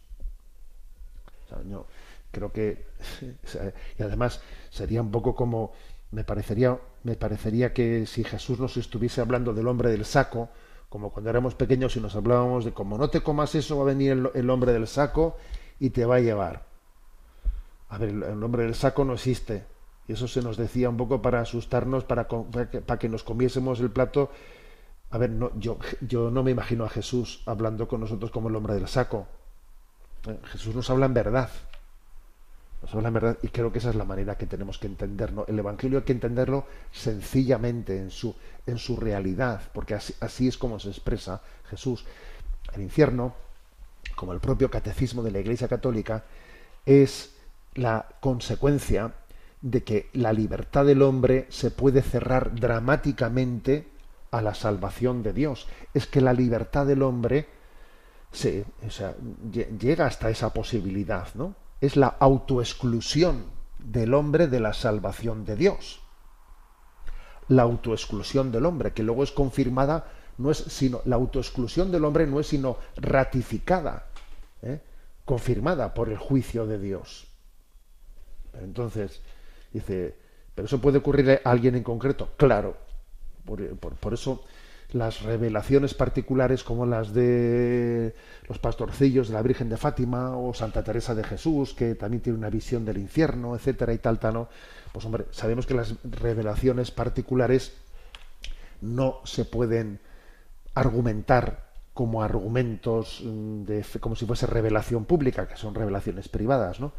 Yo 1.69 1.87
creo 2.31 2.51
que 2.51 2.87
y 3.99 4.03
además 4.03 4.41
sería 4.71 5.03
un 5.03 5.11
poco 5.11 5.35
como 5.35 5.73
me 6.11 6.25
parecería 6.25 6.79
me 7.05 7.17
parecería 7.17 7.73
que 7.73 8.07
si 8.07 8.25
Jesús 8.25 8.61
nos 8.61 8.77
estuviese 8.77 9.21
hablando 9.21 9.53
del 9.53 9.67
hombre 9.69 9.91
del 9.91 10.05
saco 10.05 10.49
como 10.93 11.11
cuando 11.11 11.31
éramos 11.31 11.55
pequeños 11.55 11.97
y 11.97 12.01
nos 12.01 12.15
hablábamos 12.17 12.67
de 12.67 12.73
como 12.73 12.99
no 12.99 13.09
te 13.09 13.23
comas 13.23 13.55
eso 13.55 13.79
va 13.79 13.85
a 13.85 13.87
venir 13.87 14.31
el, 14.35 14.51
hombre 14.51 14.73
del 14.75 14.87
saco 14.87 15.39
y 15.81 15.89
te 15.89 16.05
va 16.05 16.17
a 16.17 16.21
llevar. 16.21 16.67
A 17.89 17.97
ver 17.97 18.11
el, 18.11 18.43
hombre 18.45 18.65
del 18.65 18.75
saco 18.75 19.03
no 19.03 19.15
existe. 19.15 19.65
Y 20.07 20.13
eso 20.13 20.29
se 20.29 20.43
nos 20.43 20.59
decía 20.59 20.91
un 20.91 20.99
poco 20.99 21.23
para 21.23 21.41
asustarnos 21.41 22.05
para 22.05 22.27
que, 22.29 22.83
para 22.83 22.99
que 22.99 23.09
nos 23.09 23.23
comiésemos 23.25 23.81
el 23.81 23.91
plato. 23.91 24.31
A 25.09 25.17
ver 25.17 25.31
no, 25.31 25.51
yo 25.59 25.79
yo 26.03 26.31
no 26.31 26.43
me 26.43 26.51
imagino 26.51 26.85
a 26.85 26.91
Jesús 26.91 27.43
hablando 27.47 27.89
con 27.89 28.01
nosotros 28.01 28.31
como 28.31 28.51
el 28.51 28.57
hombre 28.57 28.75
del 28.75 28.87
saco. 28.87 29.27
Eh, 30.27 30.39
Jesús 30.45 30.75
nos 30.75 30.91
habla 30.91 31.07
en 31.07 31.15
verdad. 31.15 31.49
Nos 32.83 33.13
verdad 33.13 33.39
y 33.43 33.49
creo 33.49 33.71
que 33.71 33.79
esa 33.79 33.91
es 33.91 33.95
la 33.95 34.05
manera 34.05 34.37
que 34.37 34.47
tenemos 34.47 34.79
que 34.79 34.89
entenderlo. 34.89 35.47
El 35.47 35.59
Evangelio 35.59 35.99
hay 35.99 36.05
que 36.05 36.13
entenderlo 36.13 36.67
sencillamente 36.91 37.97
en 37.97 38.11
su, 38.11 38.35
en 38.67 38.79
su 38.79 38.97
realidad, 38.97 39.63
porque 39.73 39.95
así, 39.95 40.15
así 40.21 40.49
es 40.49 40.59
como 40.59 40.81
se 40.81 40.89
expresa 40.89 41.41
Jesús. 41.71 42.05
El 42.75 42.83
infierno, 42.83 43.35
como 44.17 44.33
el 44.33 44.41
propio 44.41 44.71
catecismo 44.71 45.23
de 45.23 45.31
la 45.31 45.39
Iglesia 45.39 45.69
Católica, 45.69 46.25
es 46.85 47.37
la 47.75 48.07
consecuencia 48.21 49.13
de 49.61 49.85
que 49.85 50.11
la 50.13 50.33
libertad 50.33 50.85
del 50.85 51.03
hombre 51.03 51.47
se 51.51 51.71
puede 51.71 52.03
cerrar 52.03 52.55
dramáticamente 52.55 53.87
a 54.33 54.43
la 54.43 54.55
salvación 54.55 55.23
de 55.23 55.33
Dios. 55.33 55.69
Es 55.95 56.07
que 56.07 56.21
la 56.21 56.33
libertad 56.33 56.87
del 56.87 57.03
hombre 57.03 57.47
se, 58.33 58.65
llega 59.79 60.07
hasta 60.07 60.31
esa 60.31 60.53
posibilidad, 60.53 61.29
¿no? 61.35 61.55
Es 61.83 61.97
la 61.97 62.07
autoexclusión 62.07 63.45
del 63.79 64.15
hombre 64.15 64.47
de 64.47 64.61
la 64.61 64.73
salvación 64.73 65.45
de 65.45 65.57
Dios. 65.57 66.01
La 67.49 67.63
autoexclusión 67.63 68.53
del 68.53 68.65
hombre, 68.67 68.93
que 68.93 69.03
luego 69.03 69.25
es 69.25 69.33
confirmada, 69.33 70.07
no 70.39 70.51
es 70.51 70.59
sino 70.59 71.03
la 71.05 71.17
autoexclusión 71.17 71.91
del 71.91 72.05
hombre 72.05 72.27
no 72.27 72.41
es 72.41 72.47
sino 72.47 72.79
ratificada, 72.97 74.07
¿eh? 74.63 74.81
confirmada 75.25 75.93
por 75.93 76.09
el 76.09 76.17
juicio 76.19 76.67
de 76.67 76.79
Dios. 76.79 77.27
Pero 78.53 78.65
entonces, 78.65 79.21
dice, 79.73 80.17
¿pero 80.55 80.67
eso 80.67 80.81
puede 80.81 80.99
ocurrir 80.99 81.41
a 81.45 81.51
alguien 81.51 81.75
en 81.75 81.83
concreto? 81.83 82.31
Claro. 82.37 82.77
Por, 83.45 83.77
por- 83.77 83.95
por 83.97 84.15
eso 84.15 84.45
las 84.95 85.23
revelaciones 85.23 85.95
particulares 85.95 86.65
como 86.65 86.87
las 86.87 87.13
de 87.13 88.15
los 88.49 88.59
pastorcillos 88.59 89.29
de 89.29 89.35
la 89.35 89.43
Virgen 89.43 89.69
de 89.69 89.77
Fátima 89.77 90.37
o 90.37 90.53
Santa 90.55 90.83
Teresa 90.83 91.15
de 91.15 91.25
Jesús, 91.25 91.75
que 91.75 91.95
también 91.95 92.23
tiene 92.23 92.39
una 92.39 92.51
visión 92.51 92.85
del 92.85 92.99
infierno, 92.99 93.55
etcétera 93.55 93.93
y 93.93 93.99
tal, 93.99 94.19
tal, 94.19 94.35
¿no? 94.35 94.49
Pues 94.93 95.05
hombre, 95.05 95.27
sabemos 95.31 95.67
que 95.67 95.75
las 95.75 95.95
revelaciones 96.05 96.91
particulares 96.91 97.73
no 98.81 99.21
se 99.25 99.45
pueden 99.45 100.01
argumentar 100.75 101.73
como 101.95 102.23
argumentos 102.23 103.23
mm, 103.25 103.65
de 103.65 103.85
como 104.01 104.17
si 104.17 104.27
fuese 104.27 104.47
revelación 104.47 105.05
pública, 105.05 105.47
que 105.47 105.57
son 105.57 105.75
revelaciones 105.75 106.29
privadas, 106.29 106.81
¿no? 106.81 106.93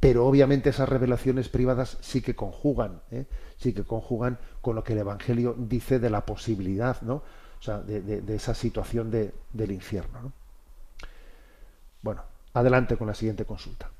Pero 0.00 0.26
obviamente 0.26 0.70
esas 0.70 0.88
revelaciones 0.88 1.48
privadas 1.50 1.98
sí 2.00 2.22
que 2.22 2.34
conjugan, 2.34 3.02
¿eh? 3.10 3.26
sí 3.58 3.74
que 3.74 3.84
conjugan 3.84 4.38
con 4.62 4.74
lo 4.74 4.82
que 4.82 4.94
el 4.94 5.00
Evangelio 5.00 5.54
dice 5.58 5.98
de 5.98 6.08
la 6.08 6.24
posibilidad, 6.24 7.00
¿no? 7.02 7.22
O 7.60 7.62
sea, 7.62 7.78
de, 7.78 8.00
de- 8.00 8.34
esa 8.34 8.54
situación 8.54 9.10
de- 9.10 9.32
del 9.52 9.70
infierno, 9.72 10.20
¿no? 10.22 10.32
Bueno, 12.02 12.22
adelante 12.54 12.96
con 12.96 13.06
la 13.06 13.14
siguiente 13.14 13.44
consulta. 13.44 13.90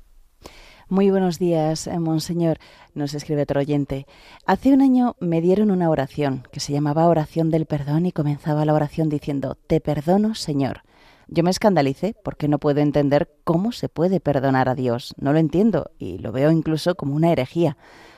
Muy 0.89 1.09
buenos 1.09 1.39
días, 1.39 1.87
eh, 1.87 1.99
Monseñor. 1.99 2.57
Nos 2.95 3.13
escribe 3.13 3.43
otro 3.43 3.59
oyente. 3.61 4.07
Hace 4.45 4.73
un 4.73 4.81
año 4.81 5.15
me 5.19 5.39
dieron 5.39 5.71
una 5.71 5.89
oración 5.89 6.43
que 6.51 6.59
se 6.59 6.73
llamaba 6.73 7.07
oración 7.07 7.49
del 7.49 7.65
perdón 7.65 8.05
y 8.07 8.11
comenzaba 8.11 8.65
la 8.65 8.73
oración 8.73 9.07
diciendo, 9.07 9.55
Te 9.67 9.79
perdono, 9.79 10.35
Señor. 10.35 10.81
Yo 11.27 11.43
me 11.43 11.49
escandalicé 11.51 12.13
porque 12.25 12.49
no 12.49 12.59
puedo 12.59 12.81
entender 12.81 13.31
cómo 13.45 13.71
se 13.71 13.87
puede 13.87 14.19
perdonar 14.19 14.67
a 14.67 14.75
Dios. 14.75 15.13
No 15.17 15.31
lo 15.31 15.39
entiendo 15.39 15.91
y 15.97 16.17
lo 16.17 16.33
veo 16.33 16.51
incluso 16.51 16.95
como 16.95 17.15
una 17.15 17.31
herejía. 17.31 17.77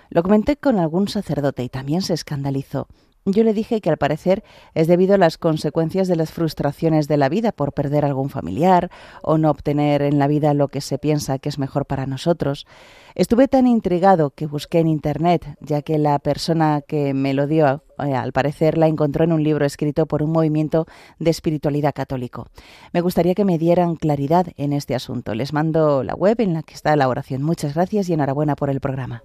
Lo 0.09 0.23
comenté 0.23 0.57
con 0.57 0.79
algún 0.79 1.07
sacerdote 1.09 1.63
y 1.63 1.69
también 1.69 2.01
se 2.01 2.13
escandalizó. 2.15 2.87
Yo 3.25 3.45
le 3.45 3.53
dije 3.53 3.79
que 3.79 3.89
al 3.89 3.95
parecer 3.95 4.43
es 4.73 4.87
debido 4.87 5.15
a 5.15 5.17
las 5.17 5.37
consecuencias 5.37 6.09
de 6.09 6.17
las 6.17 6.31
frustraciones 6.31 7.07
de 7.07 7.15
la 7.15 7.29
vida 7.29 7.53
por 7.53 7.71
perder 7.71 8.03
algún 8.03 8.29
familiar 8.29 8.91
o 9.21 9.37
no 9.37 9.49
obtener 9.49 10.01
en 10.01 10.19
la 10.19 10.27
vida 10.27 10.53
lo 10.53 10.67
que 10.67 10.81
se 10.81 10.97
piensa 10.97 11.39
que 11.39 11.47
es 11.47 11.57
mejor 11.57 11.85
para 11.85 12.05
nosotros. 12.05 12.67
Estuve 13.15 13.47
tan 13.47 13.65
intrigado 13.65 14.31
que 14.31 14.45
busqué 14.45 14.79
en 14.79 14.87
Internet, 14.87 15.55
ya 15.61 15.81
que 15.83 15.97
la 15.99 16.19
persona 16.19 16.81
que 16.85 17.13
me 17.13 17.33
lo 17.33 17.47
dio, 17.47 17.83
eh, 17.99 18.13
al 18.13 18.33
parecer, 18.33 18.77
la 18.77 18.87
encontró 18.87 19.23
en 19.23 19.31
un 19.31 19.41
libro 19.41 19.65
escrito 19.65 20.05
por 20.05 20.21
un 20.21 20.31
movimiento 20.31 20.85
de 21.19 21.29
espiritualidad 21.29 21.93
católico. 21.93 22.47
Me 22.91 22.99
gustaría 22.99 23.35
que 23.35 23.45
me 23.45 23.57
dieran 23.57 23.95
claridad 23.95 24.47
en 24.57 24.73
este 24.73 24.95
asunto. 24.95 25.33
Les 25.33 25.53
mando 25.53 26.03
la 26.03 26.13
web 26.13 26.41
en 26.41 26.55
la 26.55 26.63
que 26.63 26.73
está 26.73 26.93
la 26.97 27.07
oración. 27.07 27.41
Muchas 27.41 27.73
gracias 27.75 28.09
y 28.09 28.13
enhorabuena 28.13 28.57
por 28.57 28.69
el 28.69 28.81
programa. 28.81 29.23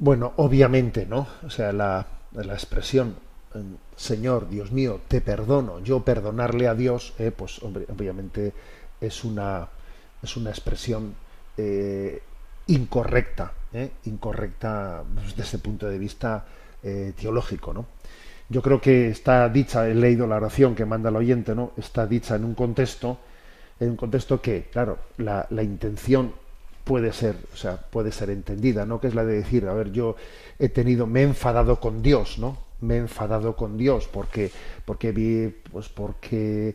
Bueno, 0.00 0.32
obviamente, 0.38 1.06
¿no? 1.06 1.28
O 1.46 1.50
sea, 1.50 1.72
la, 1.72 2.04
la 2.32 2.54
expresión 2.54 3.14
eh, 3.54 3.62
Señor, 3.96 4.48
Dios 4.48 4.72
mío, 4.72 5.00
te 5.08 5.20
perdono, 5.20 5.80
yo 5.80 6.00
perdonarle 6.00 6.68
a 6.68 6.74
Dios, 6.74 7.12
eh, 7.18 7.30
pues 7.36 7.62
obviamente 7.62 8.54
es 8.98 9.24
una, 9.24 9.68
es 10.22 10.38
una 10.38 10.48
expresión 10.48 11.14
eh, 11.58 12.22
incorrecta, 12.68 13.52
eh, 13.74 13.90
incorrecta 14.06 15.04
desde 15.36 15.58
el 15.58 15.62
punto 15.62 15.86
de 15.88 15.98
vista 15.98 16.46
teológico, 16.80 17.74
¿no? 17.74 17.84
Yo 18.48 18.62
creo 18.62 18.80
que 18.80 19.10
está 19.10 19.50
dicha, 19.50 19.86
he 19.86 19.94
leído 19.94 20.26
la 20.26 20.36
oración 20.36 20.74
que 20.74 20.86
manda 20.86 21.10
el 21.10 21.16
oyente, 21.16 21.54
¿no? 21.54 21.72
Está 21.76 22.06
dicha 22.06 22.36
en 22.36 22.44
un 22.46 22.54
contexto, 22.54 23.18
en 23.78 23.90
un 23.90 23.96
contexto 23.96 24.40
que, 24.40 24.70
claro, 24.72 24.96
la, 25.18 25.46
la 25.50 25.62
intención 25.62 26.32
puede 26.84 27.12
ser, 27.12 27.36
o 27.52 27.56
sea, 27.56 27.76
puede 27.76 28.12
ser 28.12 28.30
entendida, 28.30 28.86
¿no? 28.86 29.00
Que 29.00 29.08
es 29.08 29.14
la 29.14 29.24
de 29.24 29.34
decir, 29.34 29.66
a 29.66 29.74
ver, 29.74 29.92
yo 29.92 30.16
he 30.58 30.68
tenido, 30.68 31.06
me 31.06 31.20
he 31.20 31.24
enfadado 31.24 31.80
con 31.80 32.02
Dios, 32.02 32.38
¿no? 32.38 32.58
Me 32.80 32.94
he 32.94 32.98
enfadado 32.98 33.56
con 33.56 33.76
Dios 33.76 34.08
porque, 34.10 34.50
porque 34.84 35.12
vi, 35.12 35.54
pues 35.70 35.88
porque 35.88 36.74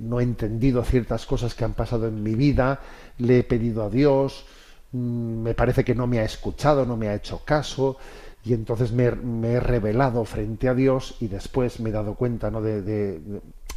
no 0.00 0.20
he 0.20 0.22
entendido 0.22 0.82
ciertas 0.84 1.26
cosas 1.26 1.54
que 1.54 1.64
han 1.64 1.74
pasado 1.74 2.08
en 2.08 2.22
mi 2.22 2.34
vida, 2.34 2.80
le 3.18 3.40
he 3.40 3.44
pedido 3.44 3.84
a 3.84 3.90
Dios, 3.90 4.46
mm, 4.92 5.42
me 5.42 5.54
parece 5.54 5.84
que 5.84 5.94
no 5.94 6.06
me 6.06 6.18
ha 6.18 6.24
escuchado, 6.24 6.84
no 6.86 6.96
me 6.96 7.08
ha 7.08 7.14
hecho 7.14 7.44
caso, 7.44 7.96
y 8.44 8.52
entonces 8.52 8.92
me, 8.92 9.04
he 9.04 9.60
revelado 9.60 10.24
frente 10.24 10.68
a 10.68 10.74
Dios 10.74 11.16
y 11.20 11.28
después 11.28 11.80
me 11.80 11.90
he 11.90 11.92
dado 11.92 12.14
cuenta, 12.14 12.50
¿no? 12.50 12.60
De, 12.60 12.82
de, 12.82 13.20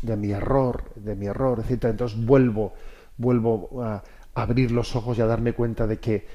de 0.01 0.17
mi 0.17 0.31
error, 0.31 0.83
de 0.95 1.15
mi 1.15 1.27
error, 1.27 1.59
etcétera. 1.59 1.91
Entonces 1.91 2.25
vuelvo, 2.25 2.73
vuelvo 3.17 3.81
a 3.81 4.03
abrir 4.37 4.71
los 4.71 4.95
ojos 4.95 5.17
y 5.17 5.21
a 5.21 5.25
darme 5.25 5.53
cuenta 5.53 5.87
de 5.87 5.97
que, 5.97 6.27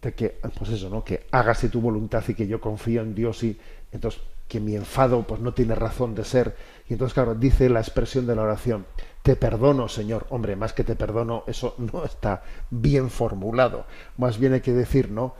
de 0.00 0.14
que, 0.14 0.40
pues 0.58 0.70
eso, 0.70 0.88
¿no? 0.88 1.04
Que 1.04 1.26
hágase 1.30 1.68
tu 1.68 1.80
voluntad 1.80 2.24
y 2.26 2.34
que 2.34 2.46
yo 2.46 2.58
confío 2.58 3.02
en 3.02 3.14
Dios 3.14 3.42
y 3.44 3.58
entonces 3.92 4.22
que 4.48 4.60
mi 4.60 4.76
enfado 4.76 5.26
pues 5.26 5.40
no 5.40 5.52
tiene 5.52 5.74
razón 5.74 6.14
de 6.14 6.24
ser. 6.24 6.56
Y 6.88 6.94
entonces, 6.94 7.12
claro, 7.12 7.34
dice 7.34 7.68
la 7.68 7.80
expresión 7.80 8.26
de 8.26 8.34
la 8.34 8.42
oración, 8.42 8.86
te 9.22 9.36
perdono, 9.36 9.88
Señor. 9.88 10.26
Hombre, 10.30 10.56
más 10.56 10.72
que 10.72 10.84
te 10.84 10.96
perdono, 10.96 11.44
eso 11.46 11.74
no 11.92 12.04
está 12.04 12.42
bien 12.70 13.10
formulado. 13.10 13.84
Más 14.16 14.38
bien 14.38 14.54
hay 14.54 14.60
que 14.62 14.72
decir, 14.72 15.10
¿no? 15.10 15.34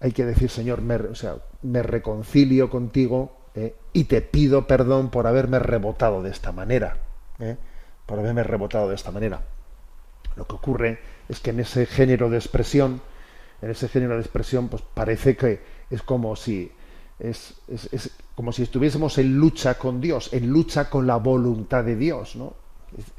Hay 0.00 0.12
que 0.12 0.26
decir, 0.26 0.50
Señor, 0.50 0.82
me, 0.82 0.96
o 0.96 1.14
sea, 1.14 1.36
me 1.62 1.82
reconcilio 1.82 2.68
contigo 2.68 3.36
¿eh? 3.54 3.74
y 3.94 4.04
te 4.04 4.20
pido 4.20 4.66
perdón 4.66 5.10
por 5.10 5.26
haberme 5.26 5.58
rebotado 5.58 6.22
de 6.22 6.30
esta 6.30 6.52
manera. 6.52 6.98
¿eh? 7.40 7.56
Por 8.04 8.18
haberme 8.18 8.44
rebotado 8.44 8.90
de 8.90 8.94
esta 8.94 9.10
manera. 9.10 9.42
Lo 10.36 10.46
que 10.46 10.54
ocurre 10.54 10.98
es 11.28 11.40
que 11.40 11.50
en 11.50 11.60
ese 11.60 11.86
género 11.86 12.30
de 12.30 12.38
expresión, 12.38 13.00
en 13.62 13.70
ese 13.70 13.88
género 13.88 14.14
de 14.14 14.20
expresión, 14.20 14.68
pues 14.68 14.82
parece 14.94 15.36
que 15.36 15.60
es 15.90 16.02
como 16.02 16.36
si 16.36 16.70
es, 17.18 17.54
es, 17.68 17.88
es 17.92 18.10
como 18.34 18.52
si 18.52 18.62
estuviésemos 18.62 19.18
en 19.18 19.36
lucha 19.36 19.78
con 19.78 20.00
Dios, 20.00 20.32
en 20.32 20.48
lucha 20.48 20.88
con 20.88 21.06
la 21.06 21.16
voluntad 21.16 21.84
de 21.84 21.96
Dios, 21.96 22.36
¿no? 22.36 22.54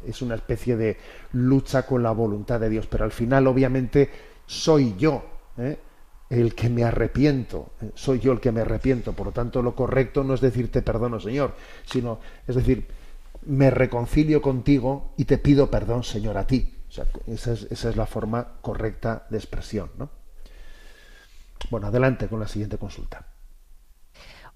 Es, 0.08 0.22
una 0.22 0.36
especie 0.36 0.76
de 0.76 0.98
lucha 1.34 1.86
con 1.86 2.02
la 2.02 2.12
voluntad 2.12 2.60
de 2.60 2.70
Dios, 2.70 2.88
pero 2.88 3.04
al 3.04 3.12
final, 3.12 3.46
obviamente, 3.48 4.10
soy 4.46 4.96
yo 4.98 5.24
¿eh? 5.58 5.78
el 6.30 6.56
que 6.56 6.70
me 6.70 6.84
arrepiento, 6.84 7.74
¿eh? 7.82 7.92
soy 7.94 8.20
yo 8.20 8.32
el 8.32 8.40
que 8.40 8.52
me 8.52 8.62
arrepiento. 8.62 9.14
Por 9.14 9.28
lo 9.28 9.32
tanto, 9.32 9.62
lo 9.62 9.76
correcto 9.76 10.24
no 10.24 10.34
es 10.34 10.42
decirte 10.42 10.82
perdono, 10.82 11.20
Señor, 11.20 11.54
sino 11.86 12.20
es 12.48 12.56
decir, 12.56 12.88
me 13.46 13.70
reconcilio 13.70 14.42
contigo 14.42 15.14
y 15.18 15.26
te 15.26 15.38
pido 15.38 15.70
perdón, 15.70 16.04
Señor, 16.04 16.38
a 16.38 16.48
ti. 16.48 16.79
O 16.90 16.92
sea, 16.92 17.06
esa 17.28 17.54
es, 17.54 17.68
esa 17.70 17.90
es 17.90 17.96
la 17.96 18.08
forma 18.08 18.60
correcta 18.62 19.28
de 19.30 19.38
expresión, 19.38 19.92
¿no? 19.98 20.10
Bueno, 21.70 21.88
adelante 21.88 22.28
con 22.28 22.40
la 22.40 22.48
siguiente 22.48 22.78
consulta. 22.78 23.26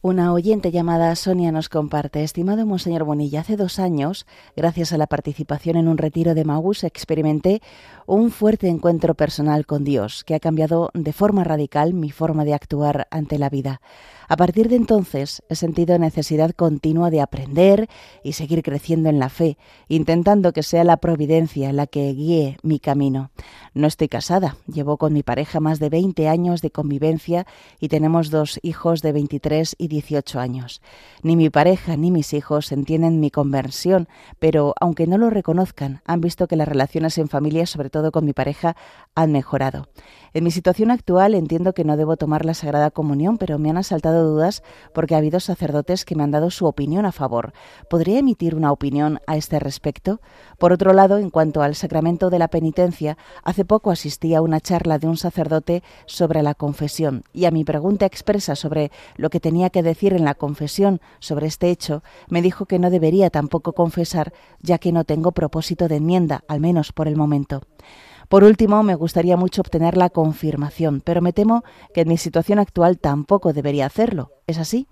Una 0.06 0.34
oyente 0.34 0.70
llamada 0.70 1.16
Sonia 1.16 1.54
nos 1.54 1.70
comparte, 1.70 2.26
estimado 2.26 2.66
Monseñor 2.66 3.06
Bonilla, 3.06 3.39
hace 3.39 3.56
dos 3.56 3.80
años, 3.80 4.26
gracias 4.54 4.91
a 4.91 4.97
la 4.97 5.08
participación 5.08 5.78
en 5.78 5.88
un 5.88 5.97
retiro 5.97 6.36
de 6.36 6.43
Maús, 6.43 6.84
experimenté 6.84 7.62
un 8.06 8.30
fuerte 8.30 8.68
encuentro 8.68 9.16
personal 9.16 9.66
con 9.66 9.86
Dios 9.86 10.26
que 10.26 10.36
ha 10.36 10.41
cambiado 10.41 10.89
de 10.93 11.14
forma 11.14 11.45
radical 11.45 11.93
mi 11.93 12.12
forma 12.12 12.43
de 12.43 12.54
actuar 12.54 13.08
ante 13.12 13.39
la 13.39 13.49
vida. 13.49 13.80
A 14.28 14.36
partir 14.36 14.68
de 14.68 14.76
entonces 14.76 15.43
he 15.47 15.56
sentido 15.56 15.97
necesidad 15.97 16.51
continua 16.51 17.10
de 17.10 17.22
aprender 17.22 17.88
y 18.24 18.34
seguir 18.34 18.64
creciendo 18.64 19.10
en 19.10 19.20
la 19.20 19.30
fe, 19.30 19.58
intentando 19.88 20.54
que 20.54 20.64
sea 20.64 20.84
la 20.84 20.97
providencia 20.97 21.72
la 21.72 21.88
que 21.88 22.12
guíe 22.14 22.58
mi 22.62 22.80
camino. 22.80 23.32
No 23.74 23.88
estoy 23.88 24.08
casada, 24.08 24.58
llevo 24.68 24.97
con 24.97 25.14
mi 25.14 25.24
pareja 25.24 25.60
más 25.60 25.80
de 25.80 25.89
20 25.89 26.28
años 26.28 26.62
de 26.62 26.72
convivencia 26.72 27.45
y 27.80 27.88
tenemos 27.88 28.30
dos 28.30 28.60
hijos 28.64 29.01
de 29.01 29.12
23 29.12 29.76
y 29.78 29.88
18 29.93 30.39
años. 30.39 30.81
Ni 31.21 31.35
mi 31.35 31.49
pareja 31.49 31.95
ni 31.97 32.09
mis 32.09 32.33
hijos 32.33 32.71
entienden 32.71 33.19
mi 33.19 33.29
conversión, 33.29 34.07
pero 34.39 34.73
aunque 34.81 35.05
no 35.05 35.17
lo 35.17 35.29
reconozcan, 35.29 36.01
han 36.05 36.19
visto 36.19 36.47
que 36.47 36.55
las 36.55 36.67
relaciones 36.67 37.17
en 37.19 37.29
familia, 37.29 37.67
sobre 37.67 37.91
todo 37.91 38.11
con 38.11 38.25
mi 38.25 38.33
pareja, 38.33 38.75
han 39.13 39.31
mejorado. 39.31 39.87
En 40.33 40.43
mi 40.43 40.49
situación 40.49 40.89
actual 40.89 41.35
entiendo 41.35 41.73
que 41.73 41.83
no 41.83 41.95
debo 41.95 42.17
tomar 42.17 42.43
la 42.43 42.55
Sagrada 42.55 42.89
Comunión, 42.89 43.37
pero 43.37 43.59
me 43.59 43.69
han 43.69 43.77
asaltado 43.77 44.27
dudas 44.27 44.63
porque 44.91 45.13
ha 45.13 45.19
habido 45.19 45.39
sacerdotes 45.39 46.05
que 46.05 46.15
me 46.15 46.23
han 46.23 46.31
dado 46.31 46.49
su 46.49 46.65
opinión 46.65 47.05
a 47.05 47.11
favor. 47.11 47.53
¿Podría 47.87 48.17
emitir 48.17 48.55
una 48.55 48.71
opinión 48.71 49.19
a 49.27 49.37
este 49.37 49.59
respecto? 49.59 50.21
Por 50.57 50.73
otro 50.73 50.91
lado, 50.93 51.19
en 51.19 51.29
cuanto 51.29 51.61
al 51.61 51.75
sacramento 51.75 52.31
de 52.31 52.39
la 52.39 52.47
penitencia, 52.47 53.15
hace 53.43 53.63
poco 53.63 53.91
asistí 53.91 54.33
a 54.33 54.41
una 54.41 54.59
charla 54.59 54.97
de 54.97 55.07
un 55.07 55.17
sacerdote 55.17 55.83
sobre 56.07 56.41
la 56.41 56.55
confesión 56.55 57.25
y 57.31 57.45
a 57.45 57.51
mi 57.51 57.63
pregunta 57.63 58.07
expresa 58.07 58.55
sobre 58.55 58.91
lo 59.15 59.29
que 59.29 59.39
tenía 59.39 59.69
que 59.69 59.82
decir 59.84 60.13
en 60.13 60.25
la 60.25 60.36
confesión 60.36 61.01
sobre 61.19 61.47
este 61.47 61.69
hecho, 61.69 62.03
me 62.27 62.41
dijo 62.41 62.65
que 62.65 62.79
no 62.79 62.89
debería 62.89 63.29
tampoco 63.29 63.73
confesar 63.73 64.34
ya 64.59 64.77
que 64.77 64.91
no 64.91 65.03
tengo 65.03 65.31
propósito 65.31 65.88
de 65.88 65.97
enmienda, 65.97 66.43
al 66.47 66.59
menos 66.59 66.91
por 66.91 67.07
el 67.07 67.15
momento. 67.15 67.61
Por 68.29 68.43
último, 68.43 68.81
me 68.84 68.95
gustaría 68.95 69.38
mucho 69.38 69.61
obtener 69.61 69.97
la 69.97 70.09
confirmación, 70.09 71.01
pero 71.01 71.21
me 71.21 71.34
temo 71.34 71.63
que 71.93 72.01
en 72.01 72.09
mi 72.09 72.17
situación 72.17 72.57
actual 72.57 72.97
tampoco 72.97 73.53
debería 73.53 73.86
hacerlo. 73.86 74.31
¿Es 74.47 74.57
así? 74.57 74.88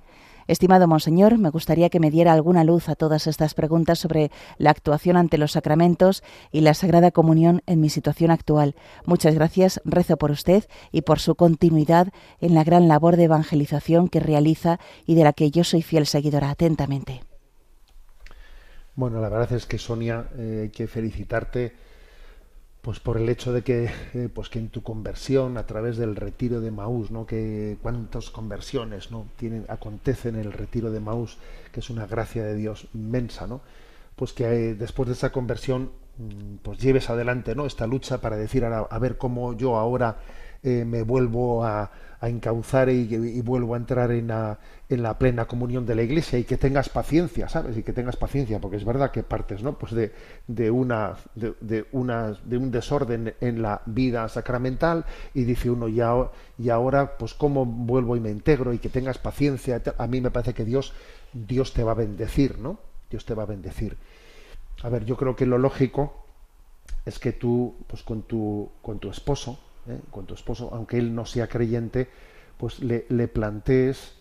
Estimado 0.51 0.85
Monseñor, 0.85 1.37
me 1.37 1.49
gustaría 1.49 1.89
que 1.89 2.01
me 2.01 2.11
diera 2.11 2.33
alguna 2.33 2.65
luz 2.65 2.89
a 2.89 2.95
todas 2.95 3.25
estas 3.25 3.53
preguntas 3.53 3.99
sobre 3.99 4.31
la 4.57 4.71
actuación 4.71 5.15
ante 5.15 5.37
los 5.37 5.53
sacramentos 5.53 6.23
y 6.51 6.59
la 6.59 6.73
Sagrada 6.73 7.11
Comunión 7.11 7.61
en 7.67 7.79
mi 7.79 7.87
situación 7.87 8.31
actual. 8.31 8.75
Muchas 9.05 9.33
gracias, 9.33 9.79
rezo 9.85 10.17
por 10.17 10.29
usted 10.29 10.65
y 10.91 11.03
por 11.03 11.19
su 11.19 11.35
continuidad 11.35 12.09
en 12.41 12.53
la 12.53 12.65
gran 12.65 12.89
labor 12.89 13.15
de 13.15 13.23
evangelización 13.23 14.09
que 14.09 14.19
realiza 14.19 14.77
y 15.05 15.15
de 15.15 15.23
la 15.23 15.31
que 15.31 15.51
yo 15.51 15.63
soy 15.63 15.83
fiel 15.83 16.05
seguidora. 16.05 16.49
Atentamente. 16.49 17.23
Bueno, 18.95 19.21
la 19.21 19.29
verdad 19.29 19.53
es 19.53 19.65
que 19.65 19.77
Sonia, 19.77 20.31
eh, 20.37 20.63
hay 20.63 20.69
que 20.69 20.85
felicitarte 20.87 21.77
pues 22.81 22.99
por 22.99 23.17
el 23.17 23.29
hecho 23.29 23.53
de 23.53 23.61
que 23.61 23.91
eh, 24.13 24.29
pues 24.33 24.49
que 24.49 24.59
en 24.59 24.69
tu 24.69 24.81
conversión 24.81 25.57
a 25.57 25.67
través 25.67 25.97
del 25.97 26.15
retiro 26.15 26.61
de 26.61 26.71
Maús 26.71 27.11
no 27.11 27.25
que 27.25 27.77
cuántas 27.81 28.29
conversiones 28.29 29.11
no 29.11 29.27
tienen 29.37 29.65
acontecen 29.69 30.35
en 30.35 30.41
el 30.41 30.53
retiro 30.53 30.91
de 30.91 30.99
Maús 30.99 31.37
que 31.71 31.79
es 31.79 31.89
una 31.89 32.07
gracia 32.07 32.43
de 32.43 32.55
Dios 32.55 32.87
inmensa 32.93 33.45
no 33.45 33.61
pues 34.15 34.33
que 34.33 34.45
eh, 34.45 34.75
después 34.75 35.07
de 35.07 35.13
esa 35.13 35.31
conversión 35.31 35.91
mm, 36.17 36.55
pues 36.63 36.79
lleves 36.79 37.09
adelante 37.09 37.53
no 37.53 37.67
esta 37.67 37.85
lucha 37.85 38.19
para 38.19 38.35
decir 38.35 38.65
ahora, 38.65 38.87
a 38.89 38.99
ver 38.99 39.17
cómo 39.17 39.53
yo 39.55 39.77
ahora 39.77 40.17
eh, 40.63 40.85
me 40.85 41.03
vuelvo 41.03 41.63
a, 41.63 41.91
a 42.21 42.29
encauzar 42.29 42.87
y, 42.89 43.41
vuelvo 43.41 43.73
a 43.73 43.77
entrar 43.77 44.11
en 44.11 44.27
la, 44.27 44.59
en 44.89 45.01
la 45.01 45.17
plena 45.17 45.45
comunión 45.45 45.87
de 45.87 45.95
la 45.95 46.03
iglesia 46.03 46.37
y 46.37 46.43
que 46.43 46.55
tengas 46.55 46.87
paciencia, 46.87 47.49
¿sabes? 47.49 47.75
Y 47.75 47.81
que 47.81 47.93
tengas 47.93 48.15
paciencia, 48.15 48.59
porque 48.59 48.77
es 48.77 48.85
verdad 48.85 49.09
que 49.09 49.23
partes, 49.23 49.63
¿no? 49.63 49.73
Pues 49.73 49.91
de, 49.91 50.11
de 50.45 50.69
una, 50.69 51.15
de, 51.33 51.55
de 51.61 51.87
una, 51.91 52.37
de 52.45 52.57
un 52.57 52.69
desorden 52.69 53.33
en 53.41 53.63
la 53.63 53.81
vida 53.87 54.29
sacramental 54.29 55.03
y 55.33 55.45
dice 55.45 55.71
uno, 55.71 55.87
ya, 55.87 56.13
y 56.59 56.69
ahora, 56.69 57.17
pues 57.17 57.33
cómo 57.33 57.65
vuelvo 57.65 58.15
y 58.15 58.19
me 58.19 58.29
integro 58.29 58.71
y 58.71 58.77
que 58.77 58.89
tengas 58.89 59.17
paciencia. 59.17 59.81
A 59.97 60.05
mí 60.05 60.21
me 60.21 60.29
parece 60.29 60.53
que 60.53 60.63
Dios, 60.63 60.93
Dios 61.33 61.73
te 61.73 61.83
va 61.83 61.93
a 61.93 61.95
bendecir, 61.95 62.59
¿no? 62.59 62.77
Dios 63.09 63.25
te 63.25 63.33
va 63.33 63.43
a 63.43 63.47
bendecir. 63.47 63.97
A 64.83 64.89
ver, 64.89 65.05
yo 65.05 65.17
creo 65.17 65.35
que 65.35 65.47
lo 65.47 65.57
lógico 65.57 66.23
es 67.03 67.17
que 67.17 67.31
tú, 67.31 67.77
pues 67.87 68.03
con 68.03 68.21
tu, 68.21 68.69
con 68.83 68.99
tu 68.99 69.09
esposo, 69.09 69.57
¿eh? 69.87 69.99
con 70.11 70.25
tu 70.25 70.33
esposo, 70.33 70.69
aunque 70.73 70.97
él 70.97 71.13
no 71.13 71.25
sea 71.25 71.47
creyente, 71.47 72.09
pues 72.57 72.79
le, 72.79 73.05
le 73.09 73.27
plantees 73.27 74.13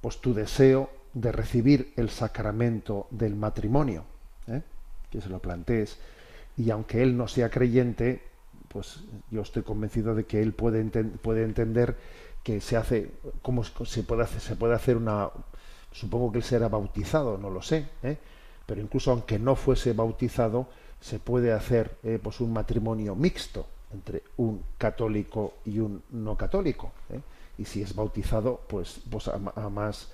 pues 0.00 0.20
tu 0.20 0.34
deseo 0.34 0.90
de 1.12 1.32
recibir 1.32 1.92
el 1.96 2.10
sacramento 2.10 3.06
del 3.10 3.34
matrimonio, 3.34 4.04
¿eh? 4.46 4.62
que 5.10 5.20
se 5.20 5.28
lo 5.28 5.40
plantees. 5.40 5.98
Y 6.56 6.70
aunque 6.70 7.02
él 7.02 7.16
no 7.16 7.28
sea 7.28 7.50
creyente, 7.50 8.22
pues 8.68 9.00
yo 9.30 9.42
estoy 9.42 9.62
convencido 9.62 10.14
de 10.14 10.24
que 10.24 10.42
él 10.42 10.52
puede, 10.52 10.84
puede 10.84 11.44
entender 11.44 11.96
que 12.42 12.60
se 12.60 12.76
hace, 12.76 13.10
cómo 13.42 13.64
se 13.64 14.02
puede 14.02 14.22
hacer, 14.22 14.40
se 14.40 14.56
puede 14.56 14.74
hacer 14.74 14.96
una, 14.96 15.30
supongo 15.92 16.32
que 16.32 16.38
él 16.38 16.44
será 16.44 16.68
bautizado, 16.68 17.36
no 17.36 17.50
lo 17.50 17.62
sé, 17.62 17.88
¿eh? 18.02 18.16
pero 18.66 18.80
incluso 18.80 19.10
aunque 19.10 19.38
no 19.38 19.56
fuese 19.56 19.92
bautizado, 19.92 20.68
se 21.00 21.18
puede 21.18 21.52
hacer 21.52 21.96
eh, 22.02 22.18
pues 22.22 22.40
un 22.40 22.52
matrimonio 22.52 23.16
mixto 23.16 23.66
entre 23.92 24.22
un 24.36 24.62
católico 24.78 25.54
y 25.64 25.78
un 25.80 26.02
no 26.10 26.36
católico. 26.36 26.92
¿eh? 27.10 27.20
Y 27.58 27.64
si 27.64 27.82
es 27.82 27.94
bautizado, 27.94 28.60
pues, 28.68 29.00
pues 29.10 29.28
a, 29.28 29.38
más, 29.38 30.08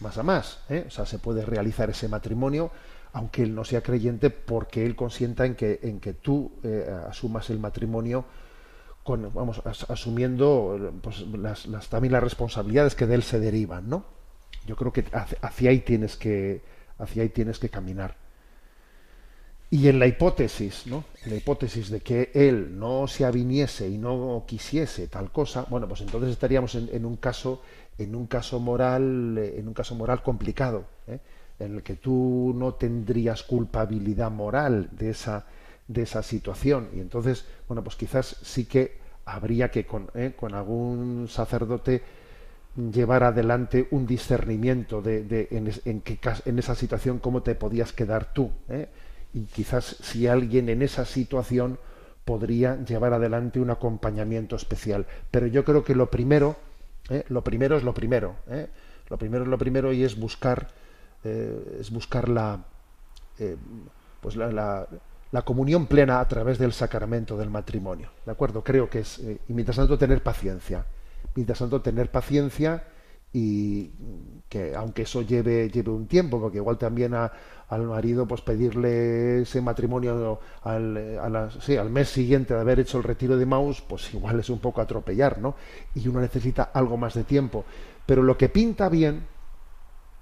más 0.00 0.18
a 0.18 0.22
más. 0.22 0.60
¿eh? 0.68 0.84
O 0.86 0.90
sea, 0.90 1.06
se 1.06 1.18
puede 1.18 1.44
realizar 1.44 1.88
ese 1.90 2.08
matrimonio, 2.08 2.70
aunque 3.12 3.42
él 3.42 3.54
no 3.54 3.64
sea 3.64 3.82
creyente, 3.82 4.30
porque 4.30 4.84
él 4.86 4.96
consienta 4.96 5.46
en 5.46 5.54
que, 5.54 5.80
en 5.82 6.00
que 6.00 6.12
tú 6.14 6.52
eh, 6.62 6.88
asumas 7.08 7.50
el 7.50 7.58
matrimonio 7.58 8.24
con, 9.02 9.32
vamos, 9.32 9.62
as- 9.64 9.88
asumiendo 9.90 10.92
pues, 11.02 11.20
las, 11.28 11.66
las- 11.66 11.88
también 11.88 12.12
las 12.12 12.22
responsabilidades 12.22 12.94
que 12.94 13.06
de 13.06 13.14
él 13.14 13.22
se 13.22 13.40
derivan, 13.40 13.88
¿no? 13.88 14.04
Yo 14.66 14.76
creo 14.76 14.92
que 14.92 15.04
hacia, 15.12 15.38
hacia 15.40 15.70
ahí 15.70 15.80
tienes 15.80 16.16
que 16.16 16.62
hacia 16.98 17.22
ahí 17.22 17.30
tienes 17.30 17.58
que 17.58 17.70
caminar. 17.70 18.16
Y 19.72 19.86
en 19.86 20.00
la 20.00 20.06
hipótesis, 20.08 20.88
¿no? 20.88 21.04
La 21.26 21.36
hipótesis 21.36 21.90
de 21.90 22.00
que 22.00 22.32
él 22.34 22.76
no 22.76 23.06
se 23.06 23.24
aviniese 23.24 23.88
y 23.88 23.98
no 23.98 24.42
quisiese 24.44 25.06
tal 25.06 25.30
cosa, 25.30 25.64
bueno, 25.70 25.86
pues 25.86 26.00
entonces 26.00 26.30
estaríamos 26.30 26.74
en, 26.74 26.88
en 26.92 27.04
un 27.04 27.16
caso, 27.16 27.62
en 27.96 28.16
un 28.16 28.26
caso 28.26 28.58
moral, 28.58 29.38
eh, 29.38 29.58
en 29.58 29.68
un 29.68 29.74
caso 29.74 29.94
moral 29.94 30.24
complicado, 30.24 30.86
¿eh? 31.06 31.20
en 31.60 31.76
el 31.76 31.82
que 31.84 31.94
tú 31.94 32.52
no 32.56 32.74
tendrías 32.74 33.44
culpabilidad 33.44 34.32
moral 34.32 34.88
de 34.90 35.10
esa, 35.10 35.46
de 35.86 36.02
esa 36.02 36.24
situación. 36.24 36.88
Y 36.92 36.98
entonces, 36.98 37.44
bueno, 37.68 37.84
pues 37.84 37.94
quizás 37.94 38.38
sí 38.42 38.64
que 38.64 38.98
habría 39.24 39.70
que 39.70 39.86
con, 39.86 40.10
¿eh? 40.14 40.34
con 40.36 40.52
algún 40.54 41.28
sacerdote 41.28 42.02
llevar 42.92 43.22
adelante 43.22 43.86
un 43.92 44.04
discernimiento 44.04 45.00
de, 45.00 45.22
de 45.22 45.48
en, 45.52 45.70
en 45.84 46.00
qué 46.00 46.18
en 46.44 46.58
esa 46.58 46.74
situación 46.74 47.18
cómo 47.18 47.42
te 47.42 47.54
podías 47.56 47.92
quedar 47.92 48.32
tú 48.32 48.50
¿eh? 48.68 48.88
Y 49.32 49.42
quizás 49.44 49.96
si 50.00 50.26
alguien 50.26 50.68
en 50.68 50.82
esa 50.82 51.04
situación 51.04 51.78
podría 52.24 52.76
llevar 52.84 53.12
adelante 53.14 53.60
un 53.60 53.70
acompañamiento 53.70 54.56
especial 54.56 55.06
pero 55.30 55.46
yo 55.46 55.64
creo 55.64 55.84
que 55.84 55.94
lo 55.94 56.10
primero 56.10 56.56
¿eh? 57.08 57.24
lo 57.28 57.42
primero 57.42 57.76
es 57.76 57.82
lo 57.82 57.94
primero 57.94 58.36
¿eh? 58.48 58.68
lo 59.08 59.18
primero 59.18 59.44
es 59.44 59.50
lo 59.50 59.58
primero 59.58 59.92
y 59.92 60.04
es 60.04 60.18
buscar 60.18 60.68
eh, 61.24 61.78
es 61.80 61.90
buscar 61.90 62.28
la 62.28 62.60
eh, 63.38 63.56
pues 64.20 64.36
la, 64.36 64.50
la- 65.32 65.42
comunión 65.42 65.86
plena 65.86 66.20
a 66.20 66.28
través 66.28 66.58
del 66.58 66.72
sacramento 66.72 67.36
del 67.38 67.48
matrimonio. 67.50 68.10
¿De 68.26 68.32
acuerdo? 68.32 68.62
Creo 68.62 68.90
que 68.90 68.98
es, 69.00 69.18
y 69.48 69.52
mientras 69.54 69.76
tanto, 69.78 69.96
tener 69.96 70.22
paciencia. 70.22 70.84
Mientras 71.34 71.58
tanto, 71.60 71.80
tener 71.80 72.10
paciencia 72.10 72.84
y 73.32 73.90
que 74.48 74.74
aunque 74.74 75.02
eso 75.02 75.22
lleve, 75.22 75.70
lleve 75.70 75.90
un 75.90 76.06
tiempo, 76.06 76.40
porque 76.40 76.58
igual 76.58 76.78
también 76.78 77.14
a- 77.14 77.30
al 77.68 77.82
marido 77.82 78.26
pues 78.26 78.40
pedirle 78.40 79.42
ese 79.42 79.60
matrimonio 79.60 80.40
al, 80.64 81.50
sí, 81.60 81.76
al 81.76 81.90
mes 81.90 82.08
siguiente 82.08 82.54
de 82.54 82.60
haber 82.60 82.80
hecho 82.80 82.98
el 82.98 83.04
retiro 83.04 83.36
de 83.36 83.46
Maus, 83.46 83.80
pues 83.80 84.12
igual 84.12 84.40
es 84.40 84.50
un 84.50 84.58
poco 84.58 84.80
atropellar, 84.80 85.38
¿no? 85.38 85.54
Y 85.94 86.08
uno 86.08 86.20
necesita 86.20 86.64
algo 86.74 86.96
más 86.96 87.14
de 87.14 87.22
tiempo. 87.24 87.64
Pero 88.06 88.22
lo 88.24 88.36
que 88.36 88.48
pinta 88.48 88.88
bien, 88.88 89.22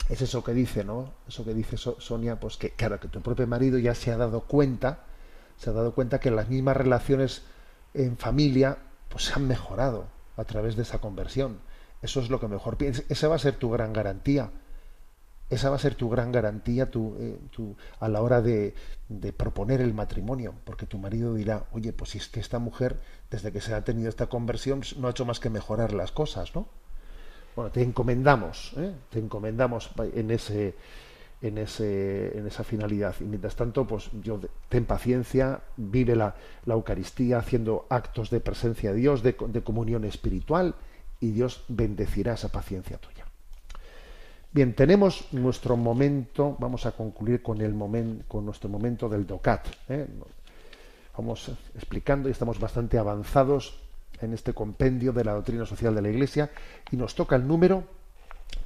es 0.09 0.23
eso 0.23 0.43
que 0.43 0.53
dice, 0.55 0.85
¿no? 0.85 1.11
Eso 1.29 1.45
que 1.45 1.55
dice 1.55 1.77
So- 1.77 1.97
Sonia, 2.01 2.41
pues 2.41 2.57
que 2.57 2.71
claro, 2.71 2.99
que 3.01 3.09
tu 3.09 3.21
propio 3.21 3.47
marido 3.47 3.79
ya 3.79 3.95
se 3.95 4.11
ha 4.13 4.17
dado 4.17 4.43
cuenta, 4.43 5.01
se 5.59 5.71
ha 5.71 5.73
dado 5.73 5.93
cuenta 5.95 6.21
que 6.21 6.31
las 6.31 6.49
mismas 6.49 6.77
relaciones 6.77 7.43
en 7.95 8.17
familia 8.17 8.79
pues 9.09 9.25
se 9.25 9.35
han 9.35 9.47
mejorado 9.49 10.07
a 10.37 10.45
través 10.45 10.77
de 10.77 10.83
esa 10.83 10.99
conversión. 11.01 11.59
Eso 12.03 12.21
es 12.21 12.31
lo 12.31 12.39
que 12.41 12.49
mejor 12.49 12.77
piensas. 12.77 13.05
Esa 13.09 13.29
va 13.29 13.37
a 13.37 13.39
ser 13.39 13.57
tu 13.57 13.71
gran 13.71 13.93
garantía. 13.93 14.51
Esa 15.51 15.71
va 15.71 15.77
a 15.77 15.79
ser 15.79 15.95
tu 15.95 16.11
gran 16.11 16.31
garantía 16.31 16.91
tu, 16.91 17.17
eh, 17.19 17.39
a 18.01 18.09
la 18.09 18.21
hora 18.21 18.43
de, 18.43 18.75
de 19.09 19.33
proponer 19.33 19.81
el 19.81 19.95
matrimonio, 19.95 20.55
porque 20.65 20.85
tu 20.85 20.99
marido 20.99 21.35
dirá, 21.35 21.65
oye, 21.73 21.95
pues 21.95 22.11
si 22.11 22.19
es 22.19 22.29
que 22.29 22.39
esta 22.39 22.59
mujer, 22.59 23.01
desde 23.31 23.51
que 23.51 23.63
se 23.63 23.73
ha 23.73 23.83
tenido 23.83 24.11
esta 24.11 24.27
conversión, 24.27 24.83
no 24.99 25.09
ha 25.09 25.11
hecho 25.13 25.25
más 25.25 25.41
que 25.41 25.49
mejorar 25.49 25.95
las 25.95 26.13
cosas, 26.13 26.55
¿no? 26.55 26.69
Bueno, 27.57 27.71
te 27.73 27.83
encomendamos, 27.83 28.75
¿eh? 28.77 28.93
te 29.09 29.19
encomendamos 29.19 29.91
en 30.15 30.31
ese, 30.31 30.77
en 31.41 31.57
ese, 31.59 32.39
en 32.39 32.47
esa 32.47 32.63
finalidad. 32.63 33.15
Y 33.19 33.25
mientras 33.25 33.57
tanto, 33.57 33.87
pues 33.87 34.11
yo 34.23 34.39
ten 34.69 34.85
paciencia, 34.85 35.63
vive 35.77 36.15
la, 36.15 36.37
la 36.67 36.75
Eucaristía 36.75 37.39
haciendo 37.39 37.87
actos 37.89 38.29
de 38.29 38.41
presencia 38.41 38.93
de 38.93 38.99
Dios, 38.99 39.23
de, 39.23 39.35
de 39.49 39.63
comunión 39.63 40.05
espiritual, 40.05 40.75
y 41.21 41.31
Dios 41.31 41.64
bendecirá 41.69 42.35
esa 42.35 42.51
paciencia 42.51 42.99
tuya. 42.99 43.25
Bien, 44.51 44.75
tenemos 44.75 45.33
nuestro 45.33 45.77
momento, 45.77 46.57
vamos 46.59 46.87
a 46.87 46.93
concluir 46.93 47.43
con 47.43 47.61
el 47.61 47.75
momento, 47.75 48.25
con 48.29 48.47
nuestro 48.47 48.69
momento 48.69 49.09
del 49.09 49.27
DOCAT. 49.27 49.66
¿eh? 49.91 50.07
Vamos 51.16 51.51
explicando 51.75 52.29
y 52.29 52.33
estamos 52.33 52.59
bastante 52.59 52.99
avanzados 52.99 53.81
en 54.21 54.33
este 54.33 54.55
compendio 54.55 55.12
de 55.12 55.25
la 55.25 55.35
doctrina 55.35 55.66
social 55.66 55.95
de 55.95 56.03
la 56.03 56.09
Iglesia 56.09 56.51
y 56.91 56.97
nos 56.97 57.14
toca 57.14 57.37
el 57.37 57.47
número 57.47 57.85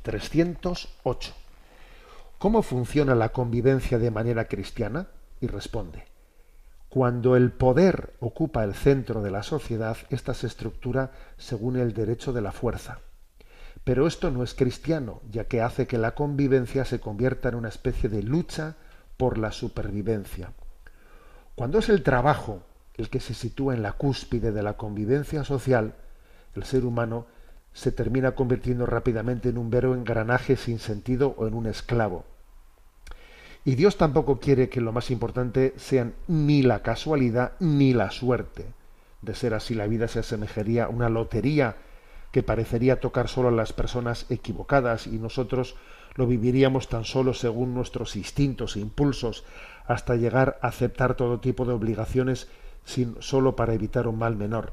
308. 0.02 1.32
¿Cómo 2.38 2.62
funciona 2.62 3.14
la 3.14 3.30
convivencia 3.30 3.98
de 3.98 4.10
manera 4.10 4.46
cristiana? 4.46 5.08
Y 5.40 5.48
responde, 5.48 6.04
cuando 6.92 7.36
el 7.36 7.52
poder 7.52 8.12
ocupa 8.20 8.64
el 8.64 8.74
centro 8.74 9.22
de 9.22 9.30
la 9.30 9.42
sociedad, 9.42 9.96
ésta 10.10 10.34
se 10.34 10.46
estructura 10.46 11.10
según 11.38 11.78
el 11.78 11.94
derecho 11.94 12.34
de 12.34 12.42
la 12.42 12.52
fuerza. 12.52 12.98
Pero 13.82 14.06
esto 14.06 14.30
no 14.30 14.42
es 14.42 14.52
cristiano, 14.52 15.22
ya 15.30 15.44
que 15.44 15.62
hace 15.62 15.86
que 15.86 15.96
la 15.96 16.14
convivencia 16.14 16.84
se 16.84 17.00
convierta 17.00 17.48
en 17.48 17.54
una 17.54 17.70
especie 17.70 18.10
de 18.10 18.22
lucha 18.22 18.76
por 19.16 19.38
la 19.38 19.52
supervivencia. 19.52 20.52
Cuando 21.54 21.78
es 21.78 21.88
el 21.88 22.02
trabajo 22.02 22.60
el 22.98 23.08
que 23.08 23.20
se 23.20 23.32
sitúa 23.32 23.72
en 23.72 23.80
la 23.80 23.92
cúspide 23.92 24.52
de 24.52 24.62
la 24.62 24.76
convivencia 24.76 25.44
social, 25.44 25.94
el 26.54 26.64
ser 26.64 26.84
humano 26.84 27.24
se 27.72 27.90
termina 27.90 28.32
convirtiendo 28.32 28.84
rápidamente 28.84 29.48
en 29.48 29.56
un 29.56 29.70
vero 29.70 29.94
engranaje 29.94 30.56
sin 30.56 30.78
sentido 30.78 31.34
o 31.38 31.46
en 31.46 31.54
un 31.54 31.64
esclavo. 31.64 32.26
Y 33.64 33.76
Dios 33.76 33.96
tampoco 33.96 34.40
quiere 34.40 34.68
que 34.68 34.80
lo 34.80 34.92
más 34.92 35.10
importante 35.10 35.74
sean 35.76 36.14
ni 36.26 36.62
la 36.62 36.82
casualidad 36.82 37.52
ni 37.60 37.94
la 37.94 38.10
suerte. 38.10 38.66
De 39.20 39.34
ser 39.34 39.54
así, 39.54 39.74
la 39.74 39.86
vida 39.86 40.08
se 40.08 40.18
asemejaría 40.18 40.84
a 40.84 40.88
una 40.88 41.08
lotería 41.08 41.76
que 42.32 42.42
parecería 42.42 42.98
tocar 42.98 43.28
solo 43.28 43.48
a 43.48 43.52
las 43.52 43.72
personas 43.72 44.26
equivocadas 44.30 45.06
y 45.06 45.18
nosotros 45.18 45.76
lo 46.14 46.26
viviríamos 46.26 46.88
tan 46.88 47.04
solo 47.04 47.34
según 47.34 47.74
nuestros 47.74 48.16
instintos 48.16 48.76
e 48.76 48.80
impulsos 48.80 49.44
hasta 49.86 50.16
llegar 50.16 50.58
a 50.60 50.68
aceptar 50.68 51.14
todo 51.14 51.40
tipo 51.40 51.64
de 51.64 51.72
obligaciones 51.72 52.48
sin 52.84 53.16
solo 53.20 53.54
para 53.54 53.74
evitar 53.74 54.08
un 54.08 54.18
mal 54.18 54.36
menor. 54.36 54.72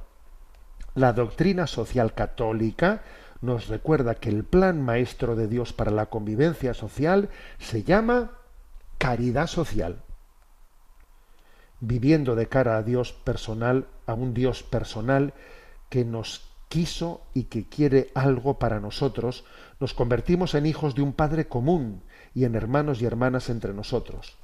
La 0.95 1.13
doctrina 1.13 1.67
social 1.67 2.13
católica 2.13 3.03
nos 3.41 3.67
recuerda 3.67 4.15
que 4.15 4.29
el 4.29 4.43
plan 4.43 4.81
maestro 4.81 5.35
de 5.35 5.47
Dios 5.47 5.73
para 5.73 5.91
la 5.91 6.07
convivencia 6.07 6.73
social 6.73 7.29
se 7.59 7.83
llama 7.83 8.31
caridad 8.99 9.47
social. 9.47 10.03
viviendo 11.81 12.35
de 12.35 12.49
cara 12.49 12.75
a 12.75 12.83
Dios 12.83 13.13
personal, 13.13 13.87
a 14.05 14.13
un 14.13 14.33
Dios 14.33 14.63
personal 14.63 15.33
que 15.87 16.03
nos 16.03 16.49
quiso 16.67 17.21
y 17.33 17.45
que 17.45 17.69
quiere 17.69 18.11
algo 18.13 18.59
para 18.59 18.81
nosotros, 18.81 19.45
nos 19.79 19.93
convertimos 19.93 20.55
en 20.55 20.65
hijos 20.65 20.93
de 20.93 21.01
un 21.01 21.13
Padre 21.13 21.47
común 21.47 22.03
y 22.35 22.43
en 22.43 22.55
hermanos 22.55 23.01
y 23.01 23.05
hermanas 23.05 23.49
entre 23.49 23.73
nosotros. 23.73 24.37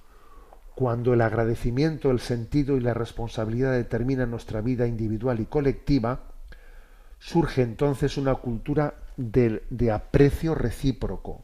Cuando 0.75 1.13
el 1.13 1.21
agradecimiento, 1.21 2.09
el 2.09 2.21
sentido 2.21 2.77
y 2.77 2.79
la 2.79 2.93
responsabilidad 2.93 3.73
determinan 3.73 4.31
nuestra 4.31 4.61
vida 4.61 4.87
individual 4.87 5.41
y 5.41 5.45
colectiva, 5.45 6.21
surge 7.19 7.61
entonces 7.61 8.17
una 8.17 8.35
cultura 8.35 8.95
de, 9.17 9.91
aprecio 9.91 10.55
recíproco. 10.55 11.43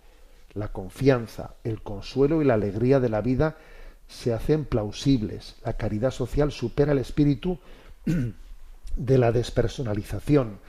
La 0.54 0.70
confianza, 0.70 1.56
el 1.64 1.82
consuelo 1.82 2.42
y 2.42 2.46
la 2.46 2.56
alegría 2.56 3.00
de 3.00 3.10
la 3.10 3.22
vida 3.22 3.58
se 4.08 4.34
hacen 4.34 4.66
plausibles. 4.66 5.56
La 5.64 5.74
caridad 5.78 6.12
social 6.12 6.52
supera 6.52 6.92
el 6.92 7.00
espíritu 7.00 7.60
de 8.96 9.18
la 9.18 9.32
despersonalización, 9.32 10.60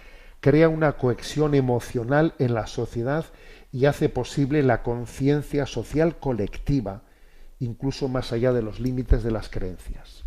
crea 0.40 0.68
una 0.68 0.92
cohesión 0.92 1.54
emocional 1.54 2.34
en 2.38 2.54
la 2.54 2.66
sociedad 2.66 3.26
y 3.72 3.86
hace 3.86 4.08
posible 4.08 4.62
la 4.62 4.82
conciencia 4.82 5.66
social 5.66 6.18
colectiva, 6.18 7.02
incluso 7.58 8.08
más 8.08 8.32
allá 8.32 8.52
de 8.52 8.62
los 8.62 8.78
límites 8.78 9.22
de 9.22 9.30
las 9.30 9.48
creencias. 9.48 10.24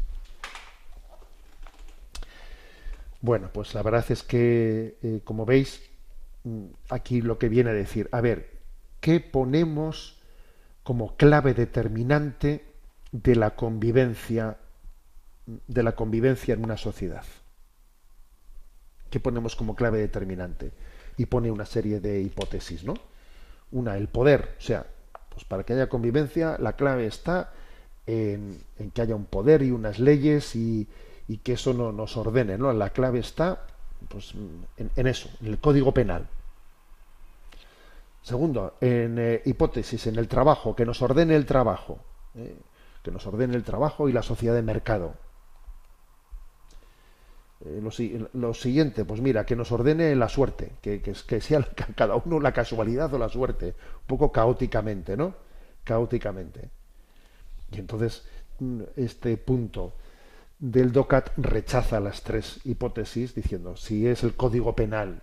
Bueno, 3.21 3.49
pues 3.53 3.73
la 3.73 3.81
verdad 3.81 4.05
es 4.09 4.23
que, 4.23 4.97
eh, 5.01 5.21
como 5.23 5.45
veis, 5.45 5.81
mm, 6.43 6.65
aquí 6.89 7.21
lo 7.21 7.39
que 7.39 7.49
viene 7.49 7.71
a 7.71 7.73
decir, 7.73 8.07
a 8.11 8.21
ver, 8.21 8.54
¿qué 9.05 9.19
ponemos 9.19 10.17
como 10.81 11.15
clave 11.15 11.53
determinante 11.53 12.65
de 13.11 13.35
la 13.35 13.55
convivencia, 13.55 14.57
de 15.45 15.83
la 15.83 15.91
convivencia 15.91 16.55
en 16.55 16.63
una 16.63 16.75
sociedad? 16.75 17.23
¿Qué 19.11 19.19
ponemos 19.19 19.55
como 19.55 19.75
clave 19.75 19.99
determinante? 19.99 20.71
Y 21.17 21.27
pone 21.27 21.51
una 21.51 21.67
serie 21.67 21.99
de 21.99 22.19
hipótesis, 22.19 22.83
¿no? 22.83 22.95
Una, 23.71 23.95
el 23.95 24.07
poder, 24.07 24.55
o 24.57 24.61
sea, 24.61 24.87
pues 25.29 25.45
para 25.45 25.63
que 25.63 25.73
haya 25.73 25.87
convivencia, 25.87 26.57
la 26.59 26.75
clave 26.75 27.05
está 27.05 27.53
en, 28.07 28.59
que 28.91 29.03
haya 29.03 29.15
un 29.15 29.25
poder 29.25 29.61
y 29.61 29.69
unas 29.69 29.99
leyes 29.99 30.55
y, 30.55 30.87
que 31.43 31.53
eso 31.53 31.75
no 31.75 31.91
nos 31.91 32.17
ordene, 32.17 32.57
¿no? 32.57 32.73
La 32.73 32.89
clave 32.89 33.19
está 33.19 33.67
pues, 34.09 34.33
en 34.77 35.05
eso, 35.05 35.29
en 35.41 35.45
el 35.45 35.59
código 35.59 35.93
penal. 35.93 36.27
Segundo, 38.29 38.73
en 38.81 39.19
eh, 39.19 39.41
hipótesis, 39.45 40.07
en 40.07 40.15
el 40.15 40.27
trabajo, 40.27 40.75
que 40.75 40.83
nos 40.83 40.99
ordene 41.03 41.35
el 41.35 41.45
trabajo, 41.45 41.99
¿eh? 42.33 42.57
que 43.03 43.11
nos 43.11 43.27
ordene 43.27 43.55
el 43.55 43.63
trabajo 43.63 44.09
y 44.09 44.13
la 44.13 44.23
sociedad 44.23 44.55
de 44.55 44.63
mercado. 44.63 45.13
Eh, 47.63 47.79
lo, 47.83 47.91
si- 47.91 48.17
lo 48.33 48.53
siguiente, 48.55 49.05
pues 49.05 49.21
mira, 49.21 49.45
que 49.45 49.55
nos 49.55 49.71
ordene 49.71 50.15
la 50.15 50.27
suerte, 50.27 50.71
que, 50.81 51.01
que, 51.03 51.41
sea 51.41 51.61
ca- 51.61 51.87
cada 51.95 52.15
uno 52.15 52.39
la 52.39 52.51
casualidad 52.51 53.13
o 53.13 53.19
la 53.19 53.29
suerte, 53.29 53.75
un 54.01 54.07
poco 54.07 54.31
caóticamente, 54.31 55.15
¿no? 55.15 55.35
Caóticamente. 55.83 56.71
Y 57.71 57.79
entonces, 57.79 58.23
mm, 58.59 58.81
este 58.95 59.37
punto 59.37 59.93
del 60.57 60.91
DOCAT 60.91 61.29
rechaza 61.37 61.99
las 61.99 62.23
tres 62.23 62.59
hipótesis 62.63 63.35
diciendo 63.35 63.75
si 63.77 64.07
es 64.07 64.23
el 64.23 64.33
código 64.35 64.75
penal 64.75 65.21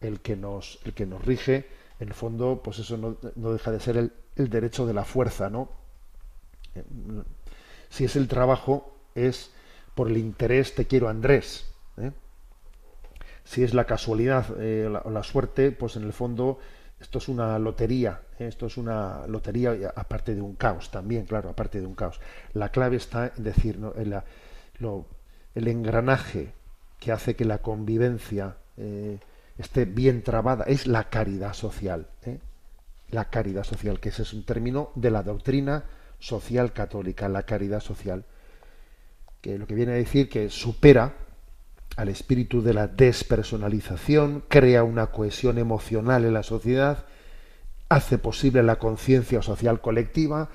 el 0.00 0.20
que 0.20 0.34
nos 0.36 0.80
el 0.84 0.92
que 0.92 1.06
nos 1.06 1.24
rige 1.24 1.66
en 2.00 2.08
el 2.08 2.14
fondo 2.14 2.60
pues 2.64 2.78
eso 2.78 2.96
no, 2.96 3.16
no 3.36 3.52
deja 3.52 3.70
de 3.70 3.80
ser 3.80 3.96
el, 3.96 4.12
el 4.36 4.48
derecho 4.50 4.86
de 4.86 4.94
la 4.94 5.04
fuerza 5.04 5.50
no 5.50 5.68
Eh, 6.74 6.84
si 7.88 8.04
es 8.04 8.14
el 8.16 8.28
trabajo 8.28 8.92
es 9.14 9.50
por 9.94 10.08
el 10.08 10.16
interés 10.16 10.74
te 10.74 10.86
quiero 10.86 11.08
Andrés 11.08 11.66
¿eh? 11.98 12.12
si 13.44 13.62
es 13.64 13.74
la 13.74 13.84
casualidad 13.84 14.46
eh, 14.60 14.88
la- 14.90 15.00
o 15.00 15.10
la 15.10 15.22
suerte 15.22 15.72
pues 15.72 15.96
en 15.96 16.04
el 16.04 16.12
fondo 16.12 16.58
esto 17.00 17.18
es 17.18 17.28
una 17.28 17.58
lotería 17.58 18.20
esto 18.38 18.66
es 18.66 18.76
una 18.76 19.26
lotería 19.26 19.92
aparte 19.96 20.34
de 20.34 20.40
un 20.42 20.54
caos 20.54 20.90
también 20.90 21.24
claro 21.26 21.48
aparte 21.50 21.80
de 21.80 21.86
un 21.86 21.94
caos 21.94 22.20
la 22.54 22.70
clave 22.70 22.96
está 22.96 23.32
en 23.36 23.44
decir 23.44 23.78
¿no? 23.78 23.92
en 23.96 24.10
la- 24.10 24.24
el 25.54 25.68
engranaje 25.68 26.52
que 27.00 27.12
hace 27.12 27.34
que 27.34 27.44
la 27.44 27.58
convivencia 27.58 28.56
esté 29.60 29.84
bien 29.84 30.22
trabada 30.22 30.64
es 30.64 30.86
la 30.86 31.10
caridad 31.10 31.54
social 31.54 32.08
¿eh? 32.24 32.38
la 33.10 33.30
caridad 33.30 33.64
social 33.64 34.00
que 34.00 34.08
ese 34.08 34.22
es 34.22 34.32
un 34.32 34.44
término 34.44 34.90
de 34.94 35.10
la 35.10 35.22
doctrina 35.22 35.84
social 36.18 36.72
católica 36.72 37.28
la 37.28 37.44
caridad 37.44 37.80
social 37.80 38.24
que 39.40 39.58
lo 39.58 39.66
que 39.66 39.74
viene 39.74 39.92
a 39.92 39.96
decir 39.96 40.28
que 40.28 40.50
supera 40.50 41.14
al 41.96 42.08
espíritu 42.08 42.62
de 42.62 42.74
la 42.74 42.86
despersonalización, 42.86 44.44
crea 44.48 44.84
una 44.84 45.08
cohesión 45.08 45.58
emocional 45.58 46.24
en 46.24 46.34
la 46.34 46.42
sociedad, 46.42 47.04
hace 47.88 48.18
posible 48.18 48.62
la 48.62 48.76
conciencia 48.76 49.42
social 49.42 49.80
colectiva. 49.80 50.48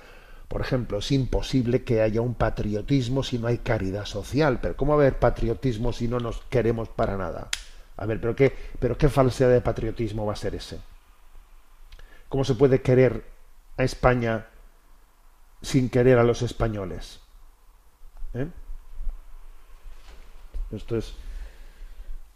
Por 0.48 0.62
ejemplo, 0.62 1.00
es 1.00 1.12
imposible 1.12 1.84
que 1.84 2.02
haya 2.02 2.22
un 2.22 2.36
patriotismo 2.36 3.24
si 3.24 3.40
no 3.40 3.48
hay 3.48 3.60
caridad 3.60 4.06
social. 4.06 4.60
Pero 4.62 4.76
¿cómo 4.76 4.94
haber 4.94 5.20
patriotismo 5.20 5.92
si 5.92 6.08
no 6.08 6.20
nos 6.20 6.42
queremos 6.50 6.90
para 6.90 7.18
nada? 7.18 7.50
A 7.98 8.06
ver, 8.06 8.20
pero 8.22 8.36
qué, 8.36 8.54
pero 8.80 8.98
qué 8.98 9.10
falsedad 9.10 9.52
de 9.52 9.62
patriotismo 9.62 10.26
va 10.26 10.34
a 10.34 10.38
ser 10.38 10.56
ese. 10.56 10.80
¿Cómo 12.30 12.44
se 12.44 12.56
puede 12.56 12.82
querer 12.82 13.24
a 13.78 13.84
España 13.84 14.48
sin 15.62 15.90
querer 15.90 16.18
a 16.20 16.24
los 16.24 16.42
españoles? 16.42 17.20
¿Eh? 18.34 18.48
Esto 20.72 20.98
es, 20.98 21.14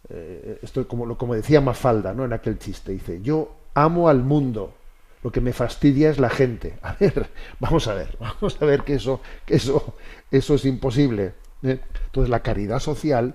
eh, 0.08 0.58
esto 0.62 0.80
es 0.80 0.86
como, 0.86 1.06
lo- 1.06 1.18
como 1.18 1.34
decía 1.34 1.60
Mafalda, 1.60 2.14
¿no? 2.14 2.24
En 2.24 2.32
aquel 2.32 2.58
chiste. 2.58 2.92
Dice, 2.92 3.20
yo 3.22 3.54
amo 3.74 4.08
al 4.08 4.22
mundo, 4.22 4.74
lo 5.22 5.30
que 5.30 5.40
me 5.40 5.52
fastidia 5.52 6.10
es 6.10 6.18
la 6.18 6.30
gente. 6.30 6.78
A 6.82 6.94
ver, 6.98 7.30
vamos 7.60 7.86
a 7.88 7.94
ver, 7.94 8.16
vamos 8.18 8.60
a 8.60 8.64
ver 8.64 8.82
que 8.84 8.94
eso, 8.94 9.20
que 9.46 9.56
eso, 9.56 9.94
eso 10.30 10.54
es 10.54 10.64
imposible. 10.64 11.34
¿eh? 11.62 11.80
Entonces 12.06 12.30
la 12.30 12.40
caridad 12.42 12.78
social, 12.80 13.34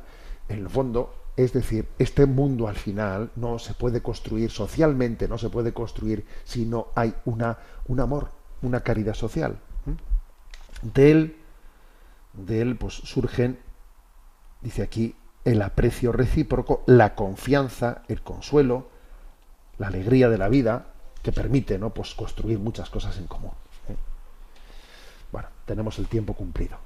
en 0.50 0.60
el 0.60 0.70
fondo, 0.70 1.14
es 1.38 1.54
decir, 1.54 1.88
este 2.00 2.26
mundo 2.26 2.68
al 2.68 2.76
final 2.76 3.32
no 3.36 3.60
se 3.60 3.74
puede 3.74 4.02
construir 4.02 4.52
socialmente, 4.52 5.28
no 5.28 5.38
se 5.38 5.50
puede 5.50 5.74
construir 5.74 6.26
si 6.46 6.66
no 6.66 6.88
hay 6.96 7.14
una, 7.26 7.58
un 7.88 8.00
amor, 8.00 8.30
una 8.62 8.82
caridad 8.82 9.14
social. 9.14 9.60
¿eh? 9.88 9.96
De 10.82 11.12
él, 11.12 11.38
de 12.34 12.62
él 12.62 12.76
pues 12.78 12.94
surgen 12.94 13.60
dice 14.62 14.82
aquí 14.82 15.16
el 15.44 15.62
aprecio 15.62 16.12
recíproco, 16.12 16.84
la 16.88 17.14
confianza, 17.14 18.02
el 18.08 18.22
consuelo, 18.22 18.88
la 19.78 19.88
alegría 19.88 20.28
de 20.28 20.40
la 20.40 20.50
vida, 20.50 20.88
que 21.22 21.32
permite 21.32 21.78
¿no? 21.78 21.92
pues 21.94 22.16
construir 22.16 22.58
muchas 22.58 22.90
cosas 22.90 23.18
en 23.18 23.28
común. 23.28 23.52
¿eh? 23.90 23.96
Bueno, 25.32 25.50
tenemos 25.66 26.00
el 26.00 26.08
tiempo 26.08 26.34
cumplido. 26.34 26.78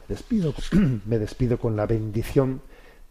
Me 0.00 0.16
despido, 0.16 0.52
me 1.06 1.18
despido 1.18 1.58
con 1.58 1.76
la 1.76 1.86
bendición 1.86 2.60